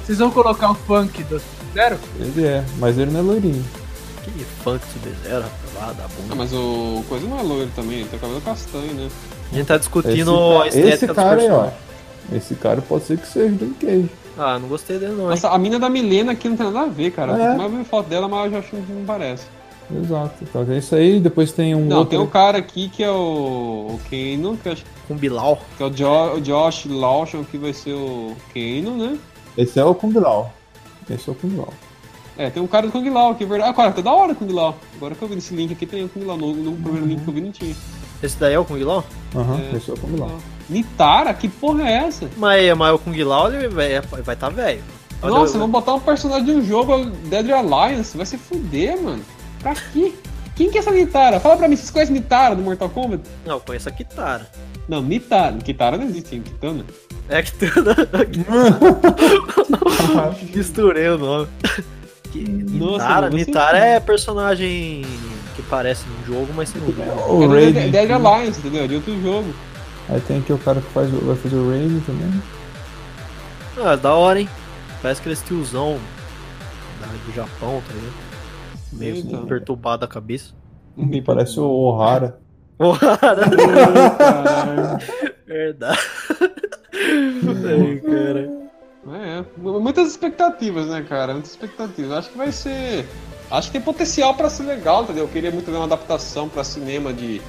Vocês 0.04 0.18
vão 0.18 0.30
colocar 0.30 0.70
o 0.70 0.74
funk 0.74 1.22
do 1.24 1.40
Zero? 1.74 1.98
Ele 2.18 2.44
é, 2.46 2.64
mas 2.78 2.98
ele 2.98 3.10
não 3.10 3.20
é 3.20 3.22
loirinho. 3.22 3.64
que 4.24 4.30
funk 4.64 4.82
Sub-Zero, 4.92 5.42
rapaz, 5.42 5.74
lá 5.76 5.92
da 5.92 6.04
Ah, 6.04 6.08
bunda. 6.20 6.34
mas 6.34 6.52
o 6.52 7.04
coisa 7.08 7.26
não 7.26 7.38
é 7.38 7.42
loiro 7.42 7.70
também, 7.76 8.00
ele 8.00 8.08
tem 8.08 8.18
cabelo 8.18 8.40
castanho, 8.40 8.92
né? 8.94 9.08
A 9.52 9.54
gente 9.54 9.66
tá 9.66 9.74
Esse, 9.76 9.80
discutindo 9.80 10.32
ca- 10.32 10.62
a 10.64 10.68
estética 10.68 11.04
esse 11.04 11.14
cara 11.14 11.40
aí, 11.40 11.50
ó. 11.50 11.68
Esse 12.34 12.54
cara 12.54 12.82
pode 12.82 13.04
ser 13.04 13.18
que 13.18 13.26
seja 13.26 13.54
o 13.54 13.56
Johnny 13.56 13.74
Cage. 13.80 14.10
Ah, 14.38 14.58
não 14.58 14.68
gostei 14.68 14.98
dele 14.98 15.12
não, 15.12 15.24
hein? 15.24 15.30
Nossa, 15.30 15.48
a 15.50 15.58
mina 15.58 15.78
da 15.78 15.90
Milena 15.90 16.32
aqui 16.32 16.48
não 16.48 16.56
tem 16.56 16.66
nada 16.70 16.86
a 16.86 16.88
ver, 16.88 17.10
cara. 17.10 17.32
É. 17.36 17.52
Eu 17.54 17.58
mais 17.58 17.72
ver 17.72 17.84
foto 17.84 18.08
dela, 18.08 18.28
mas 18.28 18.44
eu 18.46 18.50
já 18.52 18.58
acho 18.60 18.68
que 18.70 18.92
não 18.92 19.04
parece. 19.04 19.46
Exato. 19.90 20.34
Então 20.42 20.64
tem 20.66 20.78
isso 20.78 20.94
aí, 20.94 21.18
depois 21.18 21.50
tem 21.50 21.74
um 21.74 21.84
Não, 21.86 21.98
outro. 21.98 22.10
tem 22.10 22.18
o 22.18 22.26
cara 22.26 22.58
aqui 22.58 22.88
que 22.88 23.02
é 23.02 23.10
o. 23.10 23.14
O 23.94 24.00
Kano, 24.10 24.56
que 24.58 24.68
eu 24.68 24.72
acho 24.72 24.84
Com 25.08 25.16
Bilal. 25.16 25.58
que 25.76 25.82
é 25.82 25.86
o, 25.86 25.90
jo, 25.90 26.34
o 26.36 26.40
Josh 26.40 26.84
Lawson, 26.86 27.42
que 27.42 27.56
vai 27.58 27.72
ser 27.72 27.94
o 27.94 28.36
Kano, 28.54 28.96
né? 28.96 29.18
Esse 29.56 29.80
é 29.80 29.84
o 29.84 29.94
Kung 29.94 30.12
Lao. 30.18 30.52
Esse 31.10 31.28
é 31.28 31.32
o 31.32 31.34
Kung 31.34 31.56
Lao. 31.56 31.72
É, 32.36 32.50
tem 32.50 32.62
um 32.62 32.66
cara 32.68 32.86
do 32.86 32.92
Kung 32.92 33.08
Lao 33.10 33.30
aqui, 33.32 33.42
é 33.44 33.46
verdade. 33.46 33.70
Ah, 33.70 33.74
cara, 33.74 33.90
tá 33.92 34.02
da 34.02 34.12
hora 34.12 34.32
o 34.32 34.36
Kung 34.36 34.52
Lao. 34.52 34.76
Agora 34.96 35.14
que 35.14 35.22
eu 35.22 35.26
vi 35.28 35.34
nesse 35.34 35.54
link 35.54 35.72
aqui, 35.72 35.86
tem 35.86 36.04
o 36.04 36.08
Kung 36.08 36.24
Lao. 36.24 36.36
No, 36.36 36.52
no 36.54 36.72
primeiro 36.76 37.06
link 37.06 37.22
que 37.24 37.28
eu 37.28 37.34
vi 37.34 37.40
não 37.40 37.50
tinha. 37.50 37.74
Esse 38.22 38.36
daí 38.38 38.52
é 38.54 38.58
o 38.58 38.64
Kung 38.64 38.78
Lao? 38.84 39.02
Aham, 39.34 39.58
É. 39.72 39.76
esse 39.76 39.90
é 39.90 39.94
o 39.94 39.96
Kung 39.98 40.16
Lao. 40.16 40.38
Nitara? 40.68 41.32
Que 41.34 41.48
porra 41.48 41.88
é 41.88 41.92
essa? 42.06 42.28
Mas, 42.36 42.76
mas 42.76 42.94
o 42.94 42.98
Kung 42.98 43.16
Lao 43.24 43.52
ele 43.52 43.68
vai 43.68 44.00
vai 44.00 44.36
tá 44.36 44.48
velho. 44.48 44.82
Nossa, 45.22 45.56
eu- 45.56 45.60
vamos 45.60 45.72
botar 45.72 45.94
um 45.94 46.00
personagem 46.00 46.44
de 46.44 46.52
um 46.52 46.64
jogo, 46.64 47.06
Dead 47.26 47.50
Alliance. 47.50 48.16
Vai 48.16 48.26
se 48.26 48.38
fuder, 48.38 49.00
mano. 49.02 49.22
Pra 49.60 49.74
quê? 49.74 50.12
Quem 50.54 50.70
que 50.70 50.78
é 50.78 50.80
essa 50.80 50.90
Nitara? 50.90 51.38
Fala 51.40 51.56
pra 51.56 51.68
mim, 51.68 51.76
vocês 51.76 51.90
conhecem 51.90 52.14
Nitara 52.14 52.54
do 52.56 52.62
Mortal 52.62 52.88
Kombat? 52.88 53.22
Não, 53.46 53.54
eu 53.54 53.60
conheço 53.60 53.88
a 53.88 53.92
Kitara. 53.92 54.46
Não, 54.88 55.02
Nitara. 55.02 55.56
Kitara 55.58 55.96
não 55.96 56.04
existe, 56.06 56.36
hein? 56.36 56.42
Kitana. 56.42 56.84
É 57.28 57.42
que 57.42 57.52
Misturei 60.56 61.08
o 61.10 61.18
nome. 61.18 61.48
Que- 62.32 62.44
Nossa, 62.44 63.04
Nitara, 63.04 63.30
você- 63.30 63.36
Nitara 63.36 63.78
é 63.78 64.00
personagem 64.00 65.02
que 65.56 65.62
parece 65.62 66.04
no 66.08 66.26
jogo, 66.34 66.48
mas 66.54 66.68
sem 66.68 66.80
no 66.80 66.88
jogo. 66.94 67.32
O 67.32 67.42
é 67.42 67.46
do 67.46 67.52
Raiden. 67.54 67.90
Dead, 67.90 68.08
Dead 68.08 68.10
Alliance, 68.10 68.58
entendeu? 68.58 68.86
De 68.88 68.94
outro 68.96 69.20
jogo. 69.22 69.54
Aí 70.08 70.20
tem 70.22 70.38
aqui 70.38 70.52
o 70.52 70.58
cara 70.58 70.80
que 70.80 70.90
faz, 70.90 71.10
vai 71.10 71.36
fazer 71.36 71.56
o 71.56 71.68
Raiden 71.68 72.00
também. 72.00 72.42
Ah, 73.84 73.94
da 73.96 74.14
hora, 74.14 74.40
hein? 74.40 74.48
Parece 75.02 75.20
aquele 75.20 75.36
tiozão 75.36 75.98
da- 77.00 77.06
do 77.06 77.32
Japão, 77.34 77.82
tá 77.86 77.94
ligado? 77.94 78.14
Meio 78.92 79.16
Então. 79.18 79.46
perturbado 79.46 80.04
a 80.04 80.08
cabeça. 80.08 80.52
Parece 81.24 81.60
o 81.60 81.64
Ohara. 81.68 82.38
Caralho. 84.18 84.98
verdade. 85.46 85.98
Ai, 86.94 88.02
cara. 88.04 88.58
É, 89.10 89.44
mu- 89.56 89.80
muitas 89.80 90.08
expectativas, 90.10 90.86
né, 90.88 91.04
cara? 91.08 91.32
Muitas 91.32 91.50
expectativas. 91.52 92.12
Acho 92.12 92.30
que 92.30 92.38
vai 92.38 92.50
ser. 92.52 93.06
Acho 93.50 93.68
que 93.68 93.72
tem 93.72 93.80
potencial 93.80 94.34
pra 94.34 94.50
ser 94.50 94.64
legal, 94.64 95.04
entendeu? 95.04 95.24
Eu 95.24 95.28
queria 95.28 95.50
muito 95.50 95.70
ver 95.70 95.76
uma 95.76 95.86
adaptação 95.86 96.48
pra 96.48 96.62
cinema 96.64 97.12
de 97.12 97.40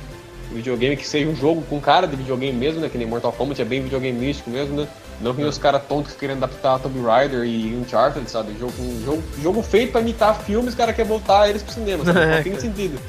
videogame 0.51 0.95
que 0.97 1.07
seja 1.07 1.29
um 1.29 1.35
jogo 1.35 1.61
com 1.69 1.79
cara 1.79 2.07
de 2.07 2.15
videogame 2.15 2.57
mesmo, 2.57 2.79
né? 2.81 2.89
Que 2.89 2.97
nem 2.97 3.07
Mortal 3.07 3.31
Kombat 3.31 3.61
é 3.61 3.65
bem 3.65 3.81
videogame 3.81 4.17
místico 4.17 4.49
mesmo, 4.49 4.75
né? 4.81 4.87
Não 5.21 5.33
que 5.33 5.41
nem 5.41 5.49
os 5.49 5.57
caras 5.57 5.81
tontos 5.87 6.13
querendo 6.13 6.37
adaptar 6.43 6.79
Tomb 6.79 7.01
Raider 7.01 7.43
e 7.43 7.75
Uncharted, 7.75 8.29
sabe? 8.29 8.55
Jogo, 8.59 8.73
um 8.81 9.03
jogo, 9.05 9.23
jogo 9.41 9.61
feito 9.61 9.91
pra 9.91 10.01
imitar 10.01 10.39
filmes, 10.41 10.69
os 10.69 10.75
caras 10.75 10.95
querem 10.95 11.09
voltar 11.09 11.49
eles 11.49 11.61
pro 11.61 11.73
cinema, 11.73 12.05
sabe? 12.05 12.19
É, 12.19 12.35
Não 12.37 12.43
tem 12.43 12.51
cara. 12.53 12.61
sentido. 12.61 12.99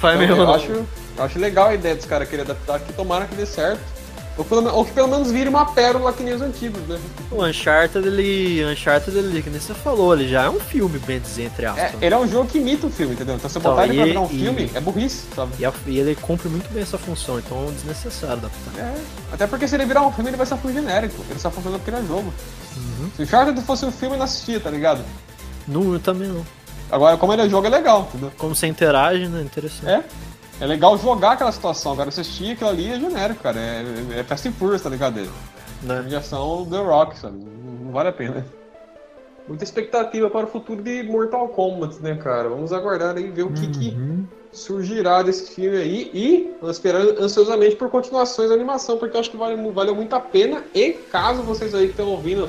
Faz 0.00 0.14
Então, 0.20 0.36
mesmo. 0.36 0.42
eu, 0.50 0.54
acho, 0.54 0.72
eu 0.72 1.24
acho 1.24 1.38
legal 1.38 1.68
a 1.68 1.74
ideia 1.74 1.94
dos 1.94 2.04
caras 2.06 2.28
querem 2.28 2.44
adaptar, 2.44 2.80
que 2.80 2.92
tomara 2.92 3.26
que 3.26 3.34
dê 3.34 3.44
certo. 3.44 3.80
Ou, 4.38 4.44
pelo, 4.44 4.72
ou 4.72 4.84
que 4.84 4.92
pelo 4.92 5.08
menos 5.08 5.32
vire 5.32 5.48
uma 5.48 5.66
pérola 5.66 6.12
que 6.12 6.22
nem 6.22 6.32
os 6.32 6.40
antigos, 6.40 6.80
né? 6.86 6.96
O 7.28 7.44
Uncharted, 7.44 8.06
ele. 8.06 8.64
Uncharted, 8.72 9.18
ele, 9.18 9.42
que 9.42 9.50
nem 9.50 9.58
você 9.60 9.74
falou, 9.74 10.14
ele 10.14 10.28
já 10.28 10.44
é 10.44 10.48
um 10.48 10.60
filme, 10.60 10.96
bem 11.00 11.18
dizer, 11.18 11.46
entre 11.46 11.64
É, 11.66 11.68
aspas. 11.68 12.00
ele 12.00 12.14
é 12.14 12.16
um 12.16 12.28
jogo 12.28 12.48
que 12.48 12.58
imita 12.58 12.86
o 12.86 12.90
filme, 12.90 13.14
entendeu? 13.14 13.34
Então 13.34 13.50
se 13.50 13.54
você 13.54 13.58
Então, 13.58 13.72
botar 13.72 13.84
ele 13.88 13.96
pra 13.96 14.04
virar 14.04 14.20
um 14.20 14.26
e- 14.26 14.38
filme, 14.38 14.70
é 14.72 14.80
burrice, 14.80 15.24
sabe? 15.34 15.52
E, 15.58 15.66
a- 15.66 15.72
e 15.88 15.98
ele 15.98 16.14
cumpre 16.14 16.48
muito 16.48 16.72
bem 16.72 16.84
essa 16.84 16.96
função, 16.96 17.38
então 17.40 17.66
é 17.68 17.72
desnecessário 17.72 18.36
adaptar. 18.36 18.78
É. 18.80 18.94
Até 19.32 19.46
porque 19.48 19.66
se 19.66 19.74
ele 19.74 19.84
virar 19.86 20.06
um 20.06 20.12
filme, 20.12 20.30
ele 20.30 20.36
vai 20.36 20.46
ser 20.46 20.54
um 20.54 20.58
filme 20.58 20.76
genérico. 20.80 21.16
Ele 21.28 21.38
só 21.40 21.50
funciona 21.50 21.76
porque 21.76 21.90
ele 21.90 21.98
é 21.98 22.06
jogo. 22.06 22.32
Uhum. 22.76 23.10
Se 23.16 23.22
o 23.22 23.24
Uncharted 23.24 23.60
fosse 23.62 23.84
um 23.86 23.90
filme, 23.90 24.14
eu 24.14 24.18
não 24.18 24.24
assistia, 24.24 24.60
tá 24.60 24.70
ligado? 24.70 25.02
Não, 25.66 25.92
eu 25.94 25.98
também 25.98 26.28
não. 26.28 26.46
Agora, 26.92 27.16
como 27.16 27.32
ele 27.32 27.42
é 27.42 27.48
jogo, 27.48 27.66
é 27.66 27.70
legal, 27.70 28.06
entendeu? 28.08 28.30
Como 28.38 28.54
você 28.54 28.68
interage, 28.68 29.26
né? 29.26 29.42
Interessante. 29.42 29.90
É. 29.90 30.04
É 30.60 30.66
legal 30.66 30.98
jogar 30.98 31.32
aquela 31.32 31.52
situação. 31.52 31.92
Agora, 31.92 32.08
assistir 32.08 32.52
aquilo 32.52 32.70
ali 32.70 32.90
é 32.92 32.98
genérico, 32.98 33.42
cara. 33.42 33.58
É, 33.60 33.84
é 34.20 34.24
Fast 34.24 34.48
and 34.48 34.52
Furious, 34.52 34.82
tá 34.82 34.90
ligado? 34.90 35.20
É 35.20 35.26
Né? 35.82 36.02
de 36.02 36.16
ação 36.16 36.66
The 36.68 36.78
Rock, 36.78 37.16
sabe? 37.18 37.36
Não, 37.38 37.92
vale 37.92 38.08
a 38.08 38.12
pena. 38.12 38.44
Muita 39.46 39.64
expectativa 39.64 40.28
para 40.28 40.44
o 40.46 40.48
futuro 40.48 40.82
de 40.82 41.02
Mortal 41.04 41.48
Kombat, 41.48 42.02
né, 42.02 42.16
cara? 42.16 42.48
Vamos 42.48 42.72
aguardar 42.72 43.16
aí 43.16 43.30
ver 43.30 43.44
o 43.44 43.52
que, 43.52 43.68
que 43.68 43.90
Uhum. 43.90 44.26
surgirá 44.52 45.22
desse 45.22 45.52
filme 45.54 45.76
aí 45.78 46.10
e 46.12 46.54
esperar 46.68 47.00
ansiosamente 47.18 47.76
por 47.76 47.88
continuações 47.88 48.48
da 48.50 48.54
animação, 48.54 48.98
porque 48.98 49.16
eu 49.16 49.20
acho 49.20 49.30
que 49.30 49.36
vale, 49.38 49.56
valeu 49.70 49.94
muito 49.94 50.14
a 50.14 50.20
pena. 50.20 50.62
E 50.74 50.90
caso 50.92 51.42
vocês 51.42 51.74
aí 51.74 51.84
que 51.86 51.92
estão 51.92 52.08
ouvindo 52.08 52.48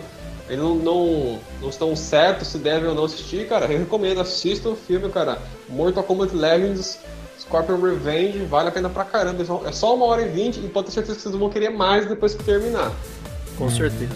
eles 0.50 0.62
não, 0.64 0.76
não, 0.76 1.40
não 1.62 1.70
estão 1.70 1.96
certos 1.96 2.48
se 2.48 2.58
devem 2.58 2.90
ou 2.90 2.96
não 2.96 3.06
assistir, 3.06 3.48
cara, 3.48 3.66
eu 3.72 3.78
recomendo, 3.78 4.20
assistam 4.20 4.70
o 4.72 4.76
filme, 4.76 5.08
cara. 5.10 5.38
Mortal 5.70 6.04
Kombat 6.04 6.36
Legends, 6.36 6.98
Scorpion 7.40 7.80
Revenge, 7.82 8.40
vale 8.46 8.70
a 8.70 8.72
pena 8.72 8.90
pra 8.90 9.06
caramba. 9.06 9.42
É 9.42 9.46
só- 9.46 9.62
É 9.66 9.72
só 9.72 9.96
uma 9.96 10.06
hora 10.06 10.22
e 10.22 10.28
vinte 10.30 10.58
e 10.58 10.68
pode 10.68 10.88
ter 10.88 10.94
certeza 10.94 11.16
que 11.18 11.22
vocês 11.24 11.36
vão 11.36 11.50
querer 11.50 11.70
mais 11.70 12.08
depois 12.08 12.36
que 12.36 12.44
terminar. 12.44 12.92
Com 13.58 13.70
certeza. 13.70 14.16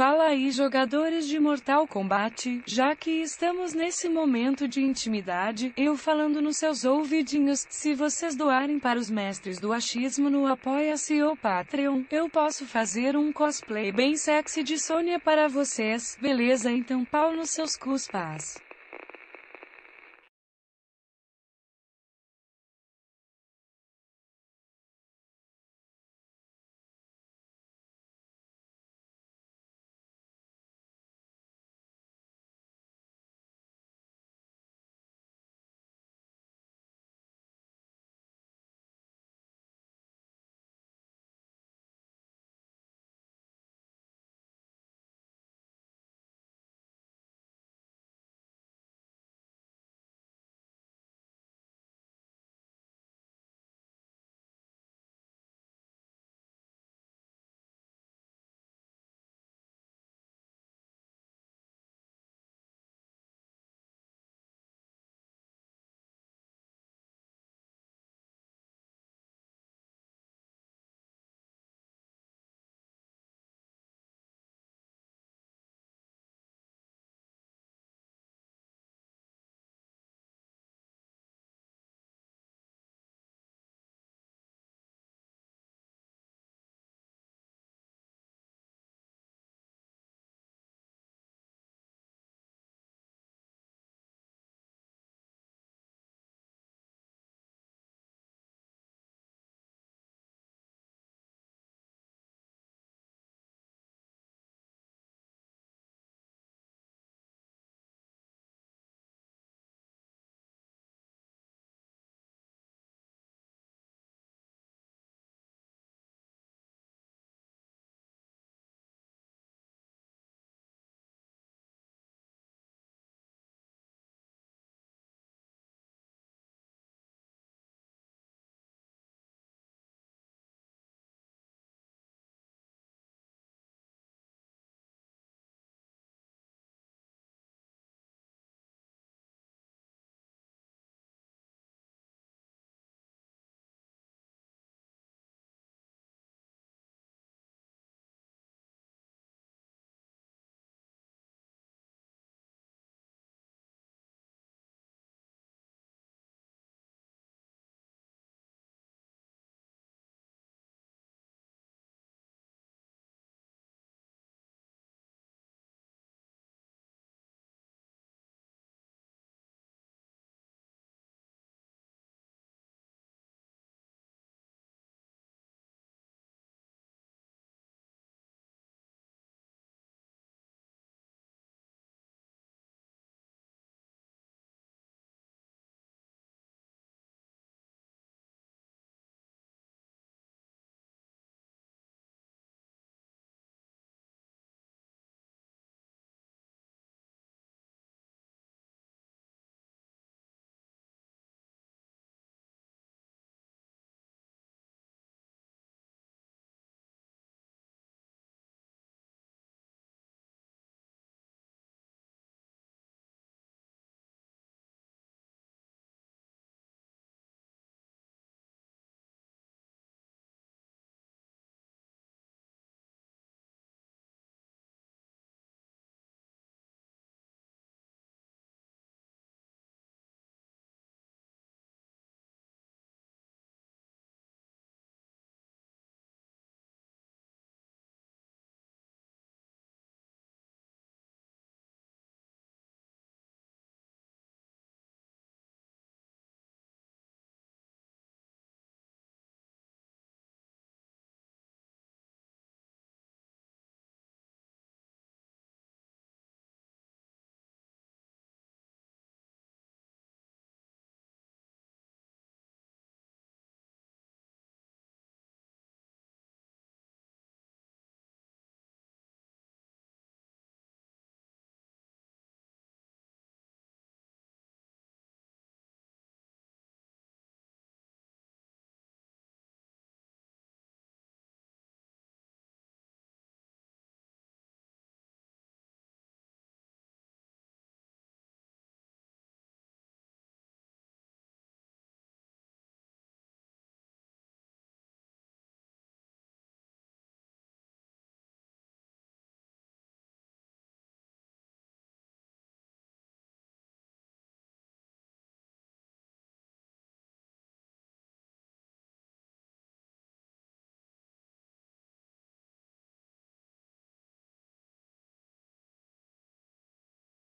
Fala 0.00 0.28
aí, 0.28 0.50
jogadores 0.50 1.28
de 1.28 1.38
Mortal 1.38 1.86
Kombat, 1.86 2.62
já 2.64 2.96
que 2.96 3.10
estamos 3.20 3.74
nesse 3.74 4.08
momento 4.08 4.66
de 4.66 4.80
intimidade, 4.80 5.74
eu 5.76 5.94
falando 5.94 6.40
nos 6.40 6.56
seus 6.56 6.86
ouvidinhos, 6.86 7.66
se 7.68 7.94
vocês 7.94 8.34
doarem 8.34 8.78
para 8.78 8.98
os 8.98 9.10
mestres 9.10 9.60
do 9.60 9.74
achismo 9.74 10.30
no 10.30 10.46
Apoia-se 10.46 11.22
ou 11.22 11.36
Patreon, 11.36 12.04
eu 12.10 12.30
posso 12.30 12.64
fazer 12.64 13.14
um 13.14 13.30
cosplay 13.30 13.92
bem 13.92 14.16
sexy 14.16 14.62
de 14.62 14.78
Sônia 14.78 15.20
para 15.20 15.48
vocês, 15.48 16.16
beleza? 16.18 16.72
Então 16.72 17.04
pau 17.04 17.36
nos 17.36 17.50
seus 17.50 17.76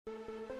cuspas. 0.09 0.49
Música 0.49 0.58